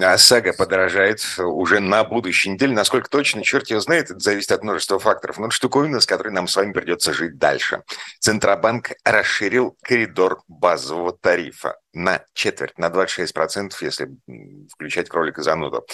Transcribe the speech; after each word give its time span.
ОСАГО 0.00 0.54
подорожает 0.54 1.22
уже 1.38 1.80
на 1.80 2.04
будущей 2.04 2.50
неделе. 2.50 2.72
Насколько 2.72 3.10
точно, 3.10 3.42
черт 3.42 3.68
его 3.68 3.80
знает, 3.80 4.10
это 4.10 4.18
зависит 4.20 4.52
от 4.52 4.62
множества 4.62 4.98
факторов. 4.98 5.38
Но 5.38 5.46
это 5.46 5.54
штуковина, 5.54 6.00
с 6.00 6.06
которой 6.06 6.30
нам 6.30 6.48
с 6.48 6.56
вами 6.56 6.72
придется 6.72 7.12
жить 7.12 7.38
дальше. 7.38 7.82
Центробанк 8.20 8.92
расширил 9.04 9.76
коридор 9.82 10.42
базового 10.48 11.12
тарифа 11.12 11.76
на 11.92 12.24
четверть, 12.32 12.78
на 12.78 12.86
26%, 12.86 13.72
если 13.80 14.08
включать 14.72 15.08
кролика 15.08 15.42
зануду. 15.42 15.84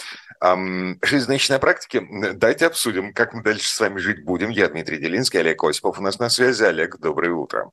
На 0.40 1.58
практике. 1.58 2.06
Давайте 2.34 2.66
обсудим, 2.66 3.12
как 3.12 3.34
мы 3.34 3.42
дальше 3.42 3.68
с 3.68 3.80
вами 3.80 3.98
жить 3.98 4.24
будем. 4.24 4.50
Я 4.50 4.68
Дмитрий 4.68 4.98
Делинский, 4.98 5.40
Олег 5.40 5.64
Осипов. 5.64 5.98
У 5.98 6.02
нас 6.02 6.18
на 6.18 6.30
связи. 6.30 6.62
Олег, 6.62 6.98
доброе 6.98 7.32
утро. 7.32 7.70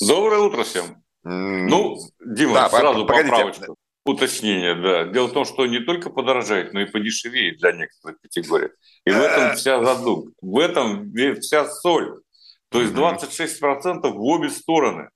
Доброе 0.00 0.40
утро 0.40 0.64
всем. 0.64 1.02
Ну, 1.22 1.98
Дима, 2.24 2.54
да, 2.54 2.70
сразу 2.70 3.06
погодите. 3.06 3.30
поправочку 3.30 3.76
уточнение, 4.04 4.74
да. 4.74 5.04
Дело 5.04 5.28
в 5.28 5.32
том, 5.32 5.44
что 5.44 5.66
не 5.66 5.80
только 5.80 6.10
подорожает, 6.10 6.72
но 6.72 6.80
и 6.80 6.86
подешевеет 6.86 7.58
для 7.58 7.72
некоторых 7.72 8.20
категорий. 8.20 8.68
И 9.04 9.10
в 9.10 9.16
этом 9.20 9.56
вся 9.56 9.82
задумка. 9.84 10.32
В 10.40 10.58
этом 10.58 11.12
вся 11.40 11.66
соль. 11.66 12.20
То 12.70 12.80
есть 12.80 12.92
26% 12.92 14.08
в 14.10 14.22
обе 14.22 14.50
стороны 14.50 15.10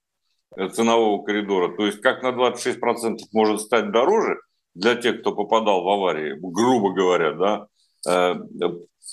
ценового 0.73 1.25
коридора. 1.25 1.77
То 1.77 1.87
есть 1.87 2.01
как 2.01 2.23
на 2.23 2.29
26% 2.29 3.19
может 3.33 3.61
стать 3.61 3.91
дороже 3.91 4.41
для 4.75 4.97
тех, 4.97 5.21
кто 5.21 5.35
попадал 5.35 5.83
в 5.83 5.89
аварии, 5.89 6.37
грубо 6.41 6.93
говоря, 6.93 7.33
да, 7.33 7.67
э, 8.09 8.35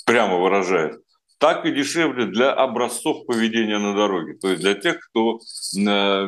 прямо 0.05 0.37
выражаясь, 0.37 0.95
так 1.41 1.65
и 1.65 1.71
дешевле 1.71 2.27
для 2.27 2.53
образцов 2.53 3.25
поведения 3.25 3.79
на 3.79 3.95
дороге. 3.95 4.35
То 4.35 4.49
есть 4.49 4.61
для 4.61 4.75
тех, 4.75 4.99
кто, 4.99 5.39
э, 5.39 6.27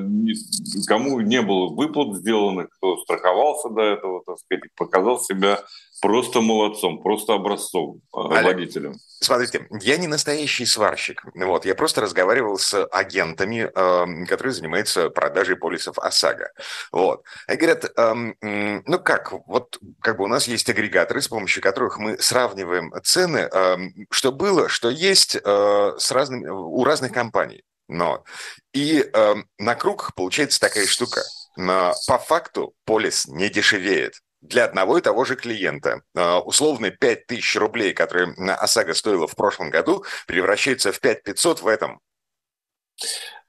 кому 0.88 1.20
не 1.22 1.44
было 1.44 1.70
выплат 1.70 2.18
сделанных, 2.18 2.70
кто 2.72 2.98
страховался 2.98 3.70
до 3.70 3.82
этого, 3.82 4.24
так 4.26 4.40
сказать, 4.40 4.64
показал 4.76 5.20
себя 5.20 5.60
просто 6.04 6.42
молодцом, 6.42 7.02
просто 7.02 7.34
образцом 7.34 8.02
э, 8.14 8.20
Олег, 8.30 8.44
водителем. 8.44 8.96
Смотрите, 9.22 9.66
я 9.80 9.96
не 9.96 10.08
настоящий 10.08 10.66
сварщик. 10.66 11.24
Вот, 11.34 11.66
я 11.66 11.76
просто 11.76 12.02
разговаривал 12.02 12.58
с 12.58 12.86
агентами, 12.88 13.72
э, 13.74 14.26
которые 14.26 14.54
занимаются 14.54 15.10
продажей 15.10 15.56
полисов 15.56 15.98
ОСАГО. 15.98 16.52
Вот. 16.92 17.24
И 17.50 17.56
говорят, 17.56 17.86
э, 17.96 18.34
ну 18.42 19.00
как, 19.00 19.32
вот 19.48 19.80
как 20.02 20.18
бы 20.18 20.26
у 20.26 20.28
нас 20.28 20.46
есть 20.50 20.70
агрегаторы, 20.70 21.22
с 21.22 21.30
помощью 21.30 21.64
которых 21.64 21.98
мы 21.98 22.18
сравниваем 22.20 22.92
цены, 23.02 23.50
э, 23.50 23.78
что 24.12 24.34
было, 24.34 24.68
что 24.68 24.90
есть 24.90 25.38
э, 25.38 25.92
с 25.98 26.12
разными, 26.12 26.50
у 26.50 26.84
разных 26.84 27.14
компаний. 27.14 27.64
Но. 27.88 28.26
И 28.74 29.10
э, 29.14 29.36
на 29.58 29.76
круг 29.76 30.12
получается 30.16 30.60
такая 30.60 30.86
штука. 30.86 31.22
Но 31.56 31.94
по 32.08 32.18
факту 32.18 32.74
полис 32.84 33.26
не 33.28 33.50
дешевеет 33.50 34.16
для 34.44 34.66
одного 34.66 34.98
и 34.98 35.02
того 35.02 35.26
же 35.26 35.36
клиента. 35.36 36.02
А, 36.16 36.40
условно 36.40 36.92
5 36.92 37.28
тысяч 37.28 37.56
рублей, 37.56 37.94
которые 37.94 38.34
ОСАГО 38.34 38.94
стоила 38.94 39.28
в 39.28 39.36
прошлом 39.36 39.70
году, 39.70 40.04
превращается 40.28 40.92
в 40.92 41.00
5 41.00 41.24
500 41.24 41.62
в 41.62 41.68
этом. 41.68 42.00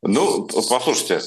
Ну, 0.03 0.47
послушайте, 0.47 1.20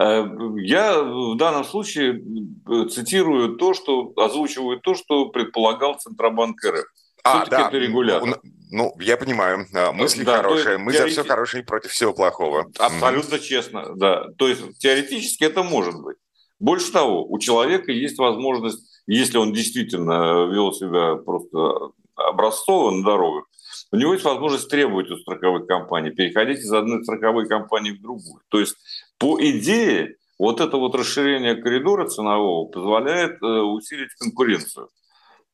э, 0.00 0.24
я 0.58 1.02
в 1.02 1.36
данном 1.36 1.64
случае 1.64 2.20
э, 2.20 2.88
цитирую 2.88 3.56
то, 3.56 3.74
что 3.74 4.12
озвучиваю 4.16 4.80
то, 4.80 4.94
что 4.94 5.30
предполагал 5.30 5.94
Центробанк 5.94 6.62
РФ. 6.64 6.84
А, 7.24 7.46
да. 7.46 7.68
это 7.68 7.78
регулятор. 7.78 8.40
Ну, 8.70 8.94
я 9.00 9.16
понимаю, 9.16 9.66
мысли 9.94 10.24
да, 10.24 10.38
хорошие. 10.38 10.78
Мы 10.78 10.92
теорети... 10.92 11.14
за 11.14 11.22
все 11.22 11.30
хорошее 11.30 11.64
против 11.64 11.90
всего 11.90 12.12
плохого. 12.12 12.70
Абсолютно 12.78 13.36
mm. 13.36 13.40
честно, 13.40 13.96
да. 13.96 14.24
То 14.36 14.48
есть 14.48 14.78
теоретически 14.78 15.44
это 15.44 15.62
может 15.62 16.00
быть. 16.00 16.16
Больше 16.58 16.92
того, 16.92 17.24
у 17.26 17.38
человека 17.38 17.92
есть 17.92 18.18
возможность 18.18 18.97
если 19.14 19.38
он 19.38 19.52
действительно 19.52 20.46
вел 20.46 20.72
себя 20.72 21.16
просто 21.16 21.92
образцово 22.14 22.90
на 22.90 23.04
дорогах, 23.04 23.44
у 23.90 23.96
него 23.96 24.12
есть 24.12 24.24
возможность 24.24 24.68
требовать 24.68 25.10
у 25.10 25.16
страховых 25.16 25.66
компаний, 25.66 26.10
переходить 26.10 26.58
из 26.58 26.72
одной 26.72 27.02
страховой 27.02 27.48
компании 27.48 27.92
в 27.92 28.02
другую. 28.02 28.42
То 28.48 28.60
есть, 28.60 28.76
по 29.18 29.38
идее, 29.40 30.16
вот 30.38 30.60
это 30.60 30.76
вот 30.76 30.94
расширение 30.94 31.56
коридора 31.56 32.06
ценового 32.06 32.68
позволяет 32.68 33.42
э, 33.42 33.46
усилить 33.46 34.14
конкуренцию. 34.18 34.88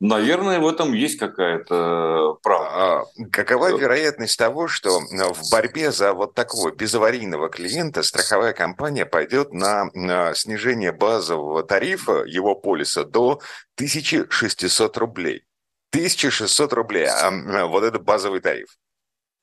Наверное, 0.07 0.61
в 0.61 0.69
этом 0.69 0.93
есть 0.93 1.19
какая-то 1.19 2.39
правда. 2.43 2.69
А 2.69 3.05
какова 3.33 3.75
вероятность 3.75 4.39
того, 4.39 4.69
что 4.69 5.01
э, 5.01 5.33
в 5.33 5.51
борьбе 5.51 5.93
за 5.93 6.13
вот 6.13 6.35
такого 6.35 6.73
безаварийного 6.73 7.49
клиента 7.49 8.03
страховая 8.03 8.53
компания 8.53 9.07
пойдет 9.07 9.55
на, 9.55 9.87
на 9.95 10.35
снижение 10.35 10.93
базового 10.93 11.63
тарифа 11.63 12.23
его 12.27 12.55
полиса 12.55 13.05
до 13.05 13.41
1600 13.77 14.99
рублей? 14.99 15.47
1600 15.93 16.73
рублей, 16.75 17.07
а 17.09 17.65
вот 17.65 17.83
это 17.83 17.99
базовый 17.99 18.41
тариф. 18.41 18.77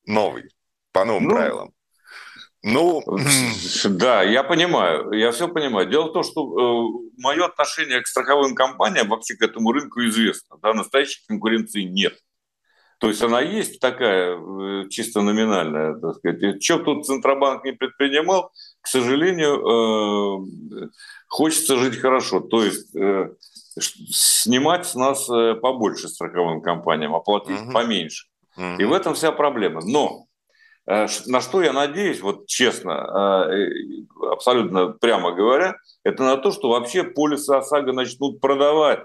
Новый, 0.06 0.54
по 0.92 1.06
новым 1.06 1.24
ну, 1.24 1.30
правилам. 1.32 1.74
Ну, 2.64 3.04
да, 3.86 4.24
я 4.24 4.44
понимаю, 4.44 5.12
я 5.12 5.32
все 5.32 5.48
понимаю. 5.48 5.90
Дело 5.90 6.10
в 6.10 6.14
том, 6.14 6.24
что 6.24 6.42
э, 6.42 7.12
мое 7.18 7.46
отношение 7.46 8.02
к 8.02 8.08
страховым 8.08 8.54
компаниям 8.54 9.10
вообще 9.10 9.36
к 9.36 9.42
этому 9.42 9.72
рынку 9.72 10.02
известно. 10.06 10.58
Да, 10.62 10.74
настоящей 10.74 11.22
конкуренции 11.28 11.84
нет. 11.84 12.14
То 13.00 13.08
есть 13.08 13.22
она 13.24 13.42
есть 13.42 13.80
такая 13.80 14.38
э, 14.38 14.90
чисто 14.90 15.22
номинальная, 15.22 15.96
так 15.96 16.18
сказать. 16.18 16.64
Что 16.64 16.78
тут 16.78 17.08
Центробанк 17.08 17.64
не 17.66 17.72
предпринимал, 17.72 18.52
к 18.80 18.88
сожалению, 18.88 20.46
э, 20.46 20.90
хочется 21.28 21.78
жить 21.78 21.98
хорошо. 21.98 22.42
То 22.42 22.64
есть 22.64 22.96
э, 22.96 23.32
снимать 23.80 24.86
с 24.86 24.94
нас 24.94 25.28
э, 25.32 25.56
побольше 25.56 26.10
страховым 26.10 26.62
компаниям, 26.62 27.16
оплатить 27.16 27.60
угу. 27.60 27.72
поменьше. 27.72 28.28
Угу. 28.56 28.76
И 28.78 28.84
в 28.84 28.94
этом 28.94 29.16
вся 29.16 29.32
проблема. 29.32 29.82
Но 29.84 30.28
на 30.88 31.42
что 31.42 31.62
я 31.62 31.74
надеюсь, 31.74 32.22
вот 32.22 32.48
честно, 32.48 33.48
э, 33.52 33.70
абсолютно 34.32 34.88
прямо 34.88 35.32
говоря, 35.32 35.76
это 36.04 36.24
на 36.24 36.38
то, 36.38 36.52
что 36.52 36.70
вообще 36.70 37.04
полисы 37.04 37.52
ОСАГО 37.52 37.94
начнут 37.94 38.40
продавать. 38.42 39.04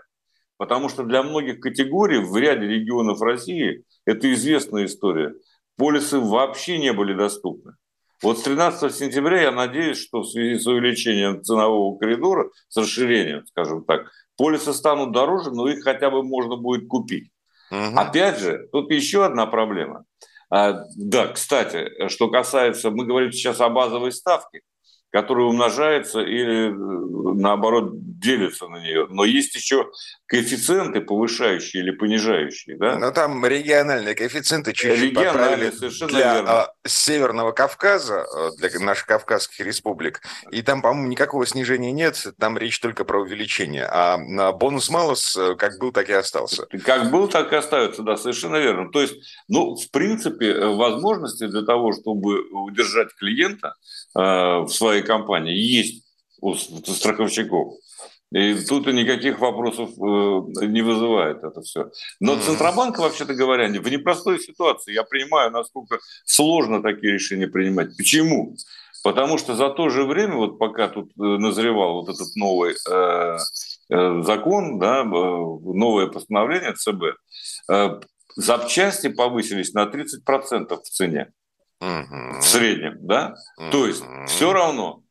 Потому 0.58 0.88
что 0.88 1.02
для 1.02 1.22
многих 1.22 1.60
категорий 1.60 2.18
в 2.18 2.34
ряде 2.36 2.66
регионов 2.66 3.20
России 3.20 3.84
это 4.06 4.32
известная 4.32 4.86
история. 4.86 5.34
Полисы 5.76 6.18
вообще 6.18 6.78
не 6.78 6.94
были 6.94 7.12
доступны. 7.12 7.74
Вот 8.22 8.38
с 8.38 8.42
13 8.42 8.94
сентября 8.94 9.42
я 9.42 9.52
надеюсь, 9.52 9.98
что 9.98 10.20
в 10.20 10.26
связи 10.26 10.58
с 10.58 10.66
увеличением 10.66 11.42
ценового 11.42 11.98
коридора, 11.98 12.48
с 12.68 12.76
расширением, 12.78 13.44
скажем 13.46 13.84
так, 13.84 14.10
полисы 14.38 14.72
станут 14.72 15.12
дороже, 15.12 15.50
но 15.50 15.68
их 15.68 15.84
хотя 15.84 16.08
бы 16.08 16.22
можно 16.22 16.56
будет 16.56 16.88
купить. 16.88 17.30
Угу. 17.70 17.98
Опять 17.98 18.38
же, 18.38 18.68
тут 18.72 18.90
еще 18.90 19.26
одна 19.26 19.46
проблема– 19.46 20.04
да, 20.50 21.28
кстати, 21.28 22.08
что 22.08 22.28
касается, 22.28 22.90
мы 22.90 23.04
говорим 23.04 23.32
сейчас 23.32 23.60
о 23.60 23.68
базовой 23.68 24.12
ставке, 24.12 24.60
которая 25.10 25.46
умножается 25.46 26.20
или 26.20 26.68
э, 26.68 27.34
наоборот 27.34 27.90
делится 28.18 28.68
на 28.68 28.76
нее. 28.76 29.06
Но 29.08 29.24
есть 29.24 29.54
еще 29.54 29.90
коэффициенты 30.26 31.00
повышающие 31.00 31.82
или 31.82 31.90
понижающие, 31.90 32.76
да? 32.76 32.98
Но 32.98 33.10
там 33.12 33.44
региональные 33.46 34.14
коэффициенты 34.14 34.72
чуть-чуть 34.72 35.14
совершенно 35.14 36.10
для 36.10 36.34
верно. 36.34 36.50
А, 36.50 36.72
Северного 36.86 37.52
Кавказа, 37.52 38.26
э, 38.36 38.50
для 38.58 38.80
наших 38.80 39.06
кавказских 39.06 39.64
республик, 39.64 40.20
и 40.50 40.62
там, 40.62 40.82
по-моему, 40.82 41.08
никакого 41.08 41.46
снижения 41.46 41.92
нет, 41.92 42.26
там 42.38 42.58
речь 42.58 42.80
только 42.80 43.04
про 43.04 43.20
увеличение. 43.20 43.86
А 43.86 44.18
бонус-малус 44.52 45.36
э, 45.36 45.54
как 45.56 45.78
был, 45.78 45.92
так 45.92 46.08
и 46.10 46.12
остался. 46.12 46.66
Как 46.84 47.10
был, 47.10 47.28
так 47.28 47.52
и 47.52 47.56
остается, 47.56 48.02
да, 48.02 48.16
совершенно 48.16 48.56
верно. 48.56 48.90
То 48.90 49.00
есть, 49.00 49.14
ну, 49.48 49.76
в 49.76 49.90
принципе, 49.90 50.66
возможности 50.66 51.46
для 51.46 51.62
того, 51.62 51.92
чтобы 51.92 52.42
удержать 52.50 53.14
клиента 53.14 53.74
э, 54.16 54.20
в 54.20 54.68
своей 54.68 54.95
компании 55.02 55.54
есть 55.54 56.04
у 56.40 56.54
страховщиков. 56.54 57.74
И 58.32 58.54
тут 58.64 58.88
и 58.88 58.92
никаких 58.92 59.38
вопросов 59.38 59.90
э, 59.90 60.66
не 60.66 60.82
вызывает 60.82 61.44
это 61.44 61.60
все. 61.62 61.90
Но. 62.18 62.36
Центробанк, 62.38 62.98
вообще-то 62.98 63.34
говоря, 63.34 63.68
в 63.68 63.88
непростой 63.88 64.40
ситуации. 64.40 64.92
Я 64.92 65.04
понимаю, 65.04 65.52
насколько 65.52 66.00
сложно 66.24 66.82
такие 66.82 67.12
решения 67.12 67.46
принимать. 67.46 67.96
Почему? 67.96 68.56
Потому 69.04 69.38
что 69.38 69.54
за 69.54 69.70
то 69.70 69.88
же 69.90 70.04
время, 70.04 70.34
вот 70.34 70.58
пока 70.58 70.88
тут 70.88 71.12
э, 71.12 71.22
назревал 71.22 72.02
вот 72.02 72.08
этот 72.08 72.34
новый 72.34 72.74
э, 72.74 73.36
э, 73.90 74.22
закон, 74.22 74.80
да, 74.80 75.04
новое 75.04 76.08
постановление 76.08 76.72
ЦБ, 76.72 77.02
э, 77.70 78.00
запчасти 78.34 79.08
повысились 79.08 79.72
на 79.72 79.84
30% 79.84 80.76
в 80.82 80.88
цене. 80.88 81.28
В 81.80 82.42
среднем, 82.42 82.98
да? 83.06 83.34
То 83.70 83.86
есть 83.86 84.04
все 84.26 84.52
равно 84.52 85.02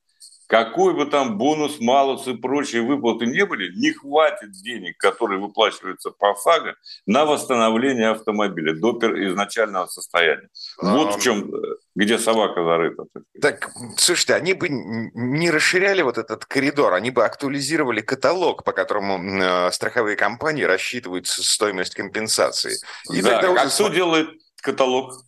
какой 0.47 0.93
бы 0.93 1.05
там 1.05 1.37
бонус, 1.37 1.79
малус 1.79 2.27
и 2.27 2.33
прочие 2.33 2.81
выплаты 2.83 3.25
не 3.25 3.45
были, 3.45 3.75
не 3.75 3.91
хватит 3.91 4.51
денег, 4.51 4.97
которые 4.97 5.39
выплачиваются 5.39 6.11
по 6.11 6.31
ОСАГО, 6.31 6.75
на 7.05 7.25
восстановление 7.25 8.09
автомобиля 8.09 8.75
до 8.75 8.91
изначального 9.27 9.87
состояния. 9.87 10.49
Вот 10.79 11.15
в 11.15 11.21
чем, 11.21 11.53
э, 11.53 11.77
где 11.95 12.19
собака 12.19 12.63
зарыта. 12.63 13.05
Так, 13.41 13.71
слушайте, 13.97 14.35
они 14.35 14.53
бы 14.53 14.67
не 14.69 15.49
расширяли 15.49 16.03
вот 16.03 16.17
этот 16.17 16.45
коридор, 16.45 16.93
они 16.93 17.09
бы 17.09 17.25
актуализировали 17.25 18.01
каталог, 18.01 18.63
по 18.63 18.71
которому 18.71 19.17
э, 19.17 19.71
страховые 19.71 20.15
компании 20.15 20.63
рассчитывают 20.63 21.27
стоимость 21.27 21.95
компенсации. 21.95 22.77
И 23.11 23.21
да, 23.21 23.41
тогда 23.41 23.63
а 23.63 23.65
уже... 23.65 23.73
кто 23.73 23.89
делает 23.89 24.29
каталог? 24.61 25.25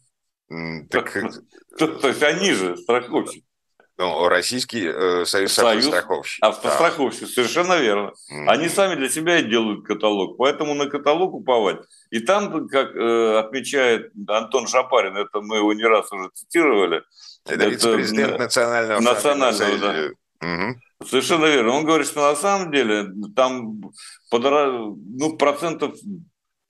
Так... 0.89 1.13
То 1.77 2.07
есть 2.07 2.23
они 2.23 2.51
же 2.53 2.77
страховщики. 2.77 3.47
Ну, 3.99 4.27
Российский 4.27 4.85
э, 4.85 5.25
союз, 5.25 5.53
союз 5.53 5.85
автостраховщиков. 5.87 6.49
Автостраховщиков, 6.49 7.29
да. 7.29 7.33
совершенно 7.33 7.77
верно. 7.77 8.13
Mm-hmm. 8.31 8.47
Они 8.47 8.69
сами 8.69 8.93
для 8.93 9.09
себя 9.09 9.39
и 9.39 9.49
делают 9.49 9.87
каталог, 9.87 10.37
поэтому 10.37 10.75
на 10.75 10.85
каталог 10.85 11.33
уповать. 11.33 11.79
И 12.11 12.19
там, 12.19 12.67
как 12.67 12.95
э, 12.95 13.39
отмечает 13.39 14.11
Антон 14.27 14.67
Шапарин, 14.67 15.17
это 15.17 15.41
мы 15.41 15.57
его 15.57 15.73
не 15.73 15.83
раз 15.83 16.11
уже 16.11 16.29
цитировали. 16.31 17.01
Это, 17.45 17.55
это 17.55 17.69
вице-президент 17.69 18.37
Национального 18.37 18.99
Национального, 18.99 19.77
да. 19.79 20.47
Угу. 20.47 21.07
Совершенно 21.07 21.45
верно. 21.45 21.71
Он 21.71 21.83
говорит, 21.83 22.05
что 22.05 22.29
на 22.29 22.35
самом 22.35 22.71
деле 22.71 23.07
там 23.35 23.81
подора... 24.29 24.67
ну, 24.71 25.37
процентов 25.37 25.95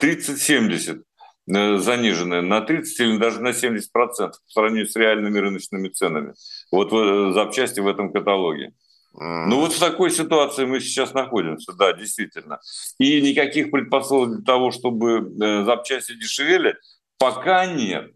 30-70 0.00 1.02
Э, 1.48 1.78
заниженная 1.78 2.42
на 2.42 2.60
30 2.60 3.00
или 3.00 3.16
даже 3.16 3.40
на 3.40 3.54
70 3.54 3.90
процентов 3.90 4.40
по 4.46 4.52
сравнению 4.52 4.86
с 4.86 4.96
реальными 4.96 5.38
рыночными 5.38 5.88
ценами. 5.88 6.34
Вот 6.70 6.92
э, 6.92 7.32
запчасти 7.32 7.80
в 7.80 7.86
этом 7.86 8.12
каталоге. 8.12 8.72
Ну 9.20 9.60
вот 9.60 9.72
в 9.72 9.80
такой 9.80 10.10
ситуации 10.10 10.64
мы 10.64 10.78
сейчас 10.80 11.12
находимся, 11.12 11.72
да, 11.72 11.92
действительно. 11.92 12.60
И 12.98 13.20
никаких 13.20 13.70
предпосылок 13.70 14.36
для 14.36 14.44
того, 14.44 14.70
чтобы 14.70 15.34
э, 15.42 15.64
запчасти 15.64 16.12
дешевели, 16.12 16.76
пока 17.18 17.66
нет. 17.66 18.12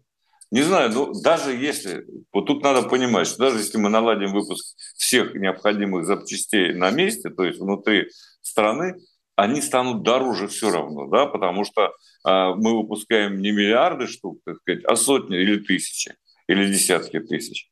Не 0.51 0.61
знаю, 0.61 0.91
ну 0.91 1.13
даже 1.19 1.51
если, 1.51 2.05
вот 2.31 2.45
тут 2.45 2.63
надо 2.63 2.87
понимать, 2.87 3.27
что 3.27 3.39
даже 3.39 3.57
если 3.57 3.79
мы 3.79 3.89
наладим 3.89 4.31
выпуск 4.31 4.77
всех 4.95 5.33
необходимых 5.33 6.05
запчастей 6.05 6.73
на 6.73 6.91
месте, 6.91 7.31
то 7.31 7.43
есть 7.43 7.59
внутри 7.59 8.09
страны, 8.41 8.95
они 9.35 9.61
станут 9.61 10.03
дороже 10.03 10.47
все 10.47 10.71
равно, 10.71 11.07
да, 11.07 11.25
потому 11.25 11.65
что 11.65 11.93
э, 12.25 12.53
мы 12.55 12.77
выпускаем 12.77 13.41
не 13.41 13.51
миллиарды 13.51 14.07
штук, 14.07 14.39
так 14.45 14.57
сказать, 14.57 14.83
а 14.85 14.95
сотни 14.95 15.37
или 15.37 15.57
тысячи, 15.57 16.15
или 16.47 16.71
десятки 16.71 17.19
тысяч. 17.19 17.69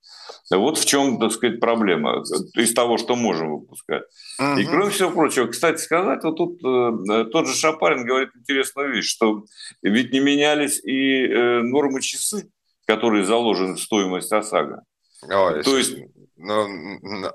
Вот 0.50 0.78
в 0.78 0.86
чем, 0.86 1.19
так 1.19 1.31
сказать, 1.31 1.60
проблема 1.60 2.24
из 2.56 2.74
того, 2.74 2.98
что 2.98 3.16
можем 3.16 3.52
выпускать. 3.52 4.04
Угу. 4.40 4.60
И 4.60 4.66
кроме 4.66 4.92
всего 4.92 5.12
прочего, 5.12 5.48
кстати 5.48 5.80
сказать, 5.80 6.24
вот 6.24 6.38
тут 6.38 6.60
э, 6.63 7.25
тот 7.25 7.48
же 7.48 7.56
Шапарин 7.56 8.06
говорит 8.06 8.30
интересную 8.36 8.94
вещь, 8.94 9.10
что 9.10 9.46
ведь 9.81 10.12
не 10.12 10.19
менялись 10.19 10.84
и 10.84 11.25
э, 11.28 11.62
нормы 11.62 12.02
часы, 12.02 12.50
которые 12.86 13.24
заложены 13.24 13.75
в 13.75 13.80
стоимость 13.80 14.31
ОСАГО. 14.31 14.84
Ой, 15.30 15.64
То 15.64 15.78
есть... 15.78 15.98
Ну, 16.44 16.68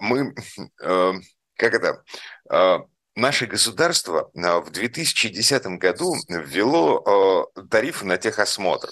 мы, 0.01 0.35
э, 0.83 1.13
как 1.57 1.75
это, 1.75 2.03
э, 2.51 2.79
наше 3.17 3.47
государство 3.47 4.31
а, 4.37 4.61
в 4.61 4.71
2010 4.71 5.67
году 5.79 6.15
ввело 6.29 7.49
а, 7.55 7.63
тарифы 7.69 8.05
на 8.05 8.19
техосмотр. 8.19 8.91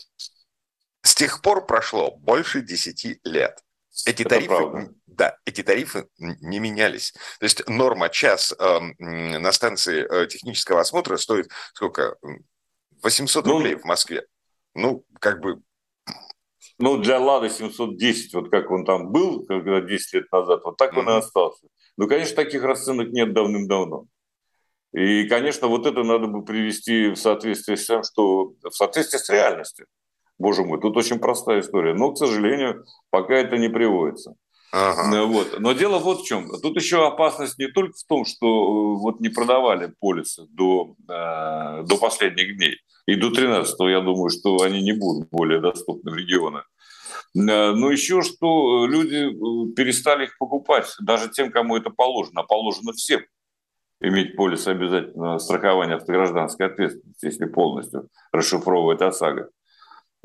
С 1.03 1.15
тех 1.15 1.43
пор 1.43 1.67
прошло 1.67 2.17
больше 2.17 2.63
10 2.63 3.21
лет. 3.25 3.63
Эти 4.07 4.23
Это 4.23 4.31
тарифы, 4.31 4.49
правда. 4.49 4.95
да, 5.07 5.39
эти 5.45 5.63
тарифы 5.63 6.09
не 6.19 6.59
менялись. 6.59 7.13
То 7.39 7.45
есть 7.45 7.69
норма 7.69 8.09
час 8.09 8.53
э, 8.59 8.79
на 8.99 9.53
станции 9.53 10.05
э, 10.05 10.27
технического 10.27 10.81
осмотра 10.81 11.17
стоит 11.17 11.49
сколько? 11.75 12.17
800 13.03 13.47
ну, 13.47 13.53
рублей 13.53 13.77
в 13.77 13.85
Москве. 13.85 14.27
Ну, 14.75 15.05
как 15.21 15.41
бы... 15.41 15.61
Ну, 16.79 16.99
для 16.99 17.21
Лады 17.21 17.51
710, 17.51 18.35
вот 18.35 18.51
как 18.51 18.71
он 18.71 18.85
там 18.85 19.13
был, 19.13 19.47
когда 19.47 19.81
10 19.81 20.15
лет 20.15 20.33
назад, 20.33 20.63
вот 20.65 20.77
так 20.77 20.95
mm-hmm. 20.95 21.01
он 21.01 21.11
и 21.11 21.13
остался. 21.13 21.69
Ну, 21.97 22.09
конечно, 22.09 22.35
таких 22.35 22.65
расценок 22.65 23.11
нет 23.11 23.33
давным-давно. 23.33 24.07
И, 24.95 25.25
конечно, 25.25 25.67
вот 25.67 25.87
это 25.87 26.05
надо 26.05 26.29
бы 26.29 26.45
привести 26.45 27.09
в 27.09 27.17
соответствие 27.17 27.77
с 27.77 27.85
тем, 27.85 28.05
что 28.05 28.53
в 28.63 28.71
соответствии 28.71 29.19
с 29.19 29.29
реальностью. 29.29 29.87
Боже 30.39 30.63
мой, 30.63 30.81
тут 30.81 30.97
очень 30.97 31.19
простая 31.19 31.61
история. 31.61 31.95
Но, 31.95 32.13
к 32.13 32.19
сожалению, 32.19 32.85
пока 33.11 33.35
это 33.35 33.57
не 33.57 33.69
приводится. 33.69 34.37
Ага. 34.73 35.17
Э, 35.17 35.25
вот. 35.25 35.59
Но 35.59 35.73
дело 35.73 35.99
вот 35.99 36.21
в 36.21 36.27
чем. 36.27 36.49
Тут 36.63 36.77
еще 36.77 37.07
опасность 37.07 37.59
не 37.59 37.67
только 37.69 37.95
в 37.97 38.05
том, 38.09 38.25
что 38.25 38.47
э, 38.47 39.01
вот 39.01 39.19
не 39.19 39.31
продавали 39.31 39.93
полисы 39.99 40.47
до, 40.51 40.95
э, 41.09 41.83
до 41.85 41.97
последних 41.97 42.57
дней. 42.57 42.77
И 43.07 43.17
до 43.17 43.31
13 43.31 43.77
я 43.91 44.01
думаю, 44.01 44.31
что 44.31 44.63
они 44.63 44.81
не 44.81 44.93
будут 44.93 45.29
более 45.29 45.61
доступны 45.61 46.13
в 46.13 46.17
регионах. 46.17 46.69
Э, 47.37 47.73
но 47.73 47.91
еще 47.91 48.23
что 48.23 48.87
люди 48.87 49.29
перестали 49.75 50.27
их 50.27 50.39
покупать, 50.39 50.87
даже 51.01 51.31
тем, 51.31 51.51
кому 51.51 51.77
это 51.77 51.91
положено. 51.91 52.43
А 52.43 52.45
положено 52.45 52.93
всем 52.93 53.23
иметь 54.09 54.37
полис 54.37 54.67
обязательно 54.67 55.39
страхования 55.39 55.95
автогражданской 55.95 56.67
ответственности, 56.67 57.27
если 57.27 57.45
полностью 57.47 58.09
расшифровывает 58.33 59.03
ОСАГО. 59.03 59.49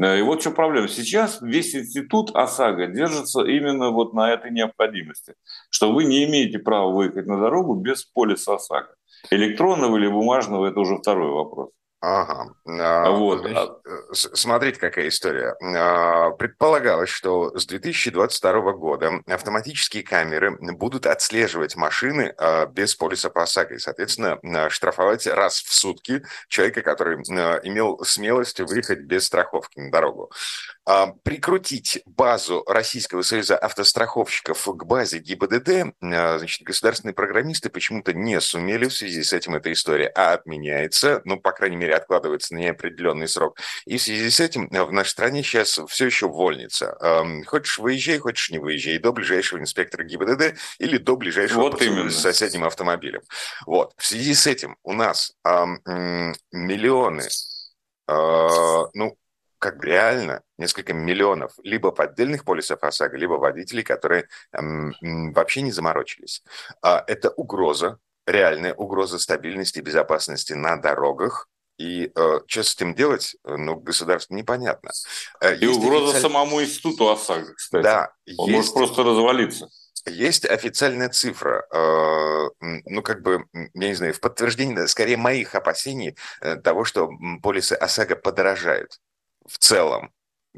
Э, 0.02 0.20
и 0.20 0.22
вот 0.22 0.42
что 0.42 0.52
проблема. 0.52 0.88
Сейчас 0.88 1.42
весь 1.42 1.76
институт 1.76 2.36
ОСАГО 2.36 2.88
держится 2.88 3.42
именно 3.42 3.90
вот 3.90 4.14
на 4.14 4.32
этой 4.32 4.52
необходимости, 4.52 5.34
что 5.70 5.92
вы 5.92 6.06
не 6.06 6.26
имеете 6.26 6.60
права 6.60 6.92
выехать 6.92 7.28
на 7.28 7.40
дорогу 7.40 7.76
без 7.76 8.06
полиса 8.06 8.56
ОСАГО. 8.56 8.96
Электронного 9.32 9.98
или 9.98 10.08
бумажного– 10.08 10.66
это 10.70 10.80
уже 10.80 10.98
второй 10.98 11.32
вопрос. 11.32 11.70
Ага. 12.02 12.56
А, 12.66 13.12
вот. 13.12 13.40
Значит, 13.40 13.72
э, 13.86 14.14
смотрите, 14.14 14.80
какая 14.80 15.10
история. 15.10 15.56
А, 15.62 16.32
предполагалось, 16.32 17.10
что 17.10 17.58
с 17.58 17.66
2022 17.66 18.72
года 18.74 19.22
автоматические 19.28 20.04
камеры 20.04 20.58
будут 20.60 21.06
отслеживать 21.06 21.76
машины 21.76 22.34
а, 22.38 22.68
без 22.68 22.96
полиса 22.96 23.30
по 23.30 23.44
ОСАГО 23.44 23.76
и, 23.76 23.80
соответственно, 23.80 24.40
штрафовать 24.70 25.28
раз 25.28 25.62
в 25.62 25.74
сутки 25.74 26.24
человека, 26.48 26.82
который 26.84 27.18
имел 27.18 28.00
смелость 28.06 28.62
выехать 28.62 29.00
без 29.00 29.26
страховки 29.26 29.80
на 29.80 29.92
дорогу. 29.92 30.32
Прикрутить 31.24 32.02
базу 32.06 32.64
Российского 32.68 33.22
союза 33.22 33.56
автостраховщиков 33.58 34.66
к 34.66 34.84
базе 34.86 35.20
ГИБДД, 35.20 35.94
значит, 36.02 36.64
государственные 36.64 37.14
программисты 37.14 37.70
почему-то 37.70 38.12
не 38.14 38.42
сумели 38.42 38.88
в 38.88 38.94
связи 38.94 39.22
с 39.24 39.32
этим 39.32 39.54
эта 39.54 39.72
история, 39.72 40.08
а 40.08 40.34
отменяется, 40.34 41.22
ну, 41.26 41.40
по 41.40 41.52
крайней 41.52 41.76
мере, 41.76 41.96
откладывается 41.96 42.56
на 42.56 42.60
неопределенный 42.60 43.28
срок. 43.28 43.60
И 43.86 43.98
в 43.98 44.02
связи 44.02 44.30
с 44.32 44.40
этим 44.40 44.68
э, 44.72 44.84
в 44.84 44.92
нашей 44.92 45.10
стране 45.10 45.44
сейчас 45.44 45.80
все 45.88 46.06
еще 46.08 46.28
вольница. 46.28 46.98
Хочешь 47.46 47.78
выезжай, 47.78 48.18
хочешь 48.18 48.50
не 48.50 48.58
выезжай, 48.58 48.98
до 48.98 49.12
ближайшего 49.12 49.60
инспектора 49.60 50.04
ГИБДД 50.04 50.56
или 50.80 50.98
до 50.98 51.16
ближайшего 51.18 51.62
вот 51.62 51.80
с 51.82 52.16
соседним 52.16 52.64
автомобилем. 52.64 53.22
Вот. 53.68 53.94
В 53.98 54.06
связи 54.06 54.34
с 54.34 54.48
этим 54.48 54.76
у 54.84 54.94
нас 54.94 55.34
миллионы, 56.52 57.24
а, 58.08 58.88
ну, 58.94 59.18
как 59.60 59.78
бы 59.78 59.86
реально 59.86 60.42
несколько 60.58 60.94
миллионов 60.94 61.52
либо 61.64 61.92
поддельных 61.92 62.46
полисов 62.46 62.84
ОСАГО, 62.84 63.18
либо 63.18 63.34
водителей, 63.34 63.84
которые 63.84 64.28
эм, 64.54 64.94
вообще 65.34 65.62
не 65.62 65.72
заморочились. 65.72 66.44
А, 66.82 67.04
это 67.06 67.30
угроза, 67.30 68.00
реальная 68.26 68.74
угроза 68.74 69.20
стабильности 69.20 69.80
и 69.80 69.84
безопасности 69.84 70.54
на 70.54 70.78
дорогах, 70.78 71.48
и 71.78 72.12
э, 72.14 72.40
что 72.46 72.64
с 72.64 72.76
этим 72.76 72.94
делать, 72.94 73.38
э, 73.46 73.56
ну, 73.56 73.78
государству 73.78 74.36
непонятно. 74.36 74.92
Э, 75.40 75.56
и 75.56 75.66
есть 75.66 75.80
угроза 75.80 76.12
официаль... 76.12 76.22
самому 76.22 76.62
институту 76.62 77.10
ОСАГО, 77.10 77.54
кстати. 77.56 77.84
Да. 77.84 78.14
Он 78.38 78.50
есть... 78.50 78.58
может 78.58 78.74
просто 78.74 79.04
развалиться. 79.04 79.70
Есть 80.06 80.46
официальная 80.46 81.10
цифра, 81.10 81.66
э, 81.72 82.50
ну, 82.86 83.02
как 83.02 83.22
бы, 83.22 83.46
я 83.54 83.88
не 83.88 83.94
знаю, 83.94 84.14
в 84.14 84.20
подтверждение, 84.20 84.88
скорее, 84.88 85.18
моих 85.18 85.56
опасений 85.56 86.18
того, 86.64 86.84
что 86.84 87.10
полисы 87.42 87.74
ОСАГО 87.74 88.18
подорожают 88.18 89.00
в 89.50 89.58
целом 89.58 90.14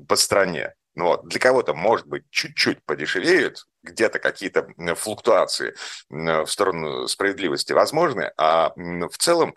по 0.08 0.16
стране. 0.16 0.74
Ну, 0.94 1.06
вот. 1.06 1.28
Для 1.28 1.40
кого-то, 1.40 1.74
может 1.74 2.06
быть, 2.08 2.26
чуть-чуть 2.30 2.84
подешевеют, 2.86 3.66
где-то 3.84 4.20
какие-то 4.20 4.68
флуктуации 4.96 5.74
в 6.10 6.48
сторону 6.48 7.08
справедливости 7.08 7.72
возможны, 7.74 8.32
а 8.38 8.74
в 8.76 9.18
целом 9.18 9.56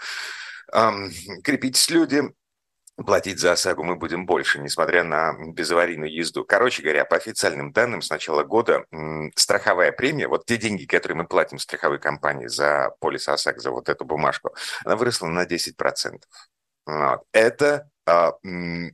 крепитесь 1.43 1.91
люди, 1.91 2.23
платить 2.97 3.41
за 3.41 3.53
ОСАГО 3.53 3.83
мы 3.83 3.97
будем 3.97 4.25
больше, 4.25 4.61
несмотря 4.61 5.03
на 5.03 5.35
безаварийную 5.53 6.15
езду. 6.15 6.45
Короче 6.45 6.83
говоря, 6.83 7.05
по 7.05 7.17
официальным 7.17 7.73
данным, 7.73 8.01
с 8.01 8.11
начала 8.11 8.45
года 8.45 8.85
страховая 9.35 9.91
премия, 9.91 10.29
вот 10.29 10.47
те 10.47 10.57
деньги, 10.57 10.87
которые 10.87 11.19
мы 11.19 11.27
платим 11.27 11.59
страховой 11.59 11.99
компании 11.99 12.47
за 12.47 12.95
полис 13.01 13.29
ОСАГО, 13.29 13.61
за 13.61 13.73
вот 13.73 13.89
эту 13.89 14.05
бумажку, 14.05 14.55
она 14.85 14.95
выросла 14.95 15.27
на 15.27 15.45
10%. 15.45 16.23
Вот. 16.87 17.23
Это 17.33 17.91
а, 18.07 18.35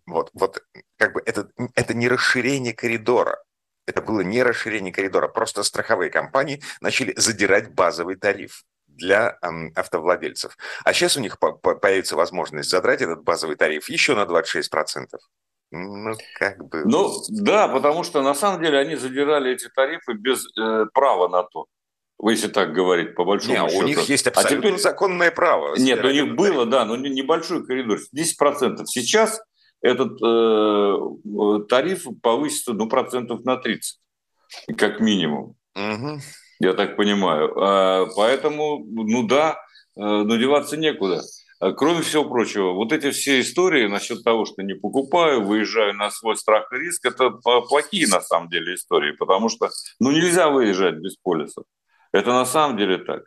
вот, 0.07 0.31
вот 0.35 0.63
как 0.97 1.15
бы 1.15 1.23
это, 1.25 1.49
это 1.75 1.95
не 1.95 2.09
расширение 2.09 2.73
коридора, 2.73 3.43
Это 3.87 4.03
было 4.03 4.21
не 4.21 4.43
расширение 4.43 4.93
коридора, 4.93 5.29
просто 5.29 5.63
страховые 5.63 6.11
компании 6.11 6.63
начали 6.81 7.13
задирать 7.17 7.75
базовый 7.75 8.17
тариф 8.17 8.65
для 8.87 9.39
эм, 9.43 9.73
автовладельцев. 9.75 10.57
А 10.85 10.93
сейчас 10.93 11.17
у 11.17 11.21
них 11.21 11.39
по 11.39 11.53
по 11.53 11.75
появится 11.75 12.17
возможность 12.17 12.71
задрать 12.71 13.03
этот 13.03 13.23
базовый 13.23 13.57
тариф 13.57 13.89
еще 13.89 14.15
на 14.15 14.25
26%. 14.25 15.19
Ну, 15.73 16.15
как 16.35 16.65
бы... 16.65 16.83
Ну, 16.85 17.13
да, 17.29 17.69
потому 17.69 18.03
что 18.03 18.23
на 18.23 18.35
самом 18.35 18.63
деле 18.63 18.79
они 18.79 18.97
задирали 18.97 19.53
эти 19.53 19.69
тарифы 19.69 20.15
без 20.15 20.45
э, 20.59 20.87
права 20.93 21.29
на 21.29 21.45
то. 21.45 21.67
Если 22.23 22.49
так 22.49 22.73
говорить, 22.73 23.15
по 23.15 23.25
большому 23.25 23.55
Нет, 23.55 23.71
счету. 23.71 23.83
у 23.83 23.87
них 23.87 24.01
есть 24.03 24.27
а 24.27 24.31
абсолютно 24.31 24.59
а 24.59 24.73
теперь... 24.73 24.79
законное 24.79 25.31
право. 25.31 25.75
Нет, 25.77 26.05
у 26.05 26.11
них 26.11 26.35
было, 26.35 26.67
да, 26.67 26.85
но 26.85 26.97
небольшой 26.97 27.65
коридор, 27.65 27.99
10%. 28.15 28.85
Сейчас 28.87 29.41
этот 29.81 30.21
э, 30.23 31.67
тариф 31.69 32.07
повысится 32.23 32.75
ну, 32.75 32.89
процентов 32.89 33.45
на 33.45 33.57
30, 33.57 33.99
как 34.77 35.01
минимум. 35.01 35.57
Угу. 35.75 36.21
Я 36.61 36.75
так 36.75 36.97
понимаю. 36.97 37.53
А, 37.57 38.07
поэтому, 38.15 38.85
ну 38.85 39.27
да, 39.27 39.53
э, 39.97 40.01
но 40.01 40.37
деваться 40.37 40.77
некуда. 40.77 41.23
А 41.61 41.73
кроме 41.73 42.03
всего 42.03 42.25
прочего, 42.25 42.73
вот 42.73 42.93
эти 42.93 43.11
все 43.11 43.41
истории 43.41 43.87
насчет 43.87 44.25
того, 44.25 44.45
что 44.45 44.63
не 44.63 44.75
покупаю, 44.75 45.45
выезжаю 45.45 45.95
на 45.95 46.11
свой 46.11 46.37
страх 46.37 46.73
и 46.73 46.77
риск, 46.77 47.05
это 47.05 47.31
плохие 47.31 48.09
на 48.09 48.21
самом 48.21 48.49
деле 48.49 48.75
истории, 48.75 49.13
потому 49.13 49.49
что 49.49 49.71
ну, 49.99 50.11
нельзя 50.11 50.49
выезжать 50.49 50.97
без 50.97 51.17
полисов. 51.17 51.65
Это 52.13 52.33
на 52.33 52.45
самом 52.45 52.77
деле 52.77 52.99
так. 52.99 53.23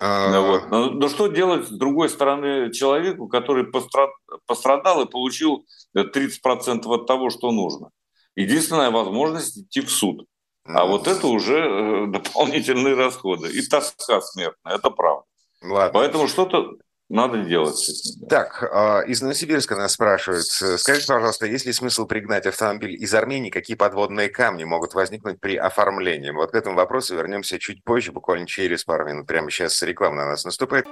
А... 0.00 0.30
Ну, 0.30 0.46
вот. 0.46 0.70
но, 0.70 0.90
но 0.90 1.08
что 1.08 1.26
делать 1.26 1.66
с 1.66 1.70
другой 1.70 2.08
стороны 2.08 2.72
человеку, 2.72 3.28
который 3.28 3.64
пострад... 3.64 4.10
пострадал 4.46 5.02
и 5.02 5.10
получил 5.10 5.66
30% 5.96 6.86
от 6.86 7.06
того, 7.06 7.30
что 7.30 7.50
нужно? 7.50 7.90
Единственная 8.36 8.90
возможность 8.90 9.58
идти 9.58 9.80
в 9.80 9.90
суд. 9.90 10.26
А 10.64 10.84
вот 10.84 11.08
это 11.08 11.26
уже 11.26 11.58
э, 11.58 12.06
дополнительные 12.08 12.94
расходы. 12.94 13.50
И 13.50 13.66
тоска 13.66 14.20
смертная, 14.20 14.76
это 14.76 14.90
правда. 14.90 15.24
Ладно. 15.62 15.90
Поэтому 15.92 16.28
что-то 16.28 16.72
надо 17.08 17.42
делать. 17.42 17.90
Так, 18.28 18.62
а, 18.70 19.00
из 19.00 19.22
Новосибирска 19.22 19.76
нас 19.76 19.92
спрашивают. 19.92 20.44
Скажите, 20.44 21.06
пожалуйста, 21.06 21.46
есть 21.46 21.64
ли 21.64 21.72
смысл 21.72 22.06
пригнать 22.06 22.46
автомобиль 22.46 22.94
из 23.02 23.14
Армении? 23.14 23.50
Какие 23.50 23.76
подводные 23.76 24.28
камни 24.28 24.64
могут 24.64 24.92
возникнуть 24.94 25.40
при 25.40 25.56
оформлении? 25.56 26.30
Вот 26.30 26.50
к 26.50 26.54
этому 26.54 26.76
вопросу 26.76 27.16
вернемся 27.16 27.58
чуть 27.58 27.82
позже, 27.82 28.12
буквально 28.12 28.46
через 28.46 28.84
пару 28.84 29.06
минут. 29.06 29.26
Прямо 29.26 29.50
сейчас 29.50 29.80
реклама 29.82 30.16
на 30.16 30.26
нас 30.26 30.44
наступает. 30.44 30.86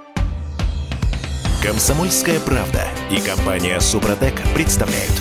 Комсомольская 1.61 2.39
правда 2.39 2.87
и 3.11 3.19
компания 3.19 3.79
Супротек 3.79 4.33
представляют. 4.55 5.13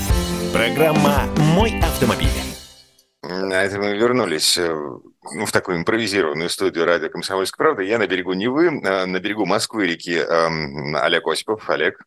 Программа 0.52 1.24
«Мой 1.54 1.78
автомобиль». 1.80 2.28
На 3.22 3.64
этом 3.64 3.80
мы 3.80 3.96
вернулись 3.96 4.56
э, 4.56 4.72
ну, 4.72 5.02
в 5.30 5.52
такую 5.52 5.78
импровизированную 5.78 6.48
студию 6.48 6.84
радио 6.84 7.08
«Комсомольская 7.08 7.64
правда». 7.64 7.82
Я 7.82 7.98
на 7.98 8.06
берегу 8.06 8.32
Невы, 8.32 8.66
э, 8.66 9.06
на 9.06 9.20
берегу 9.20 9.46
Москвы 9.46 9.86
реки 9.86 10.14
эм, 10.14 10.96
Олег 10.96 11.26
Осипов. 11.26 11.68
Олег. 11.68 12.04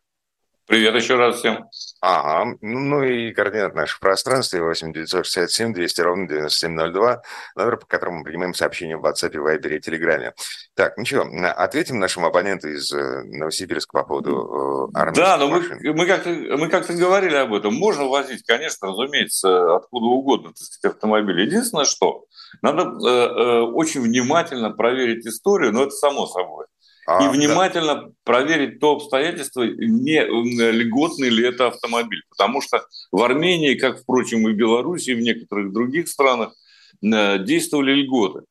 Привет 0.70 0.94
еще 0.94 1.16
раз 1.16 1.38
всем. 1.38 1.68
Ага, 2.00 2.56
ну 2.60 3.02
и 3.02 3.32
координат 3.32 3.74
наших 3.74 3.98
пространств 3.98 4.54
8 4.54 4.92
967 4.92 5.74
200 5.74 6.00
ровно 6.00 6.28
9702, 6.28 7.22
номер, 7.56 7.76
по 7.76 7.86
которому 7.86 8.18
мы 8.18 8.24
принимаем 8.24 8.54
сообщения 8.54 8.96
в 8.96 9.04
WhatsApp, 9.04 9.32
Viber 9.32 9.76
и 9.76 9.80
Телеграме. 9.80 10.32
Так, 10.76 10.96
ну 10.96 11.04
что, 11.04 11.22
ответим 11.56 11.98
нашему 11.98 12.28
абоненту 12.28 12.68
из 12.68 12.92
э, 12.92 13.24
Новосибирска 13.24 13.98
по 13.98 14.04
поводу 14.04 14.90
э, 14.94 14.96
армейских 14.96 15.24
Да, 15.24 15.38
но 15.38 15.48
мы, 15.48 15.92
мы 15.92 16.06
как-то 16.06 16.30
мы 16.30 16.68
как-то 16.68 16.92
говорили 16.92 17.34
об 17.34 17.52
этом. 17.52 17.74
Можно 17.74 18.04
возить, 18.04 18.44
конечно, 18.46 18.90
разумеется, 18.90 19.74
откуда 19.74 20.06
угодно, 20.06 20.50
так 20.50 20.58
сказать, 20.58 20.94
автомобиль. 20.94 21.40
Единственное, 21.40 21.84
что 21.84 22.26
надо 22.62 22.82
э, 22.84 23.08
э, 23.08 23.60
очень 23.62 24.02
внимательно 24.02 24.70
проверить 24.70 25.26
историю, 25.26 25.72
но 25.72 25.82
это 25.82 25.90
само 25.90 26.28
собой 26.28 26.66
и 27.06 27.24
а, 27.24 27.30
внимательно 27.30 27.94
да. 27.94 28.08
проверить 28.24 28.78
то 28.78 28.92
обстоятельство, 28.92 29.62
не 29.62 30.22
льготный 30.70 31.28
ли 31.28 31.44
это 31.46 31.68
автомобиль. 31.68 32.22
Потому 32.28 32.60
что 32.60 32.84
в 33.10 33.22
Армении, 33.22 33.74
как, 33.74 34.00
впрочем, 34.00 34.46
и 34.48 34.52
в 34.52 34.56
Беларуси, 34.56 35.10
и 35.10 35.14
в 35.14 35.20
некоторых 35.20 35.72
других 35.72 36.08
странах, 36.08 36.54
э, 37.02 37.38
действовали 37.38 37.92
льготы. 37.94 38.42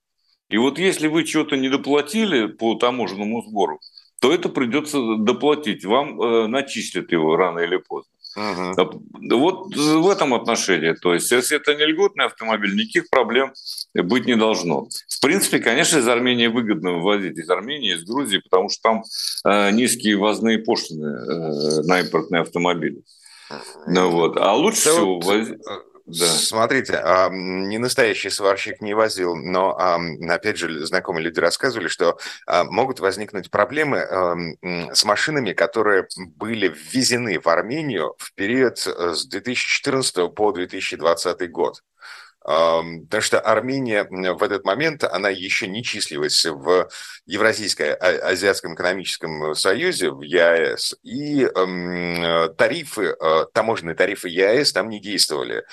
И 0.49 0.57
вот 0.57 0.79
если 0.79 1.07
вы 1.07 1.25
что-то 1.25 1.55
не 1.55 1.69
доплатили 1.69 2.47
по 2.47 2.75
таможенному 2.75 3.43
сбору, 3.43 3.79
то 4.19 4.33
это 4.33 4.49
придется 4.49 5.15
доплатить. 5.17 5.85
Вам 5.85 6.21
э, 6.21 6.47
начислят 6.47 7.11
его 7.11 7.35
рано 7.35 7.59
или 7.59 7.77
поздно. 7.77 8.11
Угу. 8.35 9.37
Вот 9.37 9.75
в 9.75 10.09
этом 10.09 10.33
отношении. 10.33 10.93
То 10.93 11.13
есть, 11.13 11.31
если 11.31 11.57
это 11.57 11.75
не 11.75 11.85
льготный 11.85 12.25
автомобиль, 12.25 12.75
никаких 12.75 13.09
проблем 13.09 13.53
быть 13.93 14.25
не 14.25 14.35
должно. 14.35 14.87
В 15.07 15.21
принципе, 15.21 15.59
конечно, 15.59 15.97
из 15.97 16.07
Армении 16.07 16.47
выгодно 16.47 16.93
вывозить 16.93 17.37
из 17.37 17.49
Армении, 17.49 17.95
из 17.95 18.03
Грузии, 18.03 18.37
потому 18.37 18.69
что 18.69 18.81
там 18.81 19.03
э, 19.45 19.71
низкие 19.71 20.17
ввозные 20.17 20.59
пошлины 20.59 21.07
э, 21.07 21.81
на 21.83 22.01
импортные 22.01 22.41
автомобили. 22.41 23.01
Ну, 23.87 24.11
вот. 24.11 24.37
А 24.37 24.53
лучше 24.53 24.85
да 24.85 24.91
всего 24.91 25.15
вот, 25.15 25.25
возить... 25.25 25.57
Да. 26.09 26.25
Смотрите, 26.25 26.95
а, 26.95 27.29
не 27.29 27.77
настоящий 27.77 28.29
сварщик 28.29 28.81
не 28.81 28.95
возил, 28.95 29.35
но, 29.35 29.77
а, 29.77 29.99
опять 30.29 30.57
же, 30.57 30.85
знакомые 30.85 31.23
люди 31.23 31.39
рассказывали, 31.39 31.87
что 31.87 32.17
а, 32.47 32.63
могут 32.63 32.99
возникнуть 32.99 33.51
проблемы 33.51 33.99
с 34.93 35.03
машинами, 35.03 35.53
которые 35.53 36.07
были 36.35 36.69
ввезены 36.69 37.39
в 37.39 37.47
Армению 37.47 38.15
в 38.17 38.33
период 38.33 38.85
э, 38.87 39.13
с 39.13 39.25
2014 39.25 40.33
по 40.33 40.51
2020 40.51 41.51
год. 41.51 41.81
Потому 42.49 43.21
что 43.21 43.39
Армения 43.39 44.07
в 44.09 44.41
этот 44.41 44.65
момент, 44.65 45.03
она 45.03 45.29
еще 45.29 45.67
не 45.67 45.83
числилась 45.83 46.43
в 46.47 46.89
Евразийско-Азиатском 47.27 48.73
экономическом 48.73 49.53
союзе, 49.53 50.09
в 50.09 50.21
ЕАЭС, 50.21 50.95
и 51.03 51.47
тарифы, 52.57 53.15
э, 53.19 53.45
таможенные 53.53 53.93
тарифы 53.93 54.29
ЕАЭС 54.29 54.73
там 54.73 54.89
не 54.89 54.99
действовали. 54.99 55.63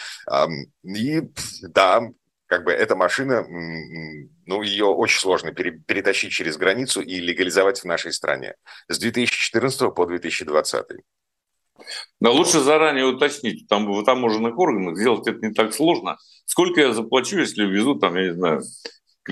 И 0.84 1.22
да, 1.62 2.02
как 2.46 2.64
бы 2.64 2.72
эта 2.72 2.94
машина, 2.94 3.42
ну, 3.48 4.60
ее 4.60 4.84
очень 4.84 5.20
сложно 5.20 5.52
перетащить 5.52 6.32
через 6.32 6.58
границу 6.58 7.00
и 7.00 7.20
легализовать 7.20 7.80
в 7.80 7.84
нашей 7.86 8.12
стране 8.12 8.54
с 8.88 8.98
2014 8.98 9.94
по 9.94 10.04
2020. 10.04 10.86
Но 12.20 12.32
лучше 12.32 12.60
заранее 12.60 13.06
уточнить, 13.06 13.68
там 13.68 13.86
в 13.86 14.04
таможенных 14.04 14.58
органах 14.58 14.96
сделать 14.96 15.26
это 15.26 15.46
не 15.46 15.52
так 15.52 15.74
сложно. 15.74 16.16
Сколько 16.46 16.80
я 16.80 16.92
заплачу, 16.92 17.38
если 17.38 17.64
везу 17.64 17.96
там, 17.96 18.16
я 18.16 18.28
не 18.28 18.34
знаю, 18.34 18.62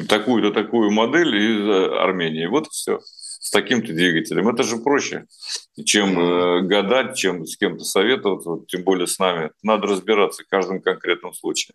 такую-то 0.08 0.50
такую 0.50 0.90
модель 0.90 1.36
из 1.36 1.60
э, 1.60 1.98
Армении. 1.98 2.46
Вот 2.46 2.68
все. 2.68 3.00
С 3.00 3.50
таким-то 3.50 3.92
двигателем. 3.92 4.48
Это 4.48 4.62
же 4.62 4.78
проще, 4.78 5.26
чем 5.84 6.18
э, 6.18 6.62
гадать, 6.62 7.16
чем 7.16 7.46
с 7.46 7.56
кем-то 7.56 7.84
советоваться, 7.84 8.64
тем 8.66 8.82
более 8.82 9.06
с 9.06 9.18
нами. 9.18 9.50
Надо 9.62 9.86
разбираться 9.86 10.42
в 10.42 10.48
каждом 10.48 10.80
конкретном 10.80 11.34
случае. 11.34 11.74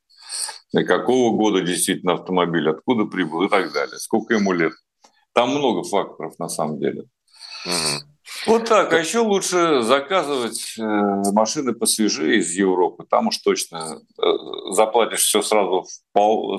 И 0.73 0.83
какого 0.83 1.35
года 1.35 1.61
действительно 1.61 2.13
автомобиль, 2.13 2.69
откуда 2.69 3.05
прибыл 3.05 3.43
и 3.43 3.49
так 3.49 3.71
далее. 3.71 3.97
Сколько 3.99 4.33
ему 4.33 4.51
лет. 4.51 4.73
Там 5.33 5.51
много 5.51 5.83
факторов 5.83 6.37
на 6.39 6.49
самом 6.49 6.79
деле. 6.79 7.03
Угу. 7.65 8.09
Вот 8.45 8.67
так. 8.67 8.93
А 8.93 8.97
еще 8.97 9.19
лучше 9.19 9.81
заказывать 9.81 10.75
э, 10.77 10.83
машины 11.31 11.73
посвежее 11.73 12.39
из 12.39 12.51
Европы. 12.51 13.05
Там 13.09 13.27
уж 13.27 13.37
точно 13.37 13.99
э, 14.17 14.23
заплатишь 14.71 15.21
все 15.21 15.41
сразу 15.41 15.85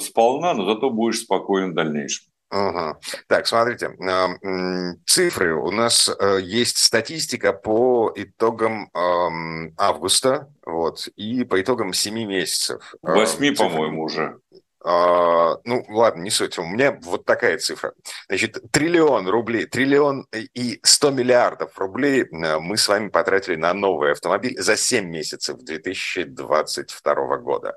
сполна, 0.00 0.54
но 0.54 0.64
зато 0.66 0.90
будешь 0.90 1.20
спокоен 1.20 1.72
в 1.72 1.74
дальнейшем. 1.74 2.26
Угу. 2.52 2.96
Так, 3.28 3.46
смотрите, 3.46 3.96
цифры. 5.06 5.54
У 5.54 5.70
нас 5.70 6.08
э, 6.08 6.40
есть 6.42 6.78
статистика 6.78 7.52
по 7.52 8.12
итогам 8.16 8.90
августа, 9.76 10.48
вот, 10.66 11.08
и 11.16 11.44
по 11.44 11.60
итогам 11.60 11.92
7 11.92 12.14
месяцев. 12.26 12.94
Восьми, 13.02 13.52
по-моему, 13.52 14.02
уже. 14.02 14.38
А, 14.82 15.56
ну, 15.64 15.84
ладно, 15.88 16.22
не 16.22 16.30
суть. 16.30 16.58
У 16.58 16.64
меня 16.64 16.98
вот 17.02 17.26
такая 17.26 17.58
цифра. 17.58 17.92
Значит, 18.28 18.58
триллион 18.70 19.28
рублей, 19.28 19.66
триллион 19.66 20.26
и 20.32 20.80
100 20.82 21.10
миллиардов 21.10 21.78
рублей 21.78 22.22
э, 22.22 22.58
мы 22.58 22.76
с 22.78 22.88
вами 22.88 23.08
потратили 23.08 23.56
на 23.56 23.74
новый 23.74 24.12
автомобиль 24.12 24.58
за 24.58 24.76
7 24.76 25.04
месяцев 25.04 25.58
2022 25.58 27.36
года. 27.38 27.76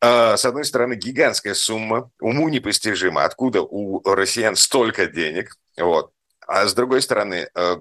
А, 0.00 0.36
с 0.36 0.44
одной 0.44 0.64
стороны, 0.64 0.94
гигантская 0.94 1.54
сумма, 1.54 2.10
уму 2.20 2.48
непостижима, 2.48 3.24
откуда 3.24 3.62
у 3.62 4.02
россиян 4.04 4.54
столько 4.54 5.06
денег. 5.06 5.56
Вот. 5.76 6.12
А 6.46 6.66
с 6.66 6.74
другой 6.74 7.02
стороны, 7.02 7.48
э, 7.52 7.76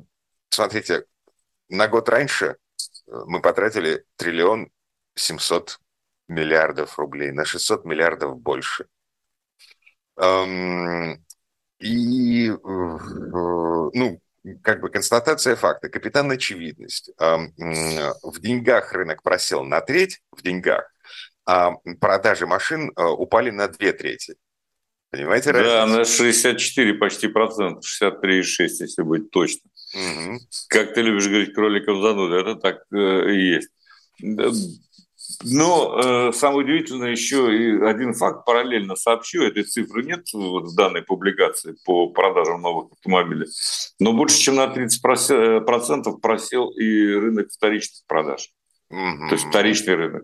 смотрите, 0.50 1.06
на 1.70 1.88
год 1.88 2.10
раньше 2.10 2.46
э, 2.46 2.56
мы 3.28 3.40
потратили 3.42 4.04
триллион 4.18 4.72
700 5.16 5.80
миллиардов 6.32 6.98
рублей, 6.98 7.32
на 7.32 7.46
600 7.46 7.86
миллиардов 7.86 8.40
больше. 8.40 8.86
И, 11.80 12.50
э, 12.50 12.56
ну, 12.64 14.22
как 14.64 14.82
бы 14.82 14.90
констатация 14.90 15.56
факта, 15.56 15.90
капитан 15.90 16.30
очевидность. 16.32 17.12
В 17.18 18.40
деньгах 18.40 18.94
рынок 18.94 19.24
просел 19.24 19.64
на 19.64 19.82
треть, 19.82 20.22
в 20.32 20.42
деньгах, 20.42 20.92
а 21.46 21.74
продажи 22.00 22.46
машин 22.48 22.92
упали 22.96 23.52
на 23.52 23.68
две 23.68 23.94
трети. 23.94 24.36
Понимаете 25.12 25.52
разницу? 25.52 25.74
Да, 25.74 25.86
на 25.86 26.06
64 26.06 26.94
почти 26.94 27.28
процентов, 27.28 27.84
63,6, 27.86 28.44
если 28.80 29.02
быть 29.02 29.30
точно. 29.30 29.70
Угу. 29.94 30.40
Как 30.70 30.94
ты 30.94 31.02
любишь 31.02 31.28
говорить, 31.28 31.54
кроликов 31.54 32.02
зануда, 32.02 32.38
это 32.38 32.56
так 32.56 32.78
э, 32.94 33.32
и 33.34 33.56
есть. 33.56 33.70
Но 35.44 36.00
э, 36.00 36.32
самое 36.34 36.66
удивительное 36.66 37.12
еще 37.12 37.56
и 37.56 37.82
один 37.84 38.14
факт 38.14 38.46
параллельно 38.46 38.96
сообщу, 38.96 39.44
этой 39.44 39.64
цифры 39.64 40.04
нет 40.04 40.26
вот 40.34 40.66
в 40.66 40.76
данной 40.76 41.02
публикации 41.02 41.76
по 41.86 42.08
продажам 42.08 42.62
новых 42.62 42.92
автомобилей, 42.94 43.48
но 44.00 44.14
больше 44.14 44.40
чем 44.40 44.56
на 44.56 44.66
30% 44.66 45.62
процентов 45.62 46.22
просел 46.22 46.70
и 46.70 47.14
рынок 47.14 47.50
вторичных 47.52 48.04
продаж. 48.08 48.50
Угу. 48.90 49.30
То 49.30 49.36
есть 49.36 49.46
вторичный 49.46 49.96
рынок. 49.96 50.24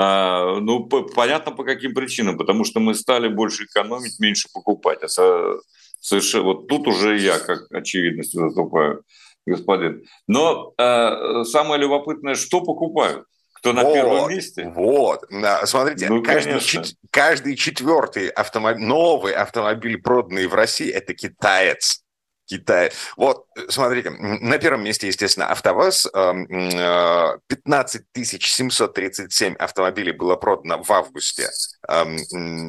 А, 0.00 0.60
ну, 0.60 0.84
по, 0.84 1.02
понятно 1.02 1.52
по 1.52 1.64
каким 1.64 1.92
причинам, 1.92 2.38
потому 2.38 2.64
что 2.64 2.78
мы 2.78 2.94
стали 2.94 3.26
больше 3.26 3.64
экономить, 3.64 4.20
меньше 4.20 4.48
покупать. 4.54 5.02
А 5.02 5.08
со, 5.08 5.56
совершенно, 6.00 6.44
вот 6.44 6.68
тут 6.68 6.86
уже 6.86 7.18
я 7.18 7.38
как 7.40 7.66
очевидность 7.72 8.34
выступаю, 8.34 9.02
господин. 9.44 10.04
Но 10.28 10.72
э, 10.78 11.42
самое 11.44 11.80
любопытное, 11.80 12.36
что 12.36 12.60
покупают? 12.60 13.24
Кто 13.58 13.72
на 13.72 13.82
вот, 13.84 13.94
первом 13.94 14.30
месте? 14.30 14.72
Вот, 14.74 15.24
смотрите, 15.64 16.08
ну, 16.08 16.22
каждый, 16.22 16.60
чет, 16.60 16.94
каждый 17.10 17.56
четвертый 17.56 18.28
автомобиль, 18.28 18.84
новый 18.84 19.32
автомобиль, 19.32 19.98
проданный 20.00 20.46
в 20.46 20.54
России, 20.54 20.90
это 20.90 21.14
китаец. 21.14 22.02
Китай. 22.48 22.90
Вот, 23.16 23.46
смотрите, 23.68 24.10
на 24.10 24.58
первом 24.58 24.82
месте, 24.82 25.06
естественно, 25.06 25.48
АвтоВАЗ. 25.48 26.08
15 26.12 28.02
эм, 28.14 28.24
737 28.24 29.52
э, 29.52 29.56
автомобилей 29.56 30.12
было 30.12 30.36
продано 30.36 30.82
в 30.82 30.90
августе 30.90 31.50
эм, 31.88 32.16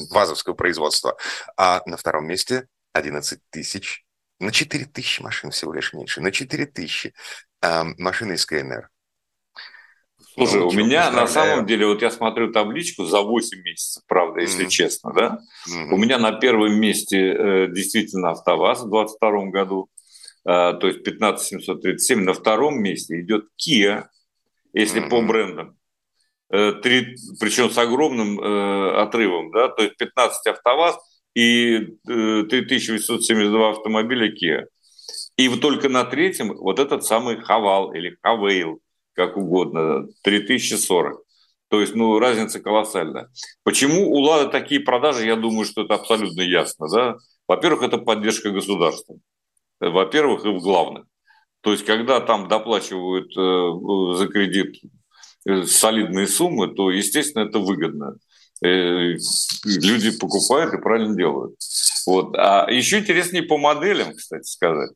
ВАЗовского 0.10 0.54
производства. 0.54 1.16
А 1.56 1.82
на 1.86 1.96
втором 1.96 2.28
месте 2.28 2.68
11 2.92 3.40
тысяч, 3.50 4.04
на 4.40 4.52
4 4.52 4.86
тысячи 4.86 5.22
машин 5.22 5.52
всего 5.52 5.72
лишь 5.74 5.94
меньше, 5.94 6.20
на 6.20 6.34
4 6.34 6.66
тысячи 6.66 7.14
эм, 7.62 7.96
машины 7.98 8.34
из 8.34 8.46
КНР. 8.46 8.90
Слушай, 10.40 10.62
у 10.62 10.72
меня 10.72 11.12
на 11.12 11.28
самом 11.28 11.66
деле, 11.66 11.86
вот 11.86 12.02
я 12.02 12.10
смотрю 12.12 12.52
табличку 12.52 13.04
за 13.04 13.22
8 13.22 13.62
месяцев, 13.62 14.04
правда, 14.08 14.40
если 14.40 14.66
mm-hmm. 14.66 14.70
честно, 14.70 15.14
да? 15.14 15.40
Mm-hmm. 15.68 15.90
У 15.92 15.98
меня 15.98 16.18
на 16.18 16.32
первом 16.32 16.80
месте 16.80 17.18
э, 17.18 17.68
действительно 17.70 18.32
АвтоВАЗ 18.32 18.84
в 18.84 18.90
2022 18.90 19.46
году, 19.52 19.90
э, 20.46 20.74
то 20.80 20.88
есть 20.88 21.04
15737. 21.04 22.24
На 22.24 22.34
втором 22.34 22.82
месте 22.82 23.20
идет 23.20 23.48
Kia, 23.60 24.06
если 24.72 25.02
mm-hmm. 25.02 25.10
по 25.10 25.22
брендам. 25.22 25.76
Э, 26.52 26.72
три, 26.72 27.18
причем 27.42 27.70
с 27.70 27.78
огромным 27.78 28.40
э, 28.40 29.02
отрывом, 29.02 29.52
да, 29.52 29.68
то 29.68 29.84
есть 29.84 29.98
15 29.98 30.48
АвтоВАЗ 30.48 30.98
и 31.36 31.76
э, 32.08 32.44
3872 32.50 33.72
автомобиля 33.72 34.34
Kia. 34.34 34.68
И 35.36 35.50
вот 35.50 35.60
только 35.60 35.90
на 35.90 36.06
третьем 36.06 36.54
вот 36.56 36.80
этот 36.80 37.04
самый 37.04 37.42
Хавал 37.42 37.92
или 37.94 38.16
Хавейл– 38.22 38.80
как 39.20 39.36
угодно, 39.36 40.08
3040. 40.24 41.22
То 41.68 41.82
есть, 41.82 41.94
ну, 41.94 42.18
разница 42.20 42.62
колоссальная. 42.62 43.28
Почему 43.64 44.10
у 44.10 44.20
«Лады» 44.20 44.50
такие 44.50 44.80
продажи, 44.80 45.26
я 45.26 45.36
думаю, 45.36 45.66
что 45.66 45.82
это 45.82 45.96
абсолютно 45.96 46.42
ясно. 46.42 46.88
Да? 46.88 47.18
Во-первых, 47.50 47.84
это 47.84 47.98
поддержка 47.98 48.52
государства. 48.52 49.18
Во-первых, 49.82 50.46
и 50.46 50.50
в 50.50 50.60
главных. 50.60 51.04
То 51.62 51.72
есть, 51.74 51.86
когда 51.86 52.22
там 52.22 52.48
доплачивают 52.48 53.36
э, 53.38 54.18
за 54.18 54.28
кредит 54.30 54.82
э, 55.46 55.64
солидные 55.64 56.28
суммы, 56.28 56.74
то, 56.74 56.92
естественно, 56.92 57.44
это 57.44 57.60
выгодно. 57.60 58.16
Э, 58.64 59.16
люди 59.66 60.18
покупают 60.18 60.74
и 60.74 60.82
правильно 60.82 61.14
делают. 61.14 61.56
Вот. 62.08 62.36
А 62.38 62.72
еще 62.72 63.00
интереснее 63.00 63.44
по 63.44 63.58
моделям, 63.58 64.14
кстати 64.16 64.48
сказать. 64.48 64.92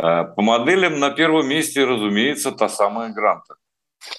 Э, 0.00 0.24
по 0.24 0.42
моделям 0.42 0.98
на 0.98 1.10
первом 1.10 1.48
месте, 1.48 1.84
разумеется, 1.84 2.52
та 2.52 2.68
самая 2.68 3.12
гранта. 3.12 3.56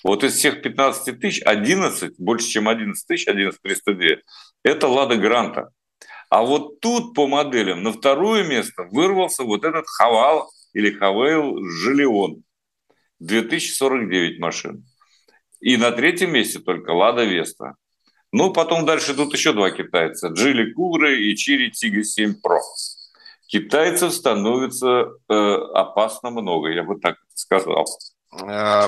Вот 0.03 0.23
из 0.23 0.33
всех 0.33 0.61
15 0.61 1.19
тысяч, 1.19 1.41
11, 1.43 2.15
больше 2.17 2.47
чем 2.47 2.67
11 2.67 3.07
тысяч, 3.07 3.27
11 3.27 3.61
302, 3.61 4.17
это 4.63 4.87
Лада 4.87 5.15
Гранта. 5.15 5.69
А 6.29 6.43
вот 6.43 6.81
тут 6.81 7.13
по 7.13 7.27
моделям 7.27 7.83
на 7.83 7.93
второе 7.93 8.43
место 8.43 8.83
вырвался 8.91 9.43
вот 9.43 9.63
этот 9.63 9.85
Хавал 9.87 10.49
или 10.73 10.91
Хавейл 10.91 11.63
Жилион. 11.63 12.43
2049 13.19 14.39
машин. 14.39 14.85
И 15.59 15.77
на 15.77 15.91
третьем 15.91 16.33
месте 16.33 16.59
только 16.59 16.91
Лада 16.91 17.23
Веста. 17.23 17.75
Ну, 18.31 18.51
потом 18.51 18.85
дальше 18.85 19.15
тут 19.15 19.33
еще 19.33 19.53
два 19.53 19.71
китайца. 19.71 20.27
Джили 20.27 20.71
Кугры 20.73 21.23
и 21.23 21.35
Чири 21.35 21.71
Тига 21.71 22.03
7 22.03 22.35
Pro 22.43 22.59
китайцев 23.47 24.13
становится 24.13 25.11
э, 25.29 25.33
опасно 25.73 26.29
много, 26.29 26.69
я 26.69 26.83
бы 26.83 26.99
так 26.99 27.15
сказал. 27.33 27.85
Э, 28.33 28.87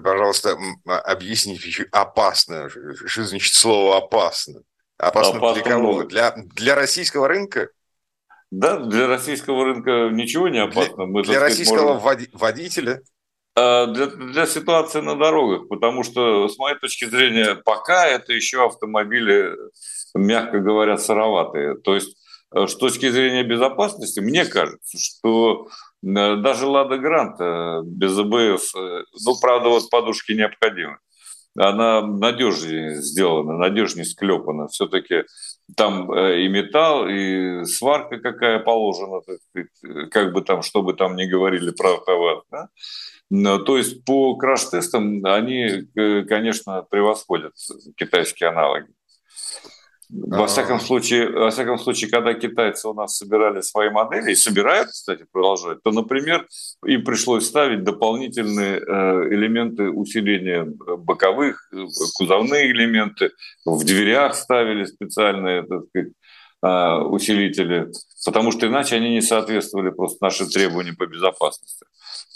пожалуйста, 0.00 0.56
объясните, 0.86 1.86
опасно. 1.92 2.68
Что 3.06 3.24
значит 3.24 3.54
слово 3.54 3.98
опасно? 3.98 4.62
Опасно, 4.96 5.38
опасно 5.38 5.62
для 5.62 5.72
кого? 5.72 6.04
Для, 6.04 6.34
для 6.36 6.74
российского 6.74 7.28
рынка? 7.28 7.68
Да, 8.50 8.78
для 8.78 9.06
российского 9.06 9.64
рынка 9.64 10.08
ничего 10.10 10.48
не 10.48 10.58
опасно. 10.58 10.96
Для, 10.96 11.06
Мы, 11.06 11.22
для 11.22 11.34
сказать, 11.34 11.50
российского 11.50 12.00
можем... 12.00 12.28
водителя? 12.32 13.02
А, 13.54 13.86
для, 13.86 14.06
для 14.06 14.46
ситуации 14.46 15.00
на 15.00 15.16
дорогах, 15.16 15.68
потому 15.68 16.02
что, 16.02 16.48
с 16.48 16.56
моей 16.56 16.78
точки 16.78 17.04
зрения, 17.04 17.56
пока 17.56 18.06
это 18.06 18.32
еще 18.32 18.64
автомобили, 18.64 19.50
мягко 20.14 20.60
говоря, 20.60 20.96
сыроватые. 20.96 21.76
То 21.76 21.94
есть 21.94 22.16
Э, 22.16 22.17
с 22.54 22.74
точки 22.76 23.10
зрения 23.10 23.42
безопасности, 23.42 24.20
мне 24.20 24.46
кажется, 24.46 24.98
что 24.98 25.68
э, 26.02 26.36
даже 26.36 26.66
Лада 26.66 26.96
Грант 26.96 27.38
без 27.86 28.18
АБС, 28.18 28.74
э, 28.74 29.04
ну, 29.24 29.38
правда, 29.40 29.68
вот 29.68 29.90
подушки 29.90 30.32
необходимы. 30.32 30.98
Она 31.56 32.02
надежнее 32.02 32.96
сделана, 32.96 33.54
надежнее 33.54 34.04
склепана. 34.04 34.68
Все-таки 34.68 35.24
там 35.76 36.16
и 36.16 36.46
металл, 36.46 37.08
и 37.08 37.64
сварка 37.64 38.18
какая 38.18 38.60
положена, 38.60 39.22
как 40.10 40.32
бы 40.32 40.42
там, 40.42 40.62
что 40.62 40.82
бы 40.82 40.94
там 40.94 41.16
ни 41.16 41.24
говорили 41.24 41.72
про 41.72 41.94
АвтоВАЗ. 41.94 42.44
Да? 42.50 43.58
То 43.58 43.76
есть 43.76 44.04
по 44.04 44.36
краш-тестам 44.36 45.24
они, 45.24 45.88
конечно, 46.28 46.86
превосходят 46.88 47.54
китайские 47.96 48.50
аналоги. 48.50 48.86
Во 50.10 50.46
всяком 50.46 50.80
случае, 50.80 51.28
во 51.30 51.50
всяком 51.50 51.78
случае, 51.78 52.10
когда 52.10 52.32
китайцы 52.32 52.88
у 52.88 52.94
нас 52.94 53.18
собирали 53.18 53.60
свои 53.60 53.90
модели 53.90 54.32
и 54.32 54.34
собирают, 54.34 54.88
кстати, 54.88 55.26
продолжать, 55.30 55.82
то, 55.82 55.90
например, 55.90 56.46
им 56.86 57.04
пришлось 57.04 57.46
ставить 57.46 57.84
дополнительные 57.84 58.78
э, 58.78 59.34
элементы 59.34 59.90
усиления 59.90 60.64
боковых, 60.64 61.68
э, 61.74 61.84
кузовные 62.14 62.70
элементы, 62.70 63.32
в 63.66 63.84
дверях 63.84 64.34
ставили 64.34 64.86
специальные, 64.86 65.64
так 65.64 65.82
сказать, 65.90 66.12
э, 66.62 67.02
усилители, 67.02 67.92
потому 68.24 68.52
что 68.52 68.66
иначе 68.66 68.96
они 68.96 69.10
не 69.10 69.20
соответствовали 69.20 69.90
просто 69.90 70.24
нашим 70.24 70.48
требованиям 70.48 70.96
по 70.96 71.06
безопасности. 71.06 71.84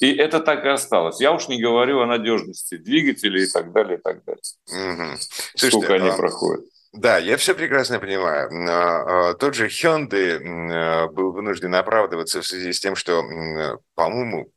И 0.00 0.12
это 0.12 0.40
так 0.40 0.66
и 0.66 0.68
осталось. 0.68 1.20
Я 1.20 1.32
уж 1.32 1.48
не 1.48 1.62
говорю 1.62 2.00
о 2.00 2.06
надежности 2.06 2.76
двигателей 2.76 3.44
и 3.44 3.50
так 3.50 3.72
далее, 3.72 3.98
и 3.98 4.02
так 4.02 4.22
далее. 4.24 4.42
Угу. 4.68 5.16
Слушайте, 5.56 5.70
Сколько 5.70 5.94
они 5.94 6.08
а... 6.10 6.16
проходят. 6.16 6.66
Да, 6.92 7.16
я 7.16 7.38
все 7.38 7.54
прекрасно 7.54 7.98
понимаю. 8.00 8.50
Э, 8.50 9.34
тот 9.34 9.54
же 9.54 9.68
Hyundai 9.68 10.38
э, 10.38 11.08
был 11.08 11.32
вынужден 11.32 11.74
оправдываться 11.74 12.42
в 12.42 12.46
связи 12.46 12.72
с 12.72 12.80
тем, 12.80 12.96
что, 12.96 13.22
э, 13.22 13.78
по-моему, 13.94 14.52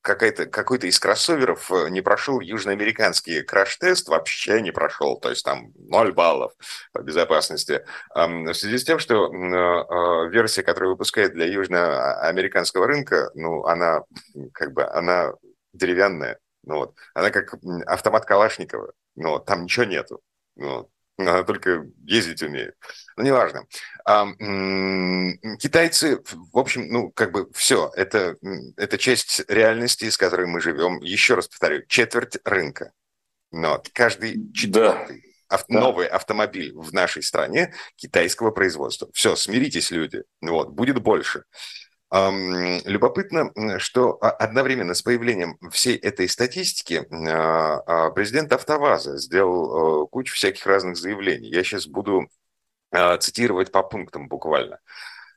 какой-то 0.00 0.46
какой-то 0.46 0.86
из 0.86 0.98
кроссоверов 1.00 1.70
не 1.90 2.00
прошел 2.00 2.40
южноамериканский 2.40 3.42
краш-тест, 3.42 4.08
вообще 4.08 4.62
не 4.62 4.70
прошел, 4.70 5.18
то 5.20 5.30
есть 5.30 5.44
там 5.44 5.72
0 5.74 6.12
баллов 6.12 6.52
по 6.92 7.02
безопасности. 7.02 7.84
В 8.14 8.54
связи 8.54 8.78
с 8.78 8.84
тем, 8.84 8.98
что 8.98 9.28
версия, 10.28 10.62
которую 10.62 10.92
выпускает 10.92 11.34
для 11.34 11.44
южноамериканского 11.46 12.86
рынка, 12.86 13.30
ну, 13.34 13.64
она 13.64 14.04
как 14.54 14.72
бы, 14.72 14.84
она 14.84 15.34
деревянная, 15.74 16.38
ну, 16.64 16.76
вот, 16.76 16.94
она 17.12 17.30
как 17.30 17.56
автомат 17.86 18.24
Калашникова, 18.24 18.94
ну, 19.16 19.38
там 19.38 19.64
ничего 19.64 19.84
нету. 19.84 20.22
Ну, 20.56 20.88
она 21.28 21.42
только 21.42 21.86
ездить 22.04 22.42
умеет. 22.42 22.74
Но 23.16 23.22
неважно. 23.22 23.66
А, 24.04 24.26
китайцы, 25.58 26.20
в 26.52 26.58
общем, 26.58 26.88
ну, 26.88 27.10
как 27.10 27.32
бы 27.32 27.50
все, 27.52 27.90
это, 27.94 28.36
это 28.76 28.98
часть 28.98 29.42
реальности, 29.48 30.08
с 30.08 30.16
которой 30.16 30.46
мы 30.46 30.60
живем. 30.60 31.00
Еще 31.00 31.34
раз 31.34 31.48
повторю, 31.48 31.84
четверть 31.86 32.38
рынка. 32.44 32.92
Но 33.50 33.82
каждый 33.92 34.52
четвертый 34.52 35.22
да. 35.48 35.56
ав- 35.56 35.64
да. 35.68 35.80
новый 35.80 36.06
автомобиль 36.06 36.72
в 36.74 36.92
нашей 36.92 37.22
стране 37.22 37.74
китайского 37.96 38.50
производства. 38.52 39.10
Все, 39.12 39.36
смиритесь, 39.36 39.90
люди. 39.90 40.22
Вот, 40.40 40.70
будет 40.70 41.02
больше. 41.02 41.44
Любопытно, 42.12 43.52
что 43.78 44.18
одновременно 44.20 44.94
с 44.94 45.02
появлением 45.02 45.56
всей 45.70 45.96
этой 45.96 46.28
статистики 46.28 47.06
а, 47.08 47.82
а, 47.86 48.10
президент 48.10 48.52
АвтоВАЗа 48.52 49.16
сделал 49.18 50.04
э, 50.04 50.06
кучу 50.08 50.34
всяких 50.34 50.66
разных 50.66 50.96
заявлений. 50.96 51.48
Я 51.48 51.62
сейчас 51.62 51.86
буду 51.86 52.28
а, 52.90 53.16
цитировать 53.18 53.70
по 53.70 53.84
пунктам 53.84 54.26
буквально. 54.26 54.80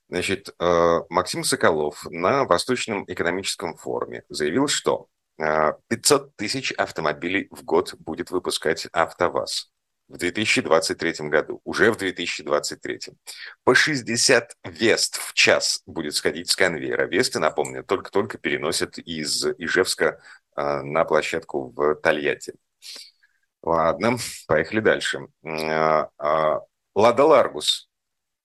Значит, 0.10 0.50
э, 0.60 1.00
Максим 1.10 1.44
Соколов 1.44 2.08
на 2.10 2.44
Восточном 2.46 3.06
экономическом 3.08 3.76
форуме 3.76 4.24
заявил, 4.30 4.68
что 4.68 5.08
500 5.38 6.36
тысяч 6.36 6.72
автомобилей 6.74 7.48
в 7.52 7.64
год 7.64 7.96
будет 8.00 8.32
выпускать 8.32 8.88
АвтоВАЗ 8.92 9.73
в 10.08 10.18
2023 10.18 11.30
году, 11.30 11.62
уже 11.64 11.92
в 11.92 11.98
2023. 11.98 13.00
По 13.64 13.74
60 13.74 14.56
вест 14.66 15.18
в 15.18 15.34
час 15.34 15.82
будет 15.86 16.16
сходить 16.16 16.50
с 16.50 16.56
конвейера. 16.56 17.06
Весты, 17.08 17.40
напомню, 17.40 17.84
только-только 17.84 18.38
переносят 18.38 18.98
из 18.98 19.46
Ижевска 19.58 20.22
э, 20.56 20.82
на 20.82 21.06
площадку 21.06 21.74
в 21.76 21.96
Тольятти. 21.96 22.54
Ладно, 23.62 24.18
поехали 24.48 24.82
дальше. 24.82 25.28
Э, 25.44 26.06
э, 26.20 26.60
Лада 26.96 27.24
Ларгус, 27.24 27.90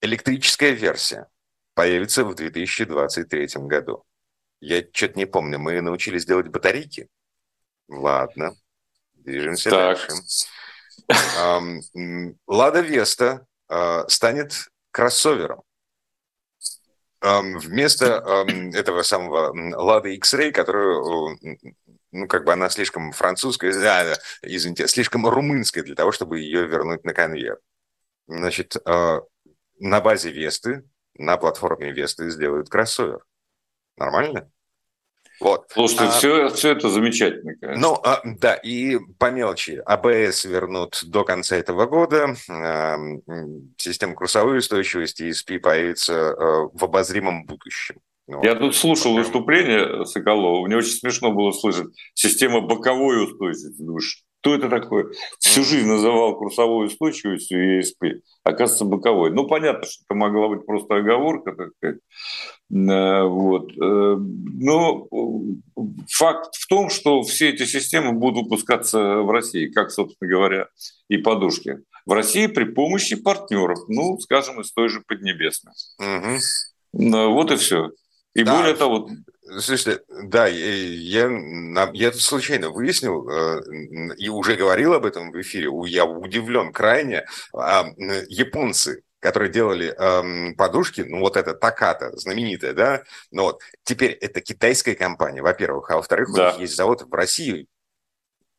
электрическая 0.00 0.70
версия, 0.70 1.26
появится 1.74 2.24
в 2.24 2.34
2023 2.34 3.48
году. 3.66 4.04
Я 4.60 4.82
что-то 4.92 5.18
не 5.18 5.26
помню, 5.26 5.58
мы 5.58 5.80
научились 5.80 6.24
делать 6.24 6.48
батарейки? 6.48 7.08
Ладно, 7.88 8.54
движемся 9.14 9.70
так. 9.70 9.98
дальше. 9.98 10.22
Лада 12.46 12.80
Веста 12.80 13.46
а, 13.68 14.08
станет 14.08 14.70
кроссовером. 14.90 15.62
Вместо 17.20 18.46
этого 18.74 19.02
самого 19.02 19.52
Лада 19.76 20.08
X-Ray, 20.10 20.52
которую, 20.52 21.36
ну, 22.12 22.28
как 22.28 22.44
бы 22.44 22.52
она 22.52 22.68
слишком 22.68 23.10
французская, 23.12 23.72
а, 24.12 24.16
извините, 24.42 24.86
слишком 24.86 25.26
румынская 25.26 25.82
для 25.82 25.96
того, 25.96 26.12
чтобы 26.12 26.38
ее 26.38 26.66
вернуть 26.66 27.04
на 27.04 27.12
конвейер. 27.12 27.58
Значит, 28.28 28.76
а, 28.84 29.22
на 29.78 30.00
базе 30.00 30.30
Весты, 30.30 30.84
на 31.14 31.36
платформе 31.36 31.92
Весты 31.92 32.30
сделают 32.30 32.68
кроссовер. 32.68 33.24
Нормально? 33.96 34.50
Вот. 35.40 35.66
Слушайте, 35.72 36.04
а, 36.04 36.10
все, 36.10 36.48
все 36.50 36.72
это 36.72 36.88
замечательно, 36.88 37.54
конечно. 37.60 37.80
Ну, 37.80 37.94
а, 38.02 38.20
да, 38.24 38.54
и 38.54 38.98
по 39.18 39.30
мелочи. 39.30 39.80
АБС 39.84 40.44
вернут 40.44 41.00
до 41.04 41.24
конца 41.24 41.56
этого 41.56 41.86
года. 41.86 42.34
А, 42.48 42.96
система 43.76 44.14
курсовой 44.14 44.58
устойчивости 44.58 45.24
ESP 45.24 45.60
появится 45.60 46.30
а, 46.30 46.68
в 46.72 46.84
обозримом 46.84 47.44
будущем. 47.44 47.96
Ну, 48.26 48.42
Я 48.42 48.56
тут 48.56 48.76
слушал 48.76 49.14
прям... 49.14 49.24
выступление 49.24 50.04
Соколова, 50.04 50.66
мне 50.66 50.76
очень 50.76 50.90
смешно 50.90 51.32
было 51.32 51.50
слышать 51.52 51.86
система 52.12 52.60
боковой 52.60 53.24
устойчивости. 53.24 53.82
Думаешь, 53.82 54.22
что 54.40 54.54
это 54.54 54.68
такое? 54.68 55.06
Всю 55.40 55.64
жизнь 55.64 55.88
называл 55.88 56.36
курсовой 56.36 56.86
устойчивостью 56.86 57.80
ESP, 57.80 58.20
оказывается, 58.44 58.84
боковой. 58.84 59.32
Ну, 59.32 59.46
понятно, 59.46 59.84
что 59.84 60.04
это 60.06 60.14
могла 60.14 60.48
быть 60.48 60.64
просто 60.64 60.96
оговорка, 60.96 61.52
так 61.52 61.70
сказать. 61.76 61.98
Э, 62.70 63.24
вот. 63.24 63.72
Э, 63.72 64.16
но 64.16 65.08
факт 66.08 66.54
в 66.54 66.66
том, 66.68 66.88
что 66.88 67.22
все 67.22 67.50
эти 67.50 67.64
системы 67.64 68.12
будут 68.12 68.44
выпускаться 68.44 69.18
в 69.18 69.30
России, 69.30 69.66
как, 69.68 69.90
собственно 69.90 70.30
говоря, 70.30 70.68
и 71.08 71.16
подушки. 71.16 71.78
В 72.06 72.12
России 72.12 72.46
при 72.46 72.64
помощи 72.64 73.16
партнеров, 73.16 73.78
ну, 73.88 74.18
скажем, 74.20 74.60
из 74.60 74.72
той 74.72 74.88
же 74.88 75.02
Поднебесной. 75.06 75.74
Угу. 75.98 77.32
Вот 77.32 77.50
и 77.50 77.56
все. 77.56 77.90
И 78.34 78.44
да. 78.44 78.56
более 78.56 78.74
того, 78.74 79.10
Слушайте, 79.60 80.02
да, 80.08 80.46
я, 80.46 81.26
я, 81.28 81.90
я 81.92 82.10
тут 82.10 82.20
случайно 82.20 82.70
выяснил 82.70 83.28
э, 83.28 84.14
и 84.16 84.28
уже 84.28 84.56
говорил 84.56 84.92
об 84.92 85.06
этом 85.06 85.30
в 85.30 85.40
эфире, 85.40 85.70
я 85.86 86.04
удивлен 86.04 86.72
крайне. 86.72 87.24
А, 87.54 87.86
японцы, 88.28 89.02
которые 89.20 89.50
делали 89.50 89.94
эм, 89.98 90.54
подушки, 90.54 91.00
ну 91.00 91.20
вот 91.20 91.36
это 91.36 91.54
Таката, 91.54 92.16
знаменитая, 92.16 92.72
да, 92.72 93.02
но 93.30 93.44
вот 93.44 93.62
теперь 93.84 94.12
это 94.12 94.40
китайская 94.40 94.94
компания, 94.94 95.42
во-первых, 95.42 95.90
а 95.90 95.96
во-вторых, 95.96 96.28
да. 96.34 96.48
у 96.48 96.52
них 96.52 96.60
есть 96.60 96.76
завод 96.76 97.02
в 97.02 97.12
России, 97.12 97.66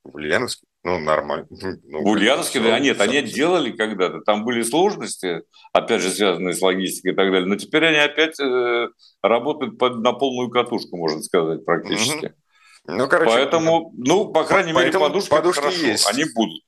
в 0.04 0.16
Ульяновске, 0.16 0.66
ну, 0.84 0.98
нормально. 1.00 1.46
Ну, 1.50 2.04
в 2.04 2.08
Ульяновске, 2.08 2.62
да, 2.62 2.80
нет, 2.80 3.02
они 3.02 3.22
делали 3.22 3.72
когда-то. 3.72 4.22
Там 4.22 4.46
были 4.46 4.64
сложности, 4.64 5.44
опять 5.74 6.02
же, 6.02 6.10
связанные 6.10 6.54
с 6.54 6.62
логистикой 6.62 7.12
и 7.12 7.16
так 7.16 7.32
далее. 7.32 7.46
Но 7.46 7.58
теперь 7.58 7.86
они 7.86 7.98
опять 7.98 8.40
э, 8.40 8.88
работают 9.22 9.78
под, 9.78 10.00
на 10.00 10.14
полную 10.14 10.50
катушку, 10.50 10.96
можно 10.96 11.22
сказать, 11.22 11.66
практически. 11.66 12.28
Угу. 12.28 12.96
Ну, 12.96 13.08
короче, 13.10 13.32
Поэтому, 13.32 13.94
ну, 13.98 14.32
по 14.32 14.46
крайней 14.46 14.72
мере, 14.72 14.92
подушки, 14.92 15.30
подушки 15.30 15.60
хорошо, 15.60 15.86
есть. 15.86 16.10
они 16.10 16.24
будут. 16.34 16.64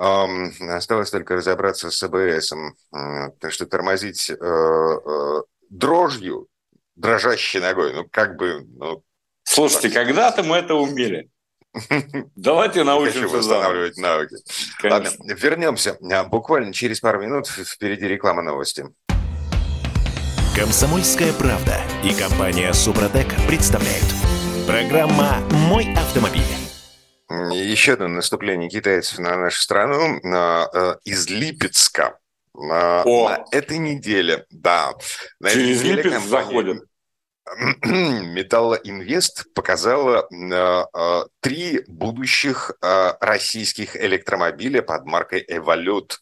Um, 0.00 0.52
осталось 0.68 1.10
только 1.10 1.34
разобраться 1.34 1.90
с 1.90 2.00
АБС, 2.04 2.52
потому 2.90 3.50
что 3.50 3.66
тормозить 3.66 4.30
э, 4.30 4.34
э, 4.36 5.42
дрожью, 5.70 6.46
дрожащей 6.94 7.60
ногой, 7.60 7.94
ну 7.94 8.06
как 8.08 8.36
бы... 8.36 8.64
Ну, 8.76 9.02
Слушайте, 9.42 9.90
когда-то 9.90 10.44
мы 10.44 10.56
это 10.58 10.74
умели. 10.74 11.30
Давайте 12.36 12.84
научимся 12.84 13.28
восстанавливать 13.28 13.96
навыки. 13.98 14.36
Ладно, 14.82 15.10
вернемся. 15.20 15.98
А, 16.10 16.24
буквально 16.24 16.72
через 16.72 17.00
пару 17.00 17.20
минут 17.20 17.46
впереди 17.48 18.06
реклама 18.06 18.42
новости. 18.42 18.86
Комсомольская 20.56 21.32
правда 21.34 21.80
и 22.04 22.12
компания 22.12 22.72
Супротек 22.72 23.28
представляют. 23.46 24.06
Программа 24.66 25.38
«Мой 25.68 25.92
автомобиль». 25.94 26.42
Еще 27.52 27.92
одно 27.92 28.08
наступление 28.08 28.70
китайцев 28.70 29.18
на 29.18 29.36
нашу 29.36 29.60
страну 29.60 30.18
а, 30.24 30.96
из 31.04 31.28
Липецка. 31.28 32.18
На, 32.54 33.02
О. 33.04 33.28
на 33.28 33.44
этой 33.52 33.78
неделе, 33.78 34.46
да. 34.50 34.94
На 35.38 35.50
Через 35.50 35.80
этой 35.80 35.84
неделе 35.84 36.02
Липецк 36.02 36.16
компания... 36.16 36.44
заходят. 36.44 36.82
Металлоинвест 37.84 39.52
показала 39.54 40.28
э, 40.30 40.84
э, 40.94 41.24
три 41.40 41.82
будущих 41.86 42.72
э, 42.82 43.12
российских 43.20 43.96
электромобиля 43.96 44.82
под 44.82 45.04
маркой 45.06 45.44
«Эволют». 45.46 46.20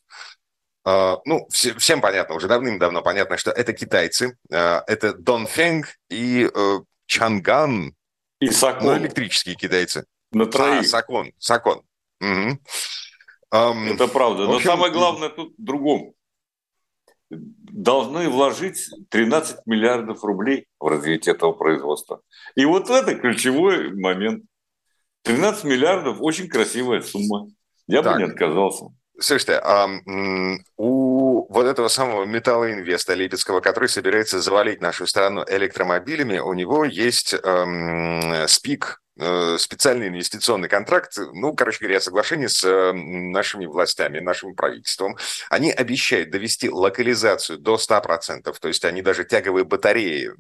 Ну, 0.85 1.49
всем 1.51 2.01
понятно, 2.01 2.37
уже 2.37 2.47
давным-давно 2.47 3.03
понятно, 3.03 3.37
что 3.39 3.51
это 3.51 3.73
китайцы. 3.73 4.39
Это 4.49 5.15
Донфенг 5.15 5.89
и 6.09 6.49
Чанган. 7.07 7.93
И 8.39 8.51
Сакон. 8.51 8.87
Ну, 8.87 8.97
электрические 8.97 9.57
китайцы. 9.57 10.07
На 10.31 10.47
троих. 10.47 10.83
А, 10.83 10.85
Сакон, 10.85 11.33
Сакон. 11.39 11.83
Угу. 12.21 12.59
Это 13.51 14.07
правда. 14.07 14.45
Но 14.45 14.55
общем, 14.55 14.71
самое 14.71 14.93
главное 14.93 15.31
тут 15.31 15.55
в 15.59 15.65
другом 15.65 16.15
должны 17.31 18.29
вложить 18.29 18.89
13 19.11 19.67
миллиардов 19.67 20.23
рублей 20.25 20.67
в 20.79 20.87
развитие 20.87 21.35
этого 21.35 21.53
производства. 21.53 22.21
И 22.55 22.65
вот 22.65 22.91
это 22.91 23.15
ключевой 23.15 23.93
момент. 23.95 24.45
13 25.23 25.65
миллиардов– 25.65 26.19
очень 26.21 26.49
красивая 26.49 27.01
сумма. 27.01 27.49
Я 27.89 28.03
так. 28.03 28.15
бы 28.15 28.23
не 28.23 28.31
отказался. 28.31 28.87
Слушайте, 29.19 29.55
а 29.55 29.89
у 30.77 31.53
вот 31.53 31.67
этого 31.67 31.89
самого 31.89 32.25
металлоинвеста 32.25 33.15
Липецкого, 33.15 33.61
который 33.61 33.89
собирается 33.89 34.41
завалить 34.41 34.83
нашу 34.83 35.07
страну 35.07 35.43
электромобилями, 35.49 36.39
у 36.39 36.53
него 36.53 36.85
есть 36.85 37.35
эм, 37.35 38.47
СПИК 38.47 39.01
специальный 39.59 40.09
инвестиционный 40.09 40.69
контракт, 40.69 41.17
ну, 41.33 41.55
короче 41.55 41.79
говоря, 41.81 42.01
соглашение 42.01 42.49
с 42.49 42.63
э, 42.65 42.93
нашими 42.93 43.67
властями, 43.67 44.19
нашим 44.19 44.55
правительством. 44.55 45.17
Они 45.49 45.71
обещают 45.71 46.31
довести 46.31 46.69
локализацию 46.69 47.59
до 47.59 47.77
100%, 47.77 48.55
то 48.59 48.69
есть 48.69 48.85
они 48.85 49.01
даже 49.01 49.25
тяговые 49.25 49.65
батареи 49.65 50.33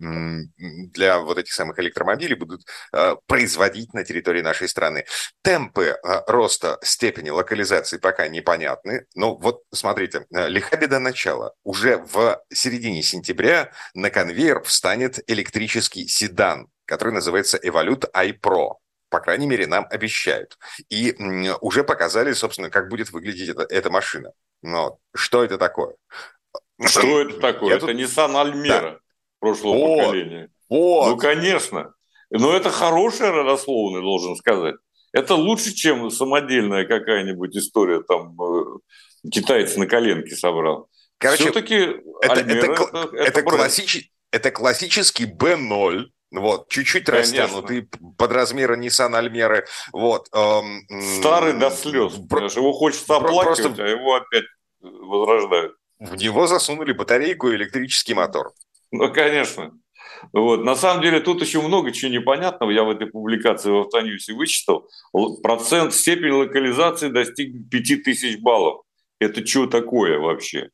для 0.93 1.21
вот 1.21 1.39
этих 1.39 1.53
самых 1.53 1.79
электромобилей 1.79 2.37
будут 2.37 2.67
э, 2.93 3.17
производить 3.27 3.95
на 3.95 4.05
территории 4.05 4.43
нашей 4.43 4.69
страны. 4.69 5.07
Темпы 5.43 5.97
роста 6.27 6.79
степени 6.83 7.31
локализации 7.31 7.97
пока 7.99 8.29
непонятны, 8.29 9.07
но 9.15 9.37
вот 9.37 9.62
смотрите, 9.73 10.27
лиха 10.31 10.77
беда 10.77 11.01
начала. 11.01 11.55
Уже 11.65 11.99
в 11.99 12.41
середине 12.53 13.03
сентября 13.03 13.71
на 13.95 14.11
конвейер 14.11 14.62
встанет 14.62 15.19
электрический 15.29 16.07
седан 16.09 16.69
который 16.87 17.12
называется 17.12 17.59
Evolute 17.59 18.11
iPro. 18.12 18.77
По 19.09 19.20
крайней 19.20 19.46
мере, 19.46 19.66
нам 19.66 19.87
обещают. 19.90 20.59
И 20.88 21.14
уже 21.61 21.85
показали, 21.85 22.33
собственно, 22.33 22.70
как 22.70 22.88
будет 22.88 23.11
выглядеть 23.11 23.51
эта, 23.51 23.62
эта 23.62 23.90
машина. 23.90 24.33
Но 24.62 24.99
что 25.14 25.44
это 25.44 25.59
такое? 25.59 25.94
Что 26.85 27.20
это 27.20 27.38
такое? 27.40 27.70
Я 27.70 27.77
это 27.77 27.87
тут... 27.87 27.96
Nissan 27.96 28.33
Almera 28.33 28.81
да. 28.81 28.99
прошлого 29.38 29.75
вот. 29.75 29.99
поколения. 29.99 30.51
Вот. 30.68 31.11
Ну, 31.11 31.16
конечно. 31.18 31.94
Но 32.31 32.57
это 32.57 32.70
хорошая 32.70 33.31
родословная, 33.31 34.01
должен 34.01 34.35
сказать. 34.37 34.75
Это 35.12 35.35
лучше, 35.35 35.72
чем 35.72 36.11
самодельная 36.11 36.85
какая-нибудь 36.85 37.57
история, 37.57 38.03
там 38.03 38.37
э, 38.42 39.29
китайцы 39.31 39.79
на 39.79 39.87
коленке 39.87 40.35
собрал. 40.35 40.90
Короче, 41.18 41.44
Все-таки 41.44 41.77
это, 42.20 42.40
это, 42.40 42.40
это, 42.40 42.72
это, 42.83 43.16
это 43.16 43.42
классический 43.42 44.12
это 44.37 44.51
классический 44.51 45.25
B0, 45.25 46.07
вот, 46.40 46.68
чуть-чуть 46.68 47.09
растянутый 47.09 47.88
под 48.18 48.33
размеры 48.33 48.77
Nissan 48.77 49.16
Альмеры. 49.16 49.66
Вот, 49.92 50.29
эм, 50.33 50.87
Старый 51.18 51.55
до 51.55 51.70
слез. 51.70 52.14
Про... 52.29 52.46
Его 52.46 52.72
хочется 52.72 53.16
оплакивать, 53.16 53.62
просто... 53.62 53.83
а 53.83 53.88
его 53.88 54.14
опять 54.14 54.44
возрождают. 54.81 55.75
В 55.99 56.14
него 56.16 56.46
засунули 56.46 56.92
батарейку 56.92 57.49
и 57.49 57.57
электрический 57.57 58.14
мотор. 58.14 58.53
Ну, 58.90 59.12
конечно. 59.12 59.72
Вот. 60.33 60.62
На 60.62 60.77
самом 60.77 61.03
деле 61.03 61.20
тут 61.20 61.40
еще 61.40 61.61
много 61.61 61.92
чего 61.92 62.11
непонятного. 62.11 62.70
Я 62.70 62.85
в 62.85 62.90
этой 62.90 63.07
публикации 63.07 63.70
в 63.70 63.81
Автоньюсе 63.81 64.35
вычитал. 64.35 64.88
Процент 65.42 65.94
степень 65.94 66.33
локализации 66.33 67.09
достиг 67.09 67.68
5000 67.70 68.38
баллов. 68.40 68.83
Это 69.18 69.46
что 69.46 69.66
такое 69.66 70.18
вообще? 70.18 70.70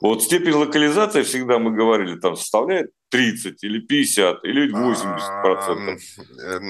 Вот 0.00 0.22
степень 0.22 0.54
локализации, 0.54 1.22
всегда 1.22 1.58
мы 1.58 1.72
говорили, 1.72 2.18
там 2.18 2.34
составляет 2.34 2.90
30 3.10 3.62
или 3.64 3.80
50 3.80 4.44
или 4.44 4.70
80 4.70 5.42
процентов. 5.42 6.02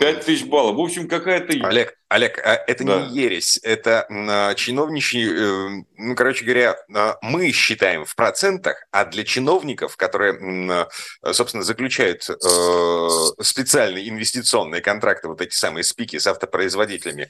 5 0.00 0.24
тысяч 0.24 0.46
баллов. 0.46 0.76
В 0.76 0.81
общем, 0.81 1.07
какая-то... 1.07 1.53
Олег, 1.66 1.94
Олег, 2.09 2.40
а 2.44 2.55
это 2.66 2.83
да. 2.85 3.07
не 3.07 3.14
ересь, 3.14 3.61
это 3.62 4.07
а, 4.09 4.55
чиновничий, 4.55 5.29
э, 5.31 5.85
ну, 5.96 6.14
короче 6.16 6.44
говоря, 6.44 6.76
а, 6.94 7.16
мы 7.22 7.53
считаем 7.53 8.05
в 8.05 8.16
процентах, 8.16 8.85
а 8.90 9.05
для 9.05 9.22
чиновников, 9.24 9.96
которые, 9.96 10.88
собственно, 11.33 11.62
заключают 11.62 12.29
э, 12.29 13.09
специальные 13.42 14.09
инвестиционные 14.09 14.81
контракты, 14.81 15.29
вот 15.29 15.42
эти 15.42 15.55
самые 15.55 15.85
спики 15.85 16.18
с 16.18 16.26
автопроизводителями, 16.26 17.29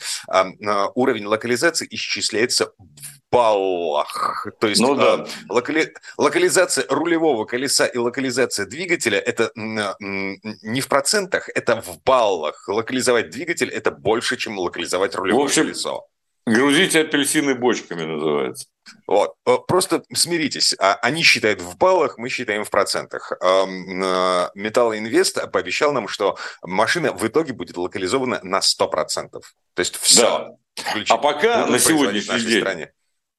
уровень 0.95 1.27
локализации 1.27 1.87
исчисляется 1.91 2.67
в 2.67 3.33
баллах. 3.33 4.47
То 4.61 4.69
есть 4.69 4.81
ну, 4.81 4.95
да. 4.95 5.27
локали... 5.49 5.95
локализация 6.17 6.87
рулевого 6.89 7.45
колеса 7.45 7.87
и 7.87 7.99
локализация 7.99 8.67
двигателя– 8.67 9.00
это 9.09 9.51
не 9.57 10.81
в 10.81 10.89
процентах, 10.89 11.49
это 11.55 11.81
в 11.81 12.03
баллах. 12.03 12.69
Локализовать 12.69 13.31
двигатель– 13.31 13.69
это 13.71 13.91
больше, 13.91 14.37
чем 14.37 14.59
локализовать 14.59 15.15
рулевое 15.15 15.45
в 15.45 15.47
общем, 15.47 15.63
колесо. 15.65 16.07
Грузить 16.47 16.97
апельсины 16.97 17.55
бочками 17.55 18.03
называется. 18.03 18.67
Вот. 19.07 19.35
Э, 19.47 19.57
просто 19.69 20.03
смиритесь. 20.13 20.75
А 20.79 20.95
они 20.95 21.23
считают 21.23 21.61
в 21.61 21.77
баллах, 21.77 22.19
мы 22.19 22.29
считаем 22.29 22.65
в 22.65 22.71
процентах. 22.71 23.33
Э, 23.41 23.67
Металлоинвест 24.55 25.51
пообещал 25.53 25.93
нам, 25.93 26.09
что 26.09 26.39
машина 26.63 27.13
в 27.13 27.27
итоге 27.27 27.53
будет 27.53 27.77
локализована 27.77 28.41
на 28.43 28.61
100%. 28.61 29.31
То 29.31 29.41
есть 29.77 29.97
все. 29.97 30.23
Да. 30.23 30.57
А 31.11 31.19
пока 31.19 31.67
на 31.67 31.79
сегодняшний 31.79 32.41
день 32.41 32.61
стране. 32.61 32.93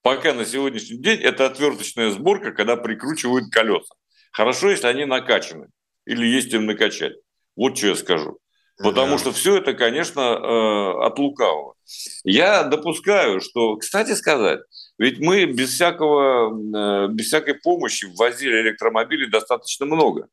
Пока 0.04 0.34
на 0.34 0.46
сегодняшний 0.46 0.98
день 0.98 1.20
это 1.20 1.46
отверточная 1.46 2.12
сборка, 2.12 2.52
когда 2.52 2.76
прикручивают 2.76 3.52
колеса. 3.52 3.94
Хорошо, 4.32 4.70
если 4.70 4.88
они 4.88 5.06
накачаны 5.06 5.68
или 6.06 6.26
есть 6.26 6.54
им 6.54 6.66
накачать. 6.66 7.14
Вот 7.56 7.78
что 7.78 7.88
я 7.88 7.96
скажу. 7.96 8.38
Потому 8.78 9.18
что 9.20 9.32
все 9.32 9.58
это, 9.58 9.74
конечно, 9.74 10.22
э, 10.22 11.06
от 11.06 11.20
лукавого. 11.20 11.76
Я 12.24 12.64
допускаю, 12.64 13.40
что, 13.40 13.76
кстати 13.78 14.14
сказать, 14.14 14.62
ведь 14.98 15.20
мы 15.20 15.46
без, 15.46 15.70
всякого, 15.70 17.06
э, 17.06 17.08
без 17.10 17.28
всякой 17.28 17.56
помощи 17.56 18.06
ввозили 18.06 18.62
электромобили 18.62 19.30
достаточно 19.30 19.86
много. 19.86 20.28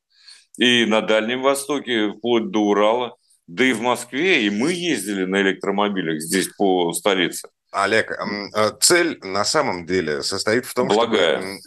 И 0.56 0.86
на 0.86 1.02
Дальнем 1.02 1.42
Востоке, 1.42 2.12
вплоть 2.12 2.50
до 2.50 2.60
Урала, 2.60 3.16
да 3.46 3.64
и 3.64 3.72
в 3.72 3.82
Москве, 3.82 4.42
и 4.44 4.50
мы 4.50 4.72
ездили 4.72 5.24
на 5.24 5.42
электромобилях 5.42 6.20
здесь 6.20 6.48
по 6.56 6.92
столице. 6.92 7.48
Олег, 7.70 8.10
э, 8.10 8.70
цель 8.80 9.18
на 9.22 9.44
самом 9.44 9.84
деле 9.84 10.22
состоит 10.22 10.64
в 10.64 10.72
том, 10.72 10.88
Благая. 10.88 11.38
чтобы 11.38 11.58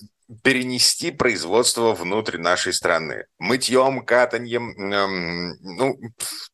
перенести 0.44 1.12
производство 1.12 1.94
внутрь 1.94 2.38
нашей 2.38 2.74
страны. 2.74 3.26
Мытьем, 3.40 4.06
катаньем, 4.06 4.72
эм, 4.72 5.58
ну, 5.62 6.00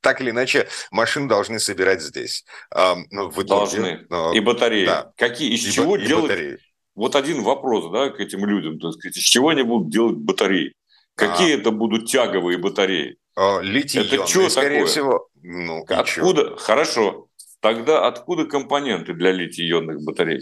так 0.01 0.21
или 0.21 0.31
иначе, 0.31 0.67
машины 0.91 1.27
должны 1.27 1.59
собирать 1.59 2.01
здесь. 2.01 2.45
Эм, 2.75 3.05
ну, 3.11 3.29
в 3.29 3.41
итоге, 3.43 3.47
должны. 3.47 4.07
Э, 4.09 4.35
и 4.35 4.39
батареи. 4.39 4.85
Да. 4.85 5.11
Какие, 5.17 5.53
из 5.53 5.65
и 5.65 5.71
чего 5.71 5.97
и 5.97 6.05
делать? 6.05 6.31
Батареи. 6.31 6.57
Вот 6.95 7.15
один 7.15 7.43
вопрос, 7.43 7.91
да, 7.91 8.09
к 8.09 8.19
этим 8.19 8.45
людям, 8.45 8.79
так 8.79 8.93
сказать, 8.93 9.17
из 9.17 9.23
чего 9.23 9.49
они 9.49 9.61
будут 9.61 9.91
делать 9.91 10.17
батареи? 10.17 10.73
Какие 11.15 11.55
а. 11.55 11.59
это 11.59 11.71
будут 11.71 12.09
тяговые 12.09 12.57
батареи? 12.57 13.17
О, 13.35 13.59
литий 13.59 14.01
Это 14.01 14.25
что 14.25 14.49
скорее 14.49 14.79
такое? 14.79 14.85
всего. 14.87 15.27
Ну, 15.43 15.85
Откуда? 15.87 16.57
Хорошо. 16.57 17.27
Тогда 17.59 18.07
откуда 18.07 18.45
компоненты 18.45 19.13
для 19.13 19.31
литий-ионных 19.31 20.03
батарей? 20.03 20.41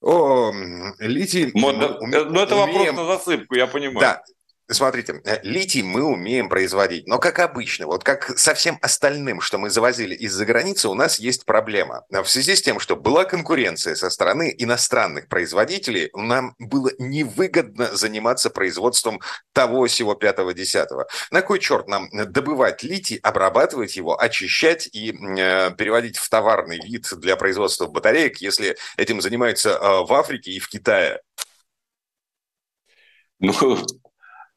О, 0.00 0.52
литий... 0.98 1.50
Но, 1.54 1.72
мы, 1.72 2.24
но 2.24 2.24
ну, 2.24 2.40
это 2.40 2.54
умеем... 2.56 2.94
вопрос 2.94 2.96
на 2.96 3.06
засыпку, 3.06 3.54
я 3.56 3.66
понимаю. 3.66 4.00
Да, 4.00 4.22
Смотрите, 4.70 5.22
э, 5.24 5.38
литий 5.44 5.82
мы 5.82 6.02
умеем 6.02 6.50
производить, 6.50 7.06
но 7.06 7.18
как 7.18 7.38
обычно, 7.38 7.86
вот 7.86 8.04
как 8.04 8.38
со 8.38 8.52
всем 8.52 8.78
остальным, 8.82 9.40
что 9.40 9.56
мы 9.56 9.70
завозили 9.70 10.14
из-за 10.14 10.44
границы, 10.44 10.90
у 10.90 10.94
нас 10.94 11.18
есть 11.18 11.46
проблема. 11.46 12.04
В 12.10 12.26
связи 12.26 12.54
с 12.54 12.60
тем, 12.60 12.78
что 12.78 12.94
была 12.94 13.24
конкуренция 13.24 13.94
со 13.94 14.10
стороны 14.10 14.54
иностранных 14.58 15.28
производителей, 15.28 16.10
нам 16.14 16.54
было 16.58 16.90
невыгодно 16.98 17.96
заниматься 17.96 18.50
производством 18.50 19.22
того 19.54 19.86
всего 19.86 20.14
пятого 20.14 20.52
десятого. 20.52 21.06
На 21.30 21.40
кой 21.40 21.60
черт 21.60 21.88
нам 21.88 22.10
добывать 22.12 22.82
литий, 22.82 23.16
обрабатывать 23.22 23.96
его, 23.96 24.20
очищать 24.20 24.86
и 24.92 25.12
э, 25.12 25.70
переводить 25.78 26.18
в 26.18 26.28
товарный 26.28 26.78
вид 26.78 27.08
для 27.16 27.36
производства 27.36 27.86
батареек, 27.86 28.36
если 28.42 28.76
этим 28.98 29.22
занимаются 29.22 29.70
э, 29.70 30.04
в 30.04 30.12
Африке 30.12 30.50
и 30.50 30.58
в 30.58 30.68
Китае? 30.68 31.22
Ну, 33.40 33.54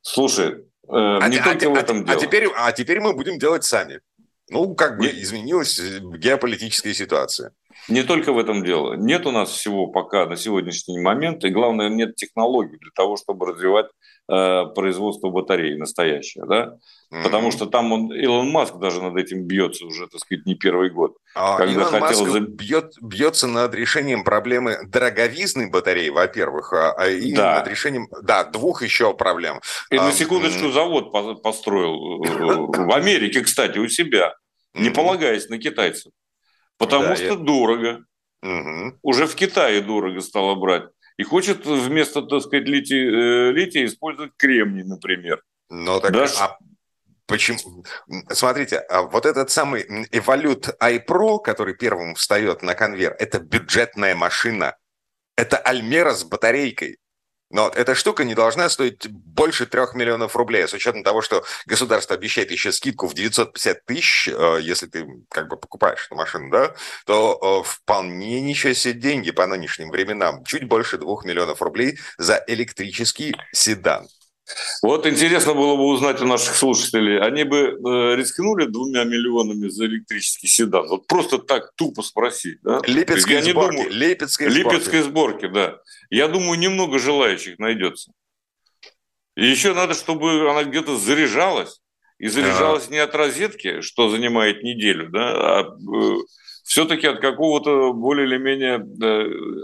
Слушай, 0.01 0.51
э, 0.51 0.57
а, 0.87 1.27
не 1.27 1.37
а, 1.37 1.43
только 1.43 1.67
а, 1.67 1.69
в 1.69 1.75
этом 1.75 2.01
а, 2.01 2.03
дело. 2.03 2.17
А 2.17 2.19
теперь, 2.19 2.47
а 2.55 2.71
теперь 2.71 2.99
мы 2.99 3.13
будем 3.13 3.37
делать 3.39 3.63
сами. 3.63 4.01
Ну, 4.49 4.75
как 4.75 4.97
бы 4.97 5.07
изменилась 5.07 5.79
геополитическая 5.79 6.93
ситуация. 6.93 7.53
Не 7.87 8.03
только 8.03 8.33
в 8.33 8.37
этом 8.37 8.63
дело. 8.63 8.93
Нет 8.95 9.25
у 9.25 9.31
нас 9.31 9.49
всего 9.49 9.87
пока 9.87 10.25
на 10.25 10.35
сегодняшний 10.35 10.99
момент, 10.99 11.43
и 11.45 11.49
главное, 11.49 11.89
нет 11.89 12.15
технологий 12.15 12.77
для 12.77 12.91
того, 12.93 13.17
чтобы 13.17 13.47
развивать 13.47 13.87
э, 14.29 14.65
производство 14.75 15.29
батарей 15.29 15.77
настоящее. 15.77 16.45
Да? 16.47 16.77
Mm-hmm. 17.11 17.23
Потому 17.23 17.51
что 17.51 17.65
там 17.65 17.91
он, 17.91 18.13
Илон 18.13 18.49
Маск 18.49 18.77
даже 18.77 19.01
над 19.01 19.15
этим 19.17 19.43
бьется 19.43 19.85
уже, 19.85 20.07
так 20.07 20.19
сказать, 20.19 20.45
не 20.45 20.55
первый 20.55 20.89
год. 20.89 21.17
А, 21.35 21.57
когда 21.57 21.73
Илон 21.73 22.01
хотел... 22.01 22.25
Маск 22.25 22.39
бьет, 22.49 22.93
бьется 23.01 23.47
над 23.47 23.73
решением 23.75 24.23
проблемы 24.23 24.79
дороговизны 24.87 25.69
батареи, 25.69 26.09
во-первых, 26.09 26.73
а, 26.73 26.93
а 26.93 27.07
и 27.07 27.33
да. 27.33 27.59
над 27.59 27.67
решением, 27.67 28.07
да, 28.23 28.43
двух 28.43 28.83
еще 28.83 29.13
проблем. 29.13 29.59
И 29.89 29.97
а, 29.97 30.03
на 30.03 30.11
секундочку 30.11 30.65
mm-hmm. 30.65 30.73
завод 30.73 31.41
построил 31.43 32.23
э, 32.23 32.85
в 32.85 32.93
Америке, 32.93 33.41
кстати, 33.41 33.77
у 33.77 33.87
себя, 33.87 34.33
не 34.73 34.89
mm-hmm. 34.89 34.93
полагаясь 34.93 35.49
на 35.49 35.57
китайцев. 35.57 36.11
Потому 36.77 37.09
да, 37.09 37.15
что 37.15 37.25
я... 37.25 37.35
дорого. 37.35 38.05
Угу. 38.41 38.97
Уже 39.03 39.27
в 39.27 39.35
Китае 39.35 39.81
дорого 39.81 40.19
стало 40.21 40.55
брать. 40.55 40.85
И 41.17 41.23
хочет 41.23 41.65
вместо, 41.65 42.21
так 42.21 42.41
сказать, 42.41 42.67
лития, 42.67 43.11
э, 43.11 43.51
лития 43.51 43.85
использовать 43.85 44.31
кремний, 44.37 44.83
например. 44.83 45.43
Ну, 45.69 45.99
так 45.99 46.11
Даже... 46.11 46.35
а 46.39 46.57
Почему? 47.31 47.85
Смотрите, 48.29 48.79
а 48.79 49.03
вот 49.03 49.25
этот 49.25 49.49
самый 49.49 49.83
Evolute 50.11 50.77
iPro, 50.81 51.39
который 51.41 51.75
первым 51.75 52.15
встает 52.15 52.61
на 52.61 52.75
конвейер, 52.75 53.15
это 53.19 53.39
бюджетная 53.39 54.15
машина. 54.15 54.75
Это 55.37 55.57
Альмера 55.57 56.13
с 56.13 56.25
батарейкой. 56.25 56.97
Но 57.51 57.69
эта 57.69 57.95
штука 57.95 58.23
не 58.23 58.35
должна 58.35 58.69
стоить 58.69 59.07
больше 59.09 59.65
трех 59.65 59.93
миллионов 59.93 60.35
рублей, 60.35 60.67
с 60.67 60.73
учетом 60.73 61.03
того, 61.03 61.21
что 61.21 61.43
государство 61.65 62.15
обещает 62.15 62.51
еще 62.51 62.71
скидку 62.71 63.07
в 63.07 63.13
950 63.13 63.85
тысяч, 63.85 64.27
э, 64.27 64.59
если 64.61 64.87
ты 64.87 65.07
как 65.29 65.47
бы 65.47 65.57
покупаешь 65.57 66.05
эту 66.05 66.15
машину, 66.15 66.49
да, 66.49 66.73
то 67.05 67.63
э, 67.63 67.67
вполне 67.67 68.41
ничего 68.41 68.73
себе 68.73 68.93
деньги 68.93 69.31
по 69.31 69.45
нынешним 69.47 69.89
временам. 69.89 70.43
Чуть 70.45 70.67
больше 70.67 70.97
двух 70.97 71.25
миллионов 71.25 71.61
рублей 71.61 71.99
за 72.17 72.43
электрический 72.47 73.35
седан. 73.51 74.07
Вот 74.81 75.05
интересно 75.05 75.53
было 75.53 75.75
бы 75.75 75.85
узнать 75.85 76.21
у 76.21 76.25
наших 76.25 76.55
слушателей, 76.55 77.19
они 77.19 77.43
бы 77.43 77.57
э, 77.57 78.15
рискнули 78.15 78.65
двумя 78.65 79.03
миллионами 79.03 79.67
за 79.67 79.85
электрический 79.85 80.47
седан? 80.47 80.87
Вот 80.87 81.07
просто 81.07 81.37
так 81.37 81.73
тупо 81.75 82.01
спросить. 82.01 82.59
Да? 82.61 82.81
Липецкой 82.85 83.41
сборки. 83.41 83.77
Думаю, 83.77 83.91
Липецкой, 83.91 84.49
Липецкой 84.49 85.01
сборки. 85.01 85.47
да. 85.47 85.77
Я 86.09 86.27
думаю, 86.27 86.59
немного 86.59 86.99
желающих 86.99 87.59
найдется. 87.59 88.11
И 89.35 89.45
еще 89.45 89.73
надо, 89.73 89.93
чтобы 89.93 90.49
она 90.49 90.63
где-то 90.63 90.97
заряжалась. 90.97 91.81
И 92.19 92.27
заряжалась 92.27 92.87
а. 92.87 92.91
не 92.91 92.99
от 92.99 93.15
розетки, 93.15 93.81
что 93.81 94.09
занимает 94.09 94.61
неделю, 94.61 95.09
да, 95.09 95.59
а 95.59 95.63
э, 95.63 96.15
все-таки 96.71 97.05
от 97.05 97.19
какого-то 97.19 97.91
более 97.91 98.25
или 98.25 98.37
менее 98.37 98.77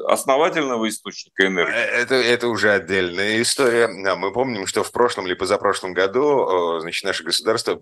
основательного 0.09 0.89
источника 0.89 1.47
энергии. 1.47 1.73
Э, 1.73 2.01
это, 2.01 2.15
это 2.15 2.49
уже 2.49 2.69
отдельная 2.69 3.41
история. 3.41 3.87
Мы 3.87 4.33
помним, 4.33 4.67
что 4.67 4.83
в 4.83 4.91
прошлом 4.91 5.25
или 5.25 5.33
позапрошлом 5.33 5.93
году 5.93 6.79
значит, 6.81 7.05
наше 7.05 7.23
государство 7.23 7.79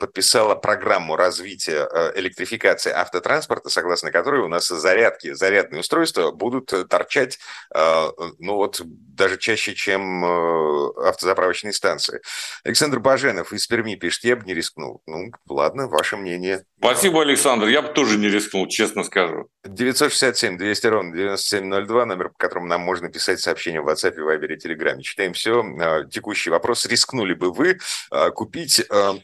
подписало 0.00 0.54
программу 0.54 1.16
развития 1.16 1.86
э, 1.86 2.12
электрификации 2.18 2.90
автотранспорта, 2.90 3.68
согласно 3.68 4.10
которой 4.10 4.40
у 4.40 4.48
нас 4.48 4.68
зарядки, 4.68 5.34
зарядные 5.34 5.80
устройства 5.80 6.30
будут 6.30 6.72
торчать, 6.88 7.40
э, 7.74 8.08
ну 8.38 8.54
вот, 8.54 8.80
даже 8.86 9.36
чаще, 9.36 9.74
чем 9.74 10.24
автозаправочные 10.24 11.74
станции. 11.74 12.22
Александр 12.64 13.00
Баженов 13.00 13.52
из 13.52 13.66
Перми 13.66 13.96
пишет, 13.96 14.24
я 14.24 14.34
бы 14.34 14.44
не 14.46 14.54
рискнул. 14.54 15.02
Ну, 15.06 15.30
ладно, 15.46 15.88
ваше 15.88 16.16
мнение. 16.16 16.64
Спасибо, 16.78 17.20
Александр. 17.20 17.66
Я 17.66 17.82
бы 17.82 17.88
тоже 17.88 18.16
не 18.16 18.28
рискнул, 18.28 18.61
честно 18.66 19.04
скажу. 19.04 19.48
967 19.64 20.58
200 20.58 20.86
ровно 20.86 21.16
9702, 21.16 22.06
номер, 22.06 22.28
по 22.30 22.36
которому 22.36 22.66
нам 22.66 22.80
можно 22.80 23.08
писать 23.08 23.40
сообщения 23.40 23.80
в 23.80 23.88
WhatsApp, 23.88 24.16
Viber 24.16 24.52
и 24.52 24.56
Telegram. 24.56 25.00
Читаем 25.00 25.32
все. 25.32 25.62
А, 25.80 26.04
текущий 26.04 26.50
вопрос. 26.50 26.86
Рискнули 26.86 27.34
бы 27.34 27.52
вы 27.52 27.78
а, 28.10 28.30
купить 28.30 28.84
а, 28.90 29.14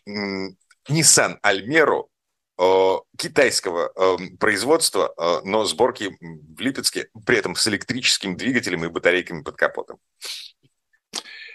Nissan 0.89 1.39
Almero 1.43 2.07
китайского 3.17 4.19
производства, 4.41 5.15
но 5.45 5.65
сборки 5.65 6.19
в 6.21 6.61
Липецке, 6.61 7.09
при 7.25 7.39
этом 7.39 7.55
с 7.55 7.69
электрическим 7.69 8.37
двигателем 8.37 8.85
и 8.85 8.89
батарейками 8.89 9.45
под 9.45 9.55
капотом? 9.55 9.99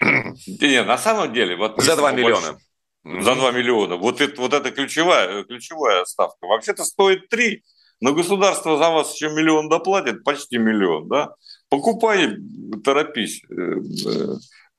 Нет, 0.00 0.86
на 0.86 0.96
самом 0.96 1.34
деле... 1.34 1.56
Вот 1.56 1.78
За 1.82 1.96
2 1.96 2.12
миллиона. 2.12 2.52
Больше 2.52 2.64
за 3.04 3.34
2 3.34 3.50
миллиона. 3.52 3.96
Вот 3.96 4.20
это, 4.20 4.40
вот 4.40 4.54
это 4.54 4.70
ключевая, 4.70 5.44
ключевая 5.44 6.04
ставка. 6.04 6.46
Вообще-то 6.46 6.84
стоит 6.84 7.28
3, 7.28 7.62
но 8.00 8.12
государство 8.12 8.76
за 8.76 8.90
вас 8.90 9.14
еще 9.14 9.30
миллион 9.30 9.68
доплатит, 9.68 10.24
почти 10.24 10.58
миллион, 10.58 11.08
да? 11.08 11.34
Покупай, 11.68 12.36
торопись, 12.84 13.42
э, 13.50 13.54
э, 13.54 14.34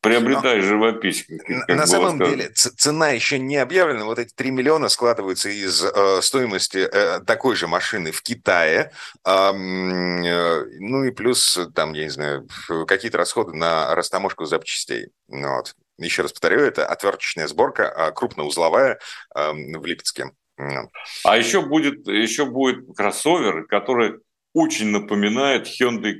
приобретай 0.05 0.61
живопись. 0.61 1.25
Как 1.67 1.77
на 1.77 1.87
самом 1.87 2.15
сказано. 2.17 2.29
деле 2.29 2.49
цена 2.53 3.09
еще 3.09 3.39
не 3.39 3.57
объявлена. 3.57 4.05
Вот 4.05 4.19
эти 4.19 4.31
3 4.33 4.51
миллиона 4.51 4.89
складываются 4.89 5.49
из 5.49 5.83
э, 5.83 6.21
стоимости 6.21 6.77
э, 6.77 7.21
такой 7.21 7.55
же 7.55 7.67
машины 7.67 8.11
в 8.11 8.21
Китае. 8.21 8.91
Э, 9.25 9.51
ну 9.51 11.03
и 11.03 11.11
плюс 11.11 11.59
там, 11.73 11.93
я 11.93 12.03
не 12.03 12.09
знаю, 12.09 12.47
какие-то 12.87 13.17
расходы 13.17 13.53
на 13.53 13.93
растаможку 13.95 14.45
запчастей. 14.45 15.07
Вот 15.27 15.75
еще 15.97 16.23
раз 16.23 16.33
повторю, 16.33 16.61
это 16.61 16.85
отверточная 16.85 17.47
сборка, 17.47 17.89
а, 17.89 18.11
крупноузловая 18.11 18.99
в 19.33 19.85
Липецке. 19.85 20.31
А 20.57 21.37
еще 21.37 21.61
будет, 21.61 22.07
еще 22.07 22.45
будет 22.45 22.85
кроссовер, 22.95 23.65
который 23.65 24.19
очень 24.53 24.87
напоминает 24.87 25.67
Hyundai. 25.67 26.15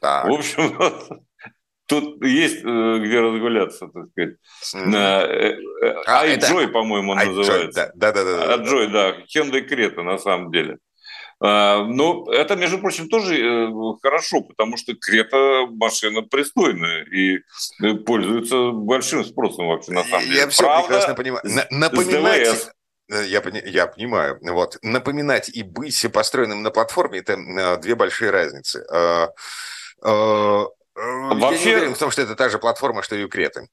Так. 0.00 0.26
В 0.26 0.32
общем, 0.32 0.78
тут 1.86 2.24
есть 2.24 2.64
э, 2.64 2.98
где 2.98 3.20
разгуляться, 3.20 3.88
так 3.88 4.06
сказать. 4.10 4.36
Mm-hmm. 4.74 5.56
А, 6.06 6.26
iJoy, 6.26 6.64
это... 6.64 6.68
по-моему, 6.68 7.12
он 7.12 7.18
называется. 7.18 7.92
Да, 7.94 8.12
да, 8.12 8.24
да. 8.24 8.56
да. 8.56 8.62
iJoy, 8.62 8.86
да. 8.88 9.16
Hyundai 9.34 9.68
Creta 9.68 10.02
на 10.02 10.18
самом 10.18 10.50
деле. 10.50 10.78
А, 11.38 11.84
но 11.84 12.26
это, 12.32 12.56
между 12.56 12.78
прочим, 12.78 13.08
тоже 13.08 13.38
э, 13.38 13.68
хорошо, 14.02 14.40
потому 14.40 14.78
что 14.78 14.94
Крета 14.94 15.66
машина 15.70 16.22
пристойная 16.22 17.04
и 17.04 17.36
э, 17.82 17.94
пользуется 18.06 18.70
большим 18.70 19.24
спросом 19.24 19.66
вообще 19.66 19.92
на 19.92 20.04
самом 20.04 20.24
деле. 20.24 20.38
Я 20.38 20.48
все 20.48 20.62
Правда, 20.62 20.88
прекрасно 20.88 21.14
понимаю. 21.14 21.42
Напоминать, 21.70 22.70
э, 23.10 23.26
я, 23.26 23.42
я 23.64 23.86
понимаю. 23.86 24.38
Вот. 24.42 24.78
Напоминать 24.82 25.48
и 25.48 25.62
быть 25.62 26.04
построенным 26.12 26.62
на 26.62 26.70
платформе– 26.70 27.18
это 27.26 27.78
две 27.80 27.94
большие 27.94 28.30
разницы. 28.30 28.84
А, 28.90 29.28
а, 30.02 30.66
Вообще... 30.94 31.58
Я 31.58 31.64
не 31.64 31.76
уверен 31.76 31.94
в 31.94 31.98
том, 31.98 32.10
что 32.10 32.22
это 32.22 32.34
та 32.34 32.48
же 32.48 32.58
платформа, 32.58 33.02
что 33.02 33.16
и 33.16 33.24
у 33.24 33.28
Креты. 33.28 33.68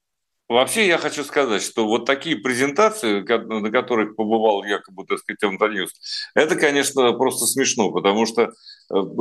Вообще 0.46 0.86
я 0.86 0.98
хочу 0.98 1.24
сказать, 1.24 1.62
что 1.62 1.86
вот 1.86 2.04
такие 2.04 2.36
презентации, 2.36 3.20
на 3.22 3.70
которых 3.70 4.14
побывал 4.14 4.62
якобы, 4.62 5.06
так 5.06 5.18
сказать, 5.18 5.42
Антонюс, 5.42 5.90
это, 6.34 6.54
конечно, 6.54 7.14
просто 7.14 7.46
смешно, 7.46 7.90
потому 7.90 8.26
что 8.26 8.42
э, 8.42 8.48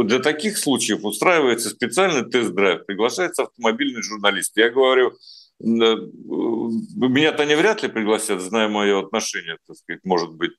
для 0.03 0.19
таких 0.19 0.57
случаев 0.57 1.05
устраивается 1.05 1.69
специальный 1.69 2.29
тест-драйв, 2.29 2.85
приглашается 2.85 3.43
автомобильный 3.43 4.03
журналист. 4.03 4.57
Я 4.57 4.69
говорю, 4.69 5.11
э, 5.11 5.13
меня-то 5.59 7.43
они 7.43 7.55
вряд 7.55 7.83
ли 7.83 7.89
пригласят, 7.89 8.41
зная 8.41 8.67
мое 8.67 8.99
отношение, 8.99 9.57
так 9.65 9.75
сказать, 9.77 10.01
может 10.03 10.33
быть. 10.33 10.51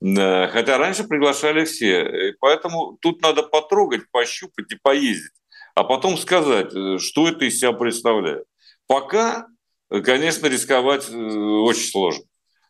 Хотя 0.00 0.78
раньше 0.78 1.04
приглашали 1.04 1.64
все. 1.64 2.28
И 2.28 2.32
поэтому 2.38 2.98
тут 3.00 3.22
надо 3.22 3.42
потрогать, 3.42 4.10
пощупать 4.10 4.72
и 4.72 4.78
поездить, 4.80 5.32
а 5.74 5.84
потом 5.84 6.16
сказать, 6.16 6.74
э, 6.74 6.98
что 6.98 7.28
это 7.28 7.44
из 7.44 7.58
себя 7.58 7.72
представляет. 7.72 8.44
Пока 8.86 9.46
конечно, 9.88 10.46
рисковать 10.46 11.08
э, 11.10 11.16
очень 11.16 11.90
сложно. 11.90 12.24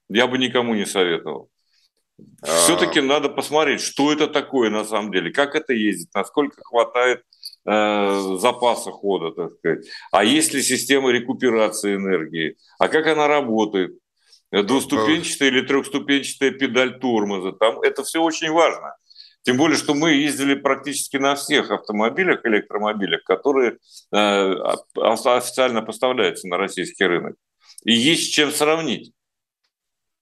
Я 0.08 0.26
бы 0.26 0.38
никому 0.38 0.74
не 0.74 0.86
советовал. 0.86 1.50
Все-таки 2.42 3.00
а. 3.00 3.02
надо 3.02 3.28
посмотреть, 3.28 3.80
что 3.80 4.12
это 4.12 4.26
такое 4.26 4.70
на 4.70 4.84
самом 4.84 5.12
деле, 5.12 5.30
как 5.30 5.54
это 5.54 5.74
ездит, 5.74 6.08
насколько 6.14 6.62
хватает 6.64 7.22
э, 7.66 8.36
запаса 8.38 8.90
хода, 8.90 9.30
так 9.32 9.52
сказать. 9.58 9.86
А 10.12 10.24
есть 10.24 10.54
ли 10.54 10.62
система 10.62 11.10
рекуперации 11.10 11.96
энергии? 11.96 12.56
А 12.78 12.88
как 12.88 13.06
она 13.06 13.28
работает? 13.28 13.98
Двуступенчатая 14.52 15.48
или 15.48 15.60
трехступенчатая 15.62 16.52
педаль 16.52 16.98
тормоза? 17.00 17.52
Там 17.52 17.80
это 17.80 18.04
все 18.04 18.22
очень 18.22 18.50
важно. 18.50 18.94
Тем 19.42 19.58
более, 19.58 19.76
что 19.76 19.94
мы 19.94 20.12
ездили 20.12 20.54
практически 20.54 21.18
на 21.18 21.36
всех 21.36 21.70
автомобилях, 21.70 22.44
электромобилях, 22.44 23.22
которые 23.22 23.78
э, 24.12 24.54
официально 24.96 25.82
поставляются 25.82 26.48
на 26.48 26.56
российский 26.56 27.04
рынок. 27.04 27.36
И 27.84 27.92
есть 27.92 28.32
чем 28.34 28.50
сравнить. 28.50 29.12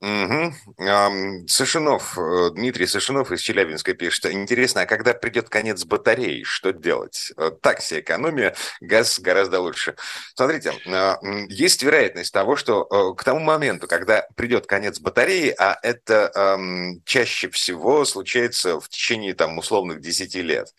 Угу. 0.00 1.46
Сашинов, 1.48 2.18
э, 2.18 2.50
Дмитрий 2.50 2.86
Сашинов 2.86 3.32
из 3.32 3.40
Челябинска 3.40 3.94
пишет, 3.94 4.26
интересно, 4.26 4.82
а 4.82 4.86
когда 4.86 5.14
придет 5.14 5.48
конец 5.48 5.84
батареи, 5.84 6.42
что 6.42 6.72
делать? 6.72 7.32
Э, 7.38 7.50
Такси, 7.62 8.00
экономия, 8.00 8.54
газ 8.82 9.18
гораздо 9.18 9.60
лучше. 9.60 9.94
Смотрите, 10.34 10.74
а, 10.88 11.18
есть 11.48 11.82
вероятность 11.82 12.34
того, 12.34 12.56
что 12.56 12.86
э, 12.90 13.16
к 13.16 13.24
тому 13.24 13.40
моменту, 13.40 13.86
когда 13.86 14.26
придет 14.36 14.66
конец 14.66 15.00
батареи, 15.00 15.54
а 15.58 15.78
это 15.82 16.58
чаще 17.04 17.48
всего 17.48 18.04
случается 18.04 18.80
в 18.80 18.88
течение 18.88 19.34
там 19.34 19.56
условных 19.58 20.00
10 20.00 20.34
лет, 20.36 20.74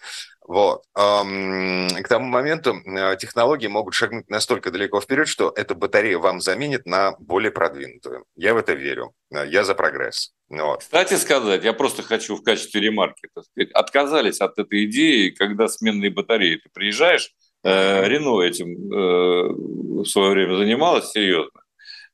вот. 0.47 0.84
К 1.88 2.08
тому 2.08 2.26
моменту 2.26 2.76
э, 2.86 3.17
технологии 3.17 3.67
могут 3.67 3.93
шагнуть 3.93 4.30
настолько 4.30 4.71
далеко 4.71 5.02
вперед, 5.02 5.28
что 5.28 5.52
эта 5.56 5.76
батарея 5.76 6.17
вам 6.17 6.41
заменит 6.41 6.86
на 6.86 7.15
более 7.19 7.52
продвинутую. 7.52 8.26
Я 8.36 8.54
в 8.54 8.58
это 8.58 8.74
верю. 8.74 9.13
Э, 9.34 9.45
я 9.48 9.63
за 9.63 9.76
прогресс. 9.76 10.34
Вот. 10.50 10.82
Кстати 10.82 11.15
сказать, 11.15 11.63
я 11.63 11.74
просто 11.74 12.04
хочу 12.04 12.36
в 12.36 12.43
качестве 12.43 12.82
ремарки, 12.82 13.28
так 13.34 13.45
сказать, 13.45 13.71
отказались 13.71 14.41
от 14.41 14.58
этой 14.60 14.86
идеи, 14.86 15.30
когда 15.30 15.67
сменные 15.67 16.12
батареи. 16.12 16.58
Ты 16.58 16.69
приезжаешь, 16.74 17.32
э, 17.63 18.08
Рено 18.08 18.41
этим 18.41 18.91
э, 18.93 20.02
в 20.04 20.06
свое 20.06 20.32
время 20.32 20.56
занималась 20.56 21.12
серьезно. 21.12 21.62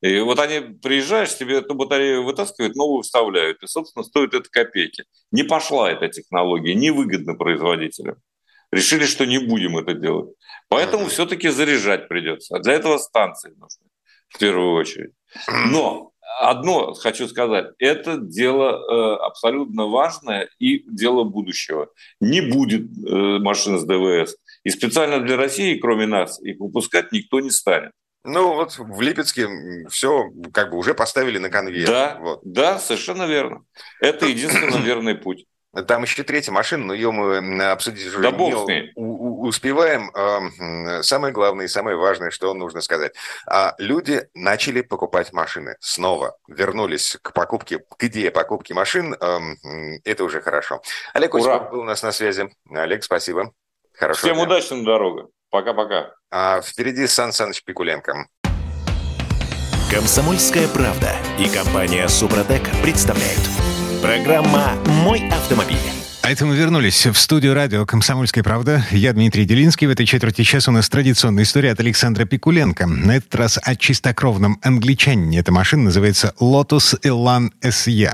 И 0.01 0.19
вот 0.19 0.39
они 0.39 0.61
приезжаешь, 0.81 1.37
тебе 1.37 1.57
эту 1.57 1.75
батарею 1.75 2.23
вытаскивают, 2.23 2.75
новую 2.75 3.03
вставляют. 3.03 3.61
И, 3.61 3.67
собственно, 3.67 4.03
стоит 4.03 4.33
это 4.33 4.49
копейки. 4.49 5.03
Не 5.31 5.43
пошла 5.43 5.91
эта 5.91 6.07
технология, 6.07 6.73
невыгодно 6.73 7.35
производителям. 7.35 8.17
Решили, 8.71 9.05
что 9.05 9.25
не 9.25 9.39
будем 9.39 9.77
это 9.77 9.93
делать. 9.93 10.29
Поэтому 10.69 11.07
все-таки 11.07 11.49
заряжать 11.49 12.07
придется. 12.07 12.55
А 12.55 12.59
для 12.59 12.73
этого 12.73 12.97
станции 12.97 13.49
нужны 13.49 13.85
в 14.29 14.37
первую 14.37 14.73
очередь. 14.73 15.11
Но 15.71 16.11
одно 16.39 16.93
хочу 16.93 17.27
сказать, 17.27 17.67
это 17.79 18.17
дело 18.17 18.71
э, 18.71 19.15
абсолютно 19.25 19.87
важное 19.87 20.49
и 20.59 20.83
дело 20.89 21.23
будущего. 21.23 21.89
Не 22.19 22.41
будет 22.41 22.83
э, 22.83 23.39
машин 23.39 23.77
с 23.77 23.83
ДВС. 23.83 24.35
И 24.63 24.69
специально 24.69 25.19
для 25.19 25.37
России, 25.37 25.77
кроме 25.77 26.05
нас, 26.05 26.41
их 26.41 26.59
выпускать 26.59 27.11
никто 27.11 27.39
не 27.39 27.49
станет. 27.51 27.91
Ну, 28.23 28.53
вот 28.53 28.77
в 28.77 29.01
Липецке 29.01 29.47
все 29.89 30.29
как 30.53 30.71
бы 30.71 30.77
уже 30.77 30.93
поставили 30.93 31.39
на 31.39 31.49
конвейер. 31.49 31.87
Да, 31.87 32.17
вот. 32.19 32.41
да, 32.43 32.77
совершенно 32.77 33.25
верно. 33.25 33.63
Это 33.99 34.25
единственно 34.27 34.77
верный 34.77 35.15
путь. 35.15 35.45
Там 35.87 36.03
еще 36.03 36.23
третья 36.23 36.51
машина, 36.51 36.87
но 36.87 36.93
ее 36.93 37.11
мы 37.11 37.71
обсудить 37.71 38.05
уже 38.07 38.19
да 38.19 38.31
не 38.31 38.91
успеваем. 38.95 40.11
Самое 41.01 41.33
главное 41.33 41.65
и 41.65 41.69
самое 41.69 41.95
важное, 41.95 42.29
что 42.29 42.53
нужно 42.53 42.81
сказать. 42.81 43.13
А 43.47 43.73
люди 43.77 44.27
начали 44.33 44.81
покупать 44.81 45.31
машины 45.31 45.77
снова. 45.79 46.35
Вернулись 46.47 47.17
к 47.21 47.31
покупке, 47.33 47.79
к 47.79 48.03
идее 48.03 48.31
покупки 48.31 48.73
машин. 48.73 49.15
Это 50.03 50.23
уже 50.25 50.41
хорошо. 50.41 50.81
Олег 51.13 51.35
Осипов 51.35 51.71
был 51.71 51.79
у 51.79 51.85
нас 51.85 52.03
на 52.03 52.11
связи. 52.11 52.53
Олег, 52.69 53.03
спасибо. 53.05 53.53
Хорошо. 53.93 54.27
Всем 54.27 54.39
удачи 54.39 54.83
дорога. 54.83 55.27
Пока-пока. 55.51 56.13
А 56.29 56.61
впереди 56.61 57.07
Сан 57.07 57.31
Саныч 57.31 57.63
Пикуленко. 57.63 58.27
Комсомольская 59.89 60.67
правда 60.69 61.15
и 61.37 61.49
компания 61.49 62.07
Супротек 62.07 62.61
представляют. 62.81 63.60
Программа 64.01 64.73
«Мой 65.03 65.29
автомобиль». 65.29 65.77
А 66.23 66.31
это 66.31 66.45
мы 66.45 66.55
вернулись 66.55 67.05
в 67.05 67.15
студию 67.15 67.53
радио 67.53 67.85
«Комсомольская 67.85 68.43
правда». 68.43 68.83
Я 68.89 69.13
Дмитрий 69.13 69.45
Делинский. 69.45 69.85
В 69.85 69.91
этой 69.91 70.07
четверти 70.07 70.43
часа 70.43 70.71
у 70.71 70.73
нас 70.73 70.89
традиционная 70.89 71.43
история 71.43 71.71
от 71.71 71.79
Александра 71.79 72.25
Пикуленко. 72.25 72.87
На 72.87 73.17
этот 73.17 73.33
раз 73.35 73.59
о 73.61 73.75
чистокровном 73.75 74.59
англичанине. 74.63 75.39
Эта 75.39 75.51
машина 75.51 75.83
называется 75.83 76.33
Lotus 76.39 76.99
Elan 77.03 77.51
SE. 77.61 78.11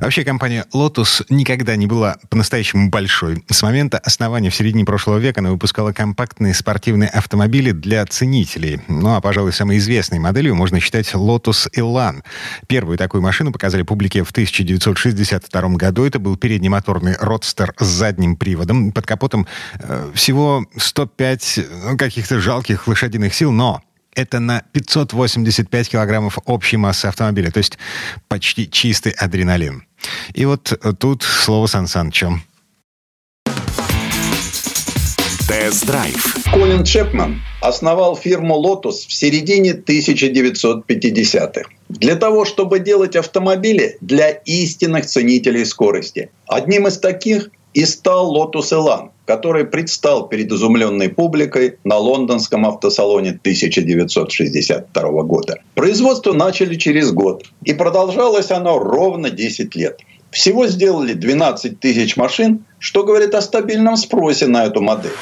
Вообще 0.00 0.24
компания 0.24 0.66
Lotus 0.74 1.24
никогда 1.28 1.76
не 1.76 1.86
была 1.86 2.16
по-настоящему 2.28 2.90
большой. 2.90 3.44
С 3.48 3.62
момента 3.62 3.98
основания 3.98 4.50
в 4.50 4.54
середине 4.54 4.84
прошлого 4.84 5.18
века 5.18 5.40
она 5.40 5.50
выпускала 5.50 5.92
компактные 5.92 6.54
спортивные 6.54 7.08
автомобили 7.08 7.70
для 7.72 8.04
ценителей. 8.06 8.80
Ну 8.88 9.14
а, 9.14 9.20
пожалуй, 9.20 9.52
самой 9.52 9.78
известной 9.78 10.18
моделью 10.18 10.54
можно 10.54 10.80
считать 10.80 11.12
Lotus 11.14 11.70
Elan. 11.76 12.22
Первую 12.66 12.98
такую 12.98 13.22
машину 13.22 13.52
показали 13.52 13.82
публике 13.82 14.24
в 14.24 14.30
1962 14.30 15.68
году. 15.70 16.04
Это 16.04 16.18
был 16.18 16.36
переднемоторный 16.36 17.16
родстер 17.18 17.74
с 17.78 17.86
задним 17.86 18.36
приводом. 18.36 18.92
Под 18.92 19.06
капотом 19.06 19.46
э, 19.78 20.10
всего 20.14 20.66
105 20.76 21.60
ну, 21.84 21.96
каких-то 21.96 22.40
жалких 22.40 22.86
лошадиных 22.86 23.34
сил, 23.34 23.52
но 23.52 23.82
это 24.14 24.40
на 24.40 24.62
585 24.72 25.88
килограммов 25.88 26.38
общей 26.44 26.76
массы 26.76 27.06
автомобиля, 27.06 27.50
то 27.50 27.58
есть 27.58 27.78
почти 28.28 28.70
чистый 28.70 29.12
адреналин. 29.12 29.84
И 30.34 30.44
вот 30.44 30.78
тут 30.98 31.22
слово 31.22 31.66
Сан 31.66 31.86
Санычу. 31.86 32.40
Тест-драйв. 35.46 36.36
Колин 36.52 36.84
Чепман 36.84 37.42
основал 37.60 38.16
фирму 38.16 38.56
Lotus 38.56 39.06
в 39.06 39.12
середине 39.12 39.72
1950-х. 39.72 41.68
Для 41.90 42.16
того, 42.16 42.46
чтобы 42.46 42.80
делать 42.80 43.14
автомобили 43.14 43.98
для 44.00 44.30
истинных 44.30 45.04
ценителей 45.04 45.66
скорости. 45.66 46.30
Одним 46.46 46.86
из 46.86 46.98
таких 46.98 47.50
и 47.74 47.84
стал 47.84 48.34
Lotus 48.34 48.72
Elan, 48.72 49.10
который 49.26 49.64
предстал 49.64 50.28
перед 50.28 50.52
изумленной 50.52 51.08
публикой 51.08 51.78
на 51.84 51.96
лондонском 51.96 52.66
автосалоне 52.66 53.30
1962 53.30 55.22
года. 55.22 55.58
Производство 55.74 56.32
начали 56.32 56.74
через 56.76 57.12
год, 57.12 57.44
и 57.64 57.72
продолжалось 57.72 58.50
оно 58.50 58.78
ровно 58.78 59.30
10 59.30 59.74
лет. 59.76 60.00
Всего 60.30 60.66
сделали 60.66 61.12
12 61.12 61.78
тысяч 61.78 62.16
машин, 62.16 62.64
что 62.78 63.04
говорит 63.04 63.34
о 63.34 63.40
стабильном 63.40 63.96
спросе 63.96 64.46
на 64.46 64.66
эту 64.66 64.80
модель. 64.82 65.12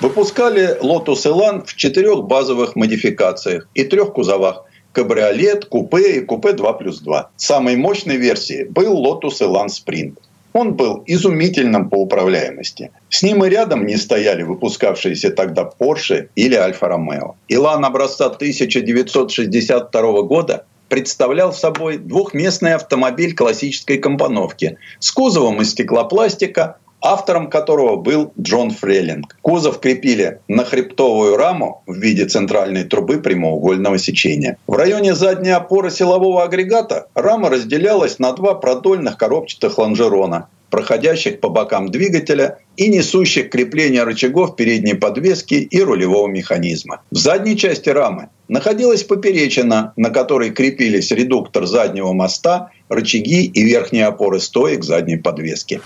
Выпускали 0.00 0.82
Lotus 0.82 1.26
Elan 1.26 1.66
в 1.66 1.76
четырех 1.76 2.24
базовых 2.24 2.74
модификациях 2.74 3.68
и 3.74 3.84
трех 3.84 4.14
кузовах– 4.14 4.64
кабриолет, 4.92 5.66
купе 5.66 6.16
и 6.16 6.20
купе 6.20 6.52
2 6.52 6.72
плюс 6.72 7.00
2. 7.00 7.30
Самой 7.36 7.76
мощной 7.76 8.16
версией 8.16 8.64
был 8.64 9.04
Lotus 9.04 9.40
Elan 9.42 9.66
Sprint– 9.66 10.16
он 10.52 10.74
был 10.74 11.02
изумительным 11.06 11.88
по 11.88 11.96
управляемости. 11.96 12.90
С 13.08 13.22
ним 13.22 13.44
и 13.44 13.48
рядом 13.48 13.86
не 13.86 13.96
стояли 13.96 14.42
выпускавшиеся 14.42 15.30
тогда 15.30 15.70
Porsche 15.78 16.28
или 16.34 16.54
Альфа 16.54 16.88
Ромео. 16.88 17.36
Илан 17.48 17.84
образца 17.84 18.26
1962 18.26 20.22
года 20.22 20.64
представлял 20.88 21.52
собой 21.52 21.98
двухместный 21.98 22.74
автомобиль 22.74 23.34
классической 23.34 23.98
компоновки 23.98 24.76
с 24.98 25.10
кузовом 25.12 25.62
из 25.62 25.70
стеклопластика, 25.70 26.78
автором 27.02 27.48
которого 27.48 27.96
был 27.96 28.32
Джон 28.40 28.70
Фрелинг. 28.70 29.36
Кузов 29.42 29.80
крепили 29.80 30.40
на 30.48 30.64
хребтовую 30.64 31.36
раму 31.36 31.82
в 31.86 31.96
виде 31.96 32.26
центральной 32.26 32.84
трубы 32.84 33.18
прямоугольного 33.18 33.98
сечения. 33.98 34.56
В 34.66 34.74
районе 34.74 35.14
задней 35.14 35.50
опоры 35.50 35.90
силового 35.90 36.42
агрегата 36.44 37.06
рама 37.14 37.50
разделялась 37.50 38.18
на 38.18 38.32
два 38.32 38.54
продольных 38.54 39.16
коробчатых 39.16 39.78
лонжерона, 39.78 40.48
проходящих 40.70 41.40
по 41.40 41.48
бокам 41.48 41.90
двигателя 41.90 42.58
и 42.76 42.88
несущих 42.88 43.50
крепление 43.50 44.04
рычагов 44.04 44.56
передней 44.56 44.94
подвески 44.94 45.54
и 45.54 45.82
рулевого 45.82 46.28
механизма. 46.28 47.02
В 47.10 47.16
задней 47.16 47.56
части 47.56 47.88
рамы 47.88 48.28
находилась 48.50 49.04
поперечина, 49.04 49.92
на 49.96 50.10
которой 50.10 50.50
крепились 50.50 51.12
редуктор 51.12 51.66
заднего 51.66 52.12
моста, 52.12 52.70
рычаги 52.88 53.44
и 53.44 53.62
верхние 53.62 54.06
опоры 54.06 54.40
стоек 54.40 54.82
задней 54.82 55.16
подвески. 55.16 55.80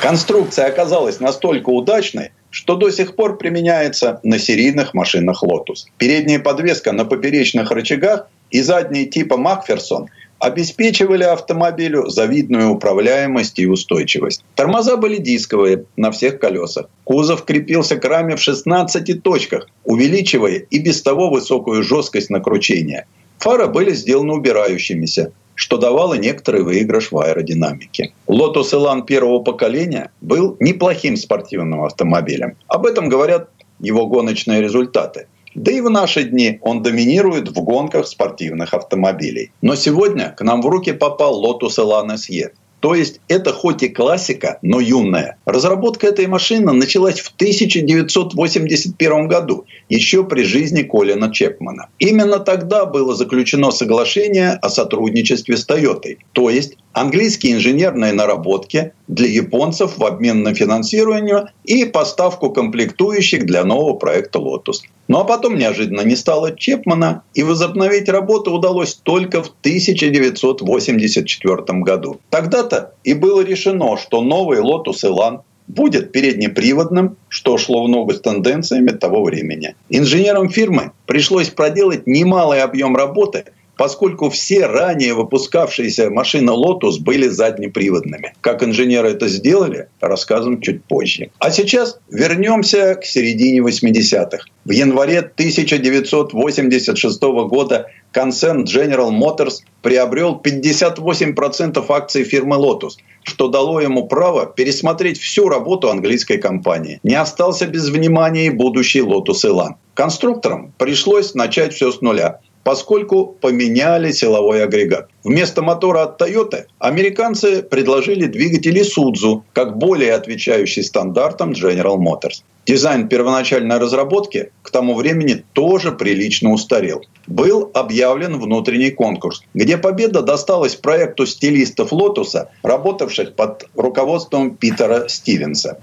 Конструкция 0.00 0.66
оказалась 0.66 1.20
настолько 1.20 1.68
удачной, 1.68 2.30
что 2.50 2.76
до 2.76 2.90
сих 2.90 3.14
пор 3.14 3.36
применяется 3.36 4.18
на 4.22 4.38
серийных 4.38 4.94
машинах 4.94 5.44
Lotus. 5.44 5.84
Передняя 5.98 6.38
подвеска 6.38 6.92
на 6.92 7.04
поперечных 7.04 7.70
рычагах 7.70 8.28
и 8.50 8.62
задние 8.62 9.04
типа 9.04 9.36
Макферсон 9.36 10.08
обеспечивали 10.38 11.24
автомобилю 11.24 12.08
завидную 12.08 12.70
управляемость 12.70 13.58
и 13.58 13.66
устойчивость. 13.66 14.44
Тормоза 14.54 14.96
были 14.96 15.16
дисковые 15.16 15.84
на 15.96 16.10
всех 16.10 16.38
колесах. 16.38 16.86
Кузов 17.04 17.44
крепился 17.44 17.96
к 17.96 18.04
раме 18.04 18.36
в 18.36 18.40
16 18.40 19.22
точках, 19.22 19.68
увеличивая 19.84 20.66
и 20.70 20.78
без 20.78 21.02
того 21.02 21.30
высокую 21.30 21.82
жесткость 21.82 22.30
накручения. 22.30 23.06
Фары 23.38 23.66
были 23.66 23.92
сделаны 23.92 24.34
убирающимися, 24.34 25.32
что 25.54 25.76
давало 25.76 26.14
некоторый 26.14 26.62
выигрыш 26.62 27.10
в 27.10 27.18
аэродинамике. 27.18 28.12
Lotus 28.28 28.72
Elan 28.72 29.04
первого 29.04 29.40
поколения 29.40 30.10
был 30.20 30.56
неплохим 30.60 31.16
спортивным 31.16 31.82
автомобилем. 31.82 32.56
Об 32.68 32.86
этом 32.86 33.08
говорят 33.08 33.48
его 33.80 34.06
гоночные 34.06 34.60
результаты. 34.60 35.26
Да 35.58 35.72
и 35.72 35.80
в 35.80 35.90
наши 35.90 36.22
дни 36.22 36.60
он 36.62 36.82
доминирует 36.82 37.48
в 37.48 37.60
гонках 37.64 38.06
спортивных 38.06 38.74
автомобилей. 38.74 39.50
Но 39.60 39.74
сегодня 39.74 40.32
к 40.38 40.42
нам 40.42 40.62
в 40.62 40.66
руки 40.66 40.92
попал 40.92 41.44
Lotus 41.44 41.78
Elan 41.78 42.14
SE. 42.14 42.52
То 42.78 42.94
есть 42.94 43.20
это 43.26 43.52
хоть 43.52 43.82
и 43.82 43.88
классика, 43.88 44.60
но 44.62 44.78
юная. 44.78 45.36
Разработка 45.46 46.06
этой 46.06 46.28
машины 46.28 46.72
началась 46.72 47.18
в 47.18 47.34
1981 47.34 49.26
году, 49.26 49.64
еще 49.88 50.22
при 50.22 50.44
жизни 50.44 50.82
Колина 50.82 51.32
Чепмана. 51.32 51.88
Именно 51.98 52.38
тогда 52.38 52.86
было 52.86 53.16
заключено 53.16 53.72
соглашение 53.72 54.52
о 54.62 54.68
сотрудничестве 54.68 55.56
с 55.56 55.66
Toyota. 55.66 56.18
То 56.34 56.50
есть 56.50 56.76
английские 56.92 57.54
инженерные 57.54 58.12
наработки 58.12 58.92
для 59.08 59.26
японцев 59.26 59.98
в 59.98 60.04
обмен 60.04 60.44
на 60.44 60.54
финансирование 60.54 61.46
и 61.64 61.84
поставку 61.84 62.50
комплектующих 62.50 63.44
для 63.44 63.64
нового 63.64 63.94
проекта 63.94 64.38
Lotus. 64.38 64.82
Ну 65.08 65.18
а 65.18 65.24
потом 65.24 65.56
неожиданно 65.56 66.02
не 66.02 66.14
стало 66.16 66.54
Чепмана, 66.54 67.22
и 67.34 67.42
возобновить 67.42 68.08
работу 68.10 68.52
удалось 68.52 68.94
только 68.94 69.42
в 69.42 69.48
1984 69.62 71.56
году. 71.80 72.20
Тогда-то 72.28 72.92
и 73.04 73.14
было 73.14 73.40
решено, 73.40 73.96
что 73.96 74.20
новый 74.20 74.58
Lotus 74.60 75.02
Elan 75.04 75.40
будет 75.66 76.12
переднеприводным, 76.12 77.16
что 77.28 77.58
шло 77.58 77.84
в 77.84 77.88
ногу 77.88 78.12
с 78.12 78.20
тенденциями 78.20 78.90
того 78.90 79.22
времени. 79.24 79.74
Инженерам 79.88 80.50
фирмы 80.50 80.92
пришлось 81.06 81.48
проделать 81.48 82.06
немалый 82.06 82.62
объем 82.62 82.94
работы– 82.96 83.44
поскольку 83.78 84.28
все 84.28 84.66
ранее 84.66 85.14
выпускавшиеся 85.14 86.10
машины 86.10 86.50
Lotus 86.50 87.00
были 87.00 87.28
заднеприводными. 87.28 88.34
Как 88.42 88.62
инженеры 88.62 89.10
это 89.10 89.28
сделали, 89.28 89.88
расскажем 90.00 90.60
чуть 90.60 90.84
позже. 90.84 91.30
А 91.38 91.50
сейчас 91.50 91.98
вернемся 92.10 92.96
к 92.96 93.04
середине 93.04 93.60
80-х. 93.60 94.40
В 94.64 94.70
январе 94.70 95.20
1986 95.20 97.22
года 97.22 97.86
концерн 98.10 98.64
General 98.64 99.10
Motors 99.10 99.60
приобрел 99.80 100.42
58% 100.44 101.84
акций 101.88 102.24
фирмы 102.24 102.56
Lotus, 102.56 102.94
что 103.22 103.46
дало 103.46 103.80
ему 103.80 104.08
право 104.08 104.46
пересмотреть 104.46 105.20
всю 105.20 105.48
работу 105.48 105.88
английской 105.88 106.38
компании. 106.38 106.98
Не 107.04 107.14
остался 107.14 107.66
без 107.66 107.88
внимания 107.88 108.46
и 108.46 108.50
будущий 108.50 109.00
Lotus 109.00 109.44
Elan. 109.44 109.74
Конструкторам 109.94 110.72
пришлось 110.78 111.34
начать 111.34 111.74
все 111.74 111.92
с 111.92 112.00
нуля 112.00 112.40
поскольку 112.64 113.26
поменяли 113.40 114.12
силовой 114.12 114.64
агрегат. 114.64 115.08
Вместо 115.24 115.62
мотора 115.62 116.02
от 116.02 116.20
Toyota 116.20 116.64
американцы 116.78 117.62
предложили 117.62 118.26
двигатели 118.26 118.82
Судзу, 118.82 119.44
как 119.52 119.78
более 119.78 120.14
отвечающий 120.14 120.82
стандартам 120.82 121.52
General 121.52 121.96
Motors. 121.96 122.42
Дизайн 122.68 123.08
первоначальной 123.08 123.78
разработки 123.78 124.52
к 124.62 124.70
тому 124.70 124.94
времени 124.94 125.42
тоже 125.54 125.90
прилично 125.90 126.52
устарел. 126.52 127.00
Был 127.26 127.70
объявлен 127.72 128.38
внутренний 128.38 128.90
конкурс, 128.90 129.42
где 129.54 129.78
победа 129.78 130.20
досталась 130.20 130.74
проекту 130.74 131.24
стилистов 131.24 131.92
«Лотуса», 131.92 132.50
работавших 132.62 133.34
под 133.36 133.64
руководством 133.74 134.54
Питера 134.54 135.08
Стивенса. 135.08 135.80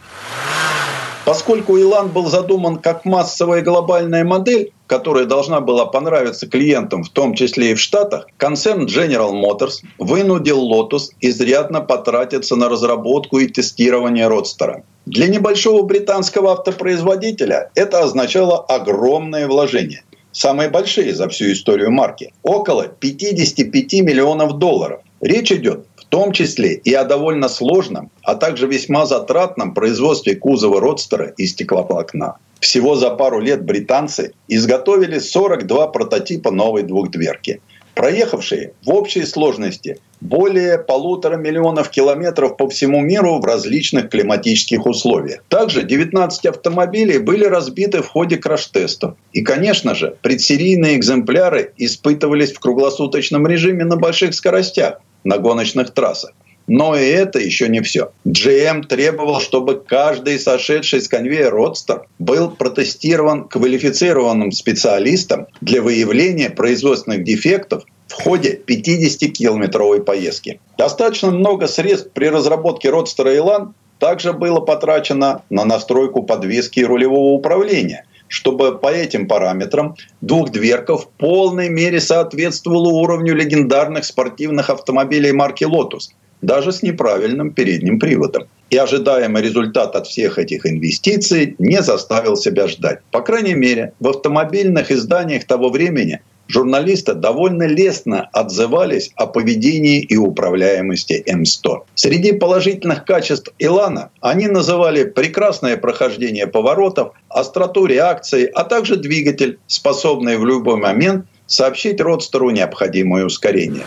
Поскольку 1.25 1.75
Илан 1.75 2.09
был 2.09 2.27
задуман 2.27 2.77
как 2.77 3.03
массовая 3.03 3.63
глобальная 3.63 4.23
модель, 4.23 4.71
которая 4.85 5.25
должна 5.25 5.61
была 5.61 5.87
понравиться 5.87 6.47
клиентам, 6.47 7.03
в 7.03 7.09
том 7.09 7.33
числе 7.33 7.71
и 7.71 7.73
в 7.73 7.79
Штатах, 7.79 8.27
концерн 8.37 8.85
General 8.85 9.31
Motors 9.31 9.81
вынудил 9.97 10.71
Lotus 10.71 11.05
изрядно 11.19 11.81
потратиться 11.81 12.55
на 12.55 12.69
разработку 12.69 13.39
и 13.39 13.47
тестирование 13.47 14.27
родстера. 14.27 14.83
Для 15.05 15.27
небольшого 15.27 15.83
британского 15.83 16.51
автопроизводителя 16.51 17.71
это 17.75 17.99
означало 17.99 18.59
огромное 18.59 19.47
вложение. 19.47 20.03
Самые 20.31 20.69
большие 20.69 21.13
за 21.15 21.29
всю 21.29 21.51
историю 21.51 21.91
марки. 21.91 22.33
Около 22.43 22.87
55 22.87 23.93
миллионов 24.01 24.57
долларов. 24.57 25.01
Речь 25.21 25.51
идет 25.51 25.85
том 26.15 26.31
числе 26.31 26.75
и 26.75 26.93
о 26.93 27.03
довольно 27.03 27.49
сложном, 27.49 28.09
а 28.23 28.35
также 28.35 28.67
весьма 28.67 29.05
затратном 29.05 29.73
производстве 29.73 30.37
кузова 30.37 30.79
родстера 30.79 31.33
из 31.35 31.51
стекловолокна. 31.51 32.37
Всего 32.61 32.95
за 32.95 33.09
пару 33.09 33.41
лет 33.41 33.65
британцы 33.65 34.31
изготовили 34.47 35.19
42 35.19 35.87
прототипа 35.87 36.51
новой 36.51 36.83
двухдверки– 36.83 37.59
проехавшие 37.95 38.73
в 38.85 38.89
общей 38.89 39.25
сложности 39.25 39.99
более 40.21 40.77
полутора 40.77 41.37
миллионов 41.37 41.89
километров 41.89 42.57
по 42.57 42.67
всему 42.69 43.01
миру 43.01 43.39
в 43.39 43.45
различных 43.45 44.09
климатических 44.09 44.85
условиях. 44.85 45.43
Также 45.49 45.83
19 45.83 46.45
автомобилей 46.45 47.19
были 47.19 47.45
разбиты 47.45 48.01
в 48.01 48.07
ходе 48.07 48.37
краш-тестов. 48.37 49.15
И, 49.33 49.41
конечно 49.41 49.95
же, 49.95 50.15
предсерийные 50.21 50.97
экземпляры 50.97 51.73
испытывались 51.77 52.53
в 52.53 52.59
круглосуточном 52.59 53.47
режиме 53.47 53.85
на 53.85 53.97
больших 53.97 54.33
скоростях 54.33 54.99
на 55.23 55.37
гоночных 55.37 55.91
трассах. 55.91 56.31
Но 56.67 56.95
и 56.95 57.03
это 57.03 57.39
еще 57.39 57.67
не 57.69 57.81
все. 57.81 58.11
GM 58.25 58.87
требовал, 58.87 59.39
чтобы 59.39 59.75
каждый 59.75 60.39
сошедший 60.39 61.01
с 61.01 61.07
конвейера 61.07 61.51
родстер 61.51 62.07
был 62.17 62.51
протестирован 62.51 63.47
квалифицированным 63.47 64.51
специалистом 64.51 65.47
для 65.61 65.81
выявления 65.81 66.49
производственных 66.49 67.23
дефектов 67.23 67.83
в 68.07 68.13
ходе 68.13 68.59
50-километровой 68.67 70.03
поездки. 70.03 70.59
Достаточно 70.77 71.31
много 71.31 71.67
средств 71.67 72.11
при 72.13 72.27
разработке 72.27 72.89
родстера 72.89 73.35
Илан 73.35 73.73
также 73.99 74.33
было 74.33 74.59
потрачено 74.59 75.43
на 75.49 75.65
настройку 75.65 76.23
подвески 76.23 76.79
и 76.79 76.85
рулевого 76.85 77.33
управления– 77.33 78.05
чтобы 78.27 78.77
по 78.79 78.87
этим 78.87 79.27
параметрам 79.27 79.95
двухдверка 80.21 80.97
в 80.97 81.09
полной 81.09 81.69
мере 81.69 82.01
соответствовала 82.01 82.89
уровню 82.89 83.35
легендарных 83.35 84.03
спортивных 84.03 84.71
автомобилей 84.71 85.31
марки 85.31 85.63
Lotus– 85.63 86.09
даже 86.41 86.71
с 86.71 86.83
неправильным 86.83 87.51
передним 87.51 87.99
приводом. 87.99 88.43
И 88.69 88.77
ожидаемый 88.77 89.41
результат 89.41 89.95
от 89.95 90.07
всех 90.07 90.39
этих 90.39 90.65
инвестиций 90.65 91.55
не 91.59 91.81
заставил 91.81 92.35
себя 92.35 92.67
ждать. 92.67 92.99
По 93.11 93.21
крайней 93.21 93.53
мере, 93.53 93.93
в 93.99 94.07
автомобильных 94.07 94.91
изданиях 94.91 95.45
того 95.45 95.69
времени 95.69 96.21
журналисты 96.47 97.13
довольно 97.13 97.63
лестно 97.63 98.29
отзывались 98.33 99.11
о 99.15 99.27
поведении 99.27 100.01
и 100.01 100.17
управляемости 100.17 101.23
М100. 101.27 101.83
Среди 101.95 102.33
положительных 102.33 103.05
качеств 103.05 103.53
Илана 103.59 104.09
они 104.21 104.47
называли 104.47 105.03
прекрасное 105.05 105.77
прохождение 105.77 106.47
поворотов, 106.47 107.13
остроту 107.29 107.85
реакции, 107.85 108.49
а 108.53 108.63
также 108.63 108.95
двигатель, 108.97 109.59
способный 109.67 110.37
в 110.37 110.45
любой 110.45 110.77
момент 110.77 111.25
сообщить 111.47 112.01
родстеру 112.01 112.49
необходимое 112.49 113.25
ускорение. 113.25 113.85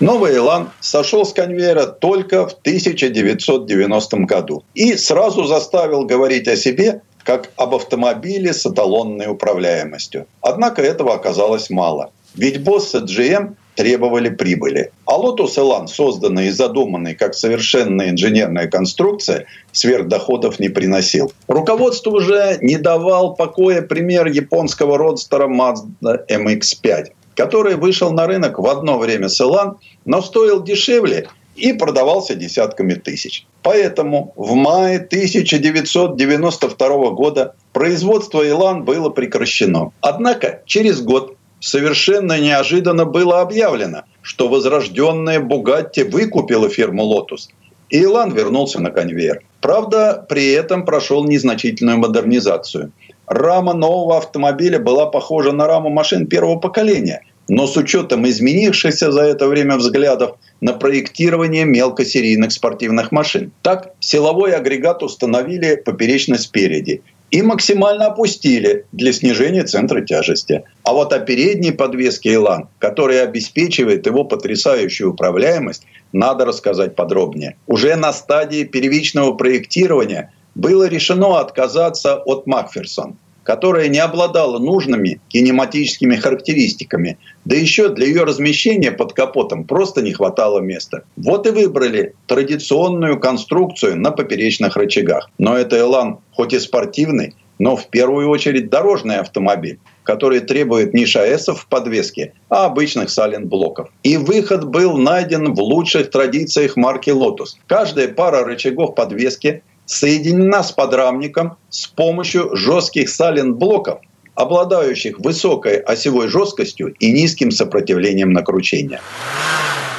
Новый 0.00 0.36
Илан 0.36 0.70
сошел 0.78 1.26
с 1.26 1.32
конвейера 1.32 1.86
только 1.86 2.46
в 2.46 2.52
1990 2.52 4.16
году 4.18 4.62
и 4.74 4.96
сразу 4.96 5.42
заставил 5.44 6.04
говорить 6.04 6.46
о 6.46 6.54
себе 6.54 7.02
как 7.24 7.50
об 7.56 7.74
автомобиле 7.74 8.52
с 8.52 8.64
эталонной 8.64 9.26
управляемостью. 9.26 10.26
Однако 10.40 10.82
этого 10.82 11.14
оказалось 11.14 11.68
мало. 11.68 12.12
Ведь 12.36 12.62
боссы 12.62 12.98
GM 12.98 13.56
требовали 13.74 14.28
прибыли. 14.28 14.92
А 15.04 15.18
Lotus 15.18 15.56
Elan, 15.56 15.88
созданный 15.88 16.48
и 16.48 16.50
задуманный 16.50 17.16
как 17.16 17.34
совершенная 17.34 18.10
инженерная 18.10 18.68
конструкция, 18.68 19.46
сверхдоходов 19.72 20.60
не 20.60 20.68
приносил. 20.68 21.32
Руководству 21.48 22.12
уже 22.12 22.58
не 22.60 22.76
давал 22.76 23.34
покоя 23.34 23.82
пример 23.82 24.26
японского 24.26 24.96
родстера 24.96 25.48
Mazda 25.48 26.24
MX-5 26.28 27.12
который 27.38 27.76
вышел 27.76 28.10
на 28.10 28.26
рынок 28.26 28.58
в 28.58 28.66
одно 28.66 28.98
время 28.98 29.28
с 29.28 29.40
Илан, 29.40 29.76
но 30.04 30.20
стоил 30.20 30.60
дешевле 30.60 31.28
и 31.54 31.72
продавался 31.72 32.34
десятками 32.34 32.94
тысяч. 32.94 33.46
Поэтому 33.62 34.32
в 34.34 34.54
мае 34.54 34.96
1992 34.96 37.10
года 37.10 37.54
производство 37.72 38.46
Илан 38.46 38.84
было 38.84 39.10
прекращено. 39.10 39.92
Однако 40.00 40.62
через 40.66 41.00
год 41.00 41.36
совершенно 41.60 42.40
неожиданно 42.40 43.04
было 43.04 43.40
объявлено, 43.40 44.02
что 44.20 44.48
возрожденная 44.48 45.38
Бугатти 45.38 46.02
выкупила 46.02 46.68
фирму 46.68 47.04
Lotus, 47.04 47.50
и 47.88 48.02
Илан 48.02 48.32
вернулся 48.32 48.80
на 48.80 48.90
конвейер. 48.90 49.44
Правда, 49.60 50.26
при 50.28 50.50
этом 50.50 50.84
прошел 50.84 51.24
незначительную 51.24 51.98
модернизацию– 51.98 52.90
рама 53.28 53.74
нового 53.74 54.16
автомобиля 54.16 54.78
была 54.78 55.06
похожа 55.06 55.52
на 55.52 55.66
раму 55.66 55.90
машин 55.90 56.26
первого 56.26 56.58
поколения, 56.58 57.22
но 57.48 57.66
с 57.66 57.76
учетом 57.76 58.28
изменившихся 58.28 59.10
за 59.10 59.22
это 59.22 59.48
время 59.48 59.76
взглядов 59.76 60.36
на 60.60 60.74
проектирование 60.74 61.64
мелкосерийных 61.64 62.52
спортивных 62.52 63.10
машин. 63.10 63.50
Так, 63.62 63.94
силовой 64.00 64.52
агрегат 64.52 65.02
установили 65.02 65.76
поперечно 65.76 66.36
спереди 66.38 67.02
и 67.30 67.42
максимально 67.42 68.06
опустили 68.06 68.86
для 68.92 69.12
снижения 69.12 69.64
центра 69.64 70.00
тяжести. 70.00 70.64
А 70.82 70.92
вот 70.92 71.12
о 71.12 71.18
передней 71.18 71.72
подвеске 71.72 72.34
Илан, 72.34 72.68
которая 72.78 73.24
обеспечивает 73.24 74.06
его 74.06 74.24
потрясающую 74.24 75.12
управляемость, 75.12 75.84
надо 76.12 76.46
рассказать 76.46 76.96
подробнее. 76.96 77.56
Уже 77.66 77.96
на 77.96 78.12
стадии 78.12 78.64
первичного 78.64 79.32
проектирования 79.34 80.32
было 80.54 80.88
решено 80.88 81.38
отказаться 81.38 82.16
от 82.16 82.46
Макферсон, 82.46 83.16
которая 83.48 83.88
не 83.88 83.98
обладала 83.98 84.58
нужными 84.58 85.22
кинематическими 85.28 86.16
характеристиками, 86.16 87.16
да 87.46 87.56
еще 87.56 87.88
для 87.88 88.06
ее 88.06 88.24
размещения 88.24 88.92
под 88.92 89.14
капотом 89.14 89.64
просто 89.64 90.02
не 90.02 90.12
хватало 90.12 90.60
места. 90.60 91.04
Вот 91.16 91.46
и 91.46 91.50
выбрали 91.50 92.14
традиционную 92.26 93.18
конструкцию 93.18 93.98
на 93.98 94.10
поперечных 94.10 94.76
рычагах. 94.76 95.30
Но 95.38 95.56
это 95.56 95.78
Элан 95.78 96.18
хоть 96.32 96.52
и 96.52 96.58
спортивный, 96.58 97.36
но 97.58 97.74
в 97.74 97.88
первую 97.88 98.28
очередь 98.28 98.68
дорожный 98.68 99.16
автомобиль, 99.16 99.78
который 100.02 100.40
требует 100.40 100.92
не 100.92 101.06
ШАЭСов 101.06 101.62
в 101.62 101.68
подвеске, 101.68 102.34
а 102.50 102.66
обычных 102.66 103.08
сален-блоков. 103.08 103.88
И 104.02 104.18
выход 104.18 104.66
был 104.66 104.98
найден 104.98 105.54
в 105.54 105.60
лучших 105.60 106.10
традициях 106.10 106.76
марки 106.76 107.08
Lotus. 107.08 107.56
Каждая 107.66 108.08
пара 108.08 108.44
рычагов 108.44 108.94
подвески 108.94 109.62
соединена 109.88 110.62
с 110.62 110.70
подрамником 110.70 111.56
с 111.70 111.86
помощью 111.86 112.54
жестких 112.54 113.08
сален-блоков, 113.08 114.00
обладающих 114.34 115.18
высокой 115.18 115.78
осевой 115.78 116.28
жесткостью 116.28 116.94
и 117.00 117.10
низким 117.10 117.50
сопротивлением 117.50 118.32
накручения. 118.32 119.00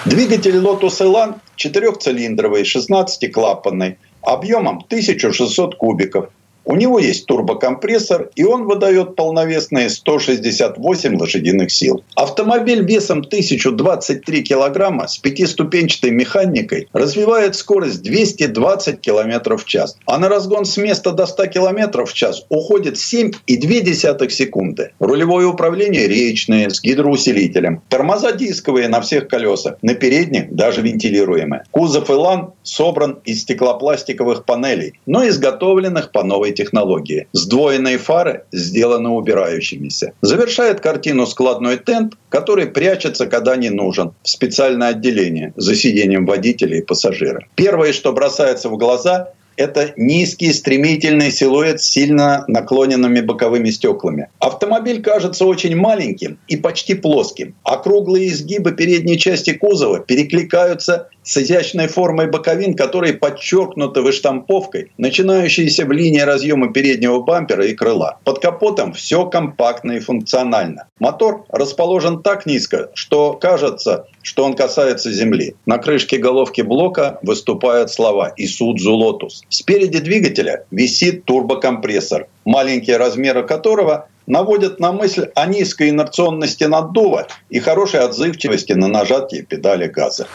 Двигатель 0.06 0.56
Lotus 0.56 1.02
Elan 1.02 1.40
четырехцилиндровый, 1.56 2.64
16-клапанный, 2.64 3.98
объемом 4.22 4.78
1600 4.88 5.76
кубиков, 5.76 6.30
у 6.70 6.76
него 6.76 7.00
есть 7.00 7.26
турбокомпрессор, 7.26 8.30
и 8.36 8.44
он 8.44 8.66
выдает 8.66 9.16
полновесные 9.16 9.90
168 9.90 11.18
лошадиных 11.18 11.72
сил. 11.72 12.04
Автомобиль 12.14 12.86
весом 12.86 13.22
1023 13.22 14.44
килограмма 14.44 15.08
с 15.08 15.18
пятиступенчатой 15.18 16.12
механикой 16.12 16.88
развивает 16.94 17.56
скорость 17.56 18.04
220 18.04 19.02
км 19.02 19.58
в 19.58 19.66
час. 19.66 19.98
А 20.06 20.20
на 20.20 20.30
разгон 20.30 20.66
с 20.66 20.78
места 20.78 21.12
до 21.12 21.26
100 21.26 21.48
км 21.48 22.06
в 22.06 22.14
час 22.14 22.46
уходит 22.50 22.98
7,2 22.98 24.30
секунды. 24.30 24.92
Рулевое 25.00 25.48
управление 25.48 26.08
речное 26.08 26.70
с 26.70 26.84
гидроусилителем. 26.84 27.82
Тормоза 27.90 28.32
дисковые 28.34 28.90
на 28.90 29.02
всех 29.02 29.28
колесах. 29.28 29.78
На 29.82 29.96
передних 29.96 30.54
даже 30.54 30.84
вентилируемые. 30.84 31.64
Кузов 31.72 32.12
Илан 32.12 32.52
собран 32.62 33.18
из 33.26 33.42
стеклопластиковых 33.42 34.46
панелей, 34.46 34.94
но 35.08 35.28
изготовленных 35.28 36.12
по 36.12 36.24
новой 36.24 36.59
технологии. 36.60 37.28
Сдвоенные 37.34 37.98
фары 37.98 38.44
сделаны 38.52 39.10
убирающимися. 39.10 40.14
Завершает 40.22 40.82
картину 40.82 41.26
складной 41.26 41.78
тент, 41.78 42.14
который 42.30 42.68
прячется, 42.68 43.26
когда 43.28 43.56
не 43.56 43.70
нужен, 43.70 44.12
в 44.24 44.30
специальное 44.30 44.90
отделение 44.90 45.54
за 45.56 45.76
сидением 45.76 46.26
водителя 46.26 46.78
и 46.78 46.82
пассажира. 46.82 47.46
Первое, 47.56 47.94
что 47.94 48.12
бросается 48.14 48.70
в 48.70 48.78
глаза, 48.78 49.30
это 49.60 49.92
низкий 49.98 50.54
стремительный 50.54 51.32
силуэт 51.32 51.82
с 51.82 51.86
сильно 51.86 52.46
наклоненными 52.48 53.20
боковыми 53.20 53.70
стеклами. 53.72 54.30
Автомобиль 54.40 55.02
кажется 55.02 55.46
очень 55.46 55.76
маленьким 55.76 56.40
и 56.48 56.56
почти 56.56 56.94
плоским. 56.94 57.56
Округлые 57.64 58.30
изгибы 58.30 58.72
передней 58.72 59.18
части 59.18 59.52
кузова 59.52 60.00
перекликаются 60.00 61.10
с 61.30 61.38
изящной 61.38 61.88
формой 61.88 62.28
боковин, 62.28 62.74
которые 62.74 63.14
подчеркнуты 63.14 64.02
выштамповкой, 64.02 64.92
начинающейся 64.98 65.86
в 65.86 65.92
линии 65.92 66.22
разъема 66.22 66.74
переднего 66.74 67.20
бампера 67.20 67.68
и 67.68 67.76
крыла. 67.76 68.18
Под 68.24 68.40
капотом 68.40 68.94
все 68.94 69.28
компактно 69.28 69.92
и 69.92 70.00
функционально. 70.00 70.88
Мотор 70.98 71.46
расположен 71.50 72.24
так 72.24 72.48
низко, 72.48 72.90
что 72.96 73.34
кажется, 73.34 74.08
что 74.24 74.44
он 74.44 74.56
касается 74.56 75.12
земли. 75.12 75.54
На 75.68 75.78
крышке 75.78 76.18
головки 76.18 76.62
блока 76.62 77.20
выступают 77.22 77.92
слова 77.92 78.34
«Isuzu 78.36 78.94
Lotus». 78.94 79.44
Спереди 79.50 80.00
двигателя 80.00 80.66
висит 80.72 81.26
турбокомпрессор, 81.26 82.28
маленькие 82.44 82.98
размеры 82.98 83.46
которого 83.46 84.08
наводят 84.26 84.80
на 84.80 84.92
мысль 84.94 85.28
о 85.36 85.46
низкой 85.46 85.90
инерционности 85.90 86.64
наддува 86.64 87.28
и 87.52 87.60
хорошей 87.60 88.00
отзывчивости 88.00 88.74
на 88.74 88.88
нажатие 88.88 89.44
педали 89.44 89.88
газа. 89.88 90.28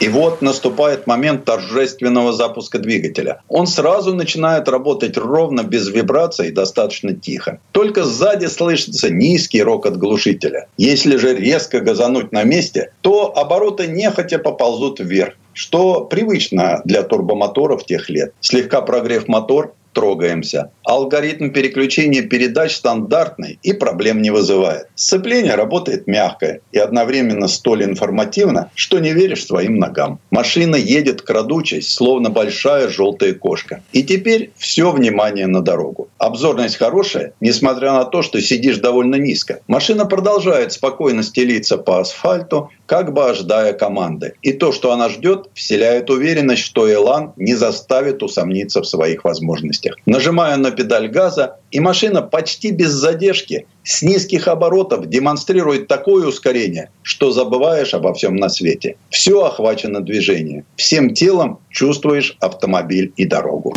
И 0.00 0.08
вот 0.08 0.42
наступает 0.42 1.06
момент 1.06 1.44
торжественного 1.44 2.32
запуска 2.32 2.78
двигателя. 2.78 3.42
Он 3.48 3.66
сразу 3.66 4.14
начинает 4.14 4.68
работать 4.68 5.16
ровно, 5.16 5.62
без 5.62 5.88
вибраций, 5.88 6.52
достаточно 6.52 7.14
тихо. 7.14 7.60
Только 7.72 8.04
сзади 8.04 8.46
слышится 8.46 9.10
низкий 9.10 9.62
рокот 9.62 9.96
глушителя. 9.96 10.68
Если 10.76 11.16
же 11.16 11.34
резко 11.34 11.80
газануть 11.80 12.32
на 12.32 12.44
месте, 12.44 12.92
то 13.00 13.36
обороты 13.36 13.86
нехотя 13.88 14.38
поползут 14.38 15.00
вверх 15.00 15.34
что 15.58 16.04
привычно 16.04 16.82
для 16.84 17.02
турбомоторов 17.02 17.84
тех 17.84 18.08
лет. 18.08 18.32
Слегка 18.40 18.80
прогрев 18.80 19.26
мотор, 19.26 19.74
трогаемся. 19.98 20.70
Алгоритм 20.84 21.50
переключения 21.50 22.22
передач 22.22 22.76
стандартный 22.76 23.58
и 23.64 23.72
проблем 23.72 24.22
не 24.22 24.30
вызывает. 24.30 24.86
Сцепление 24.94 25.56
работает 25.56 26.06
мягко 26.06 26.60
и 26.70 26.78
одновременно 26.78 27.48
столь 27.48 27.82
информативно, 27.82 28.70
что 28.76 29.00
не 29.00 29.12
веришь 29.12 29.44
своим 29.44 29.80
ногам. 29.80 30.20
Машина 30.30 30.76
едет 30.76 31.22
крадучись, 31.22 31.92
словно 31.92 32.30
большая 32.30 32.88
желтая 32.88 33.34
кошка. 33.34 33.82
И 33.92 34.04
теперь 34.04 34.52
все 34.56 34.92
внимание 34.92 35.48
на 35.48 35.62
дорогу. 35.62 36.08
Обзорность 36.18 36.76
хорошая, 36.76 37.32
несмотря 37.40 37.92
на 37.92 38.04
то, 38.04 38.22
что 38.22 38.40
сидишь 38.40 38.78
довольно 38.78 39.16
низко. 39.16 39.62
Машина 39.66 40.04
продолжает 40.06 40.72
спокойно 40.72 41.24
стелиться 41.24 41.76
по 41.76 41.98
асфальту, 41.98 42.70
как 42.86 43.12
бы 43.12 43.28
ожидая 43.28 43.72
команды. 43.72 44.34
И 44.42 44.52
то, 44.52 44.70
что 44.70 44.92
она 44.92 45.08
ждет, 45.08 45.50
вселяет 45.54 46.08
уверенность, 46.08 46.62
что 46.62 46.90
Элан 46.90 47.32
не 47.36 47.56
заставит 47.56 48.22
усомниться 48.22 48.80
в 48.80 48.86
своих 48.86 49.24
возможностях. 49.24 49.87
Нажимаю 50.06 50.58
на 50.58 50.70
педаль 50.70 51.08
газа, 51.08 51.56
и 51.70 51.80
машина 51.80 52.22
почти 52.22 52.70
без 52.70 52.90
задержки 52.90 53.66
с 53.82 54.02
низких 54.02 54.48
оборотов 54.48 55.08
демонстрирует 55.08 55.88
такое 55.88 56.26
ускорение, 56.26 56.90
что 57.02 57.30
забываешь 57.30 57.94
обо 57.94 58.12
всем 58.14 58.36
на 58.36 58.48
свете. 58.48 58.96
Все 59.10 59.44
охвачено 59.44 60.00
движением. 60.00 60.64
Всем 60.76 61.14
телом 61.14 61.60
чувствуешь 61.70 62.36
автомобиль 62.40 63.12
и 63.16 63.24
дорогу. 63.24 63.74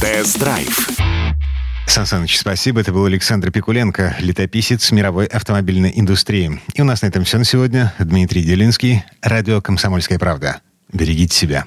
Тест-драйв 0.00 0.92
Сан 1.92 2.06
Саныч, 2.06 2.38
спасибо. 2.38 2.80
Это 2.80 2.90
был 2.90 3.04
Александр 3.04 3.50
Пикуленко, 3.50 4.16
летописец 4.18 4.90
мировой 4.92 5.26
автомобильной 5.26 5.92
индустрии. 5.94 6.58
И 6.74 6.80
у 6.80 6.84
нас 6.84 7.02
на 7.02 7.06
этом 7.06 7.24
все 7.24 7.36
на 7.36 7.44
сегодня. 7.44 7.92
Дмитрий 7.98 8.42
Делинский, 8.42 9.04
радио 9.20 9.60
«Комсомольская 9.60 10.18
правда». 10.18 10.62
Берегите 10.90 11.36
себя. 11.36 11.66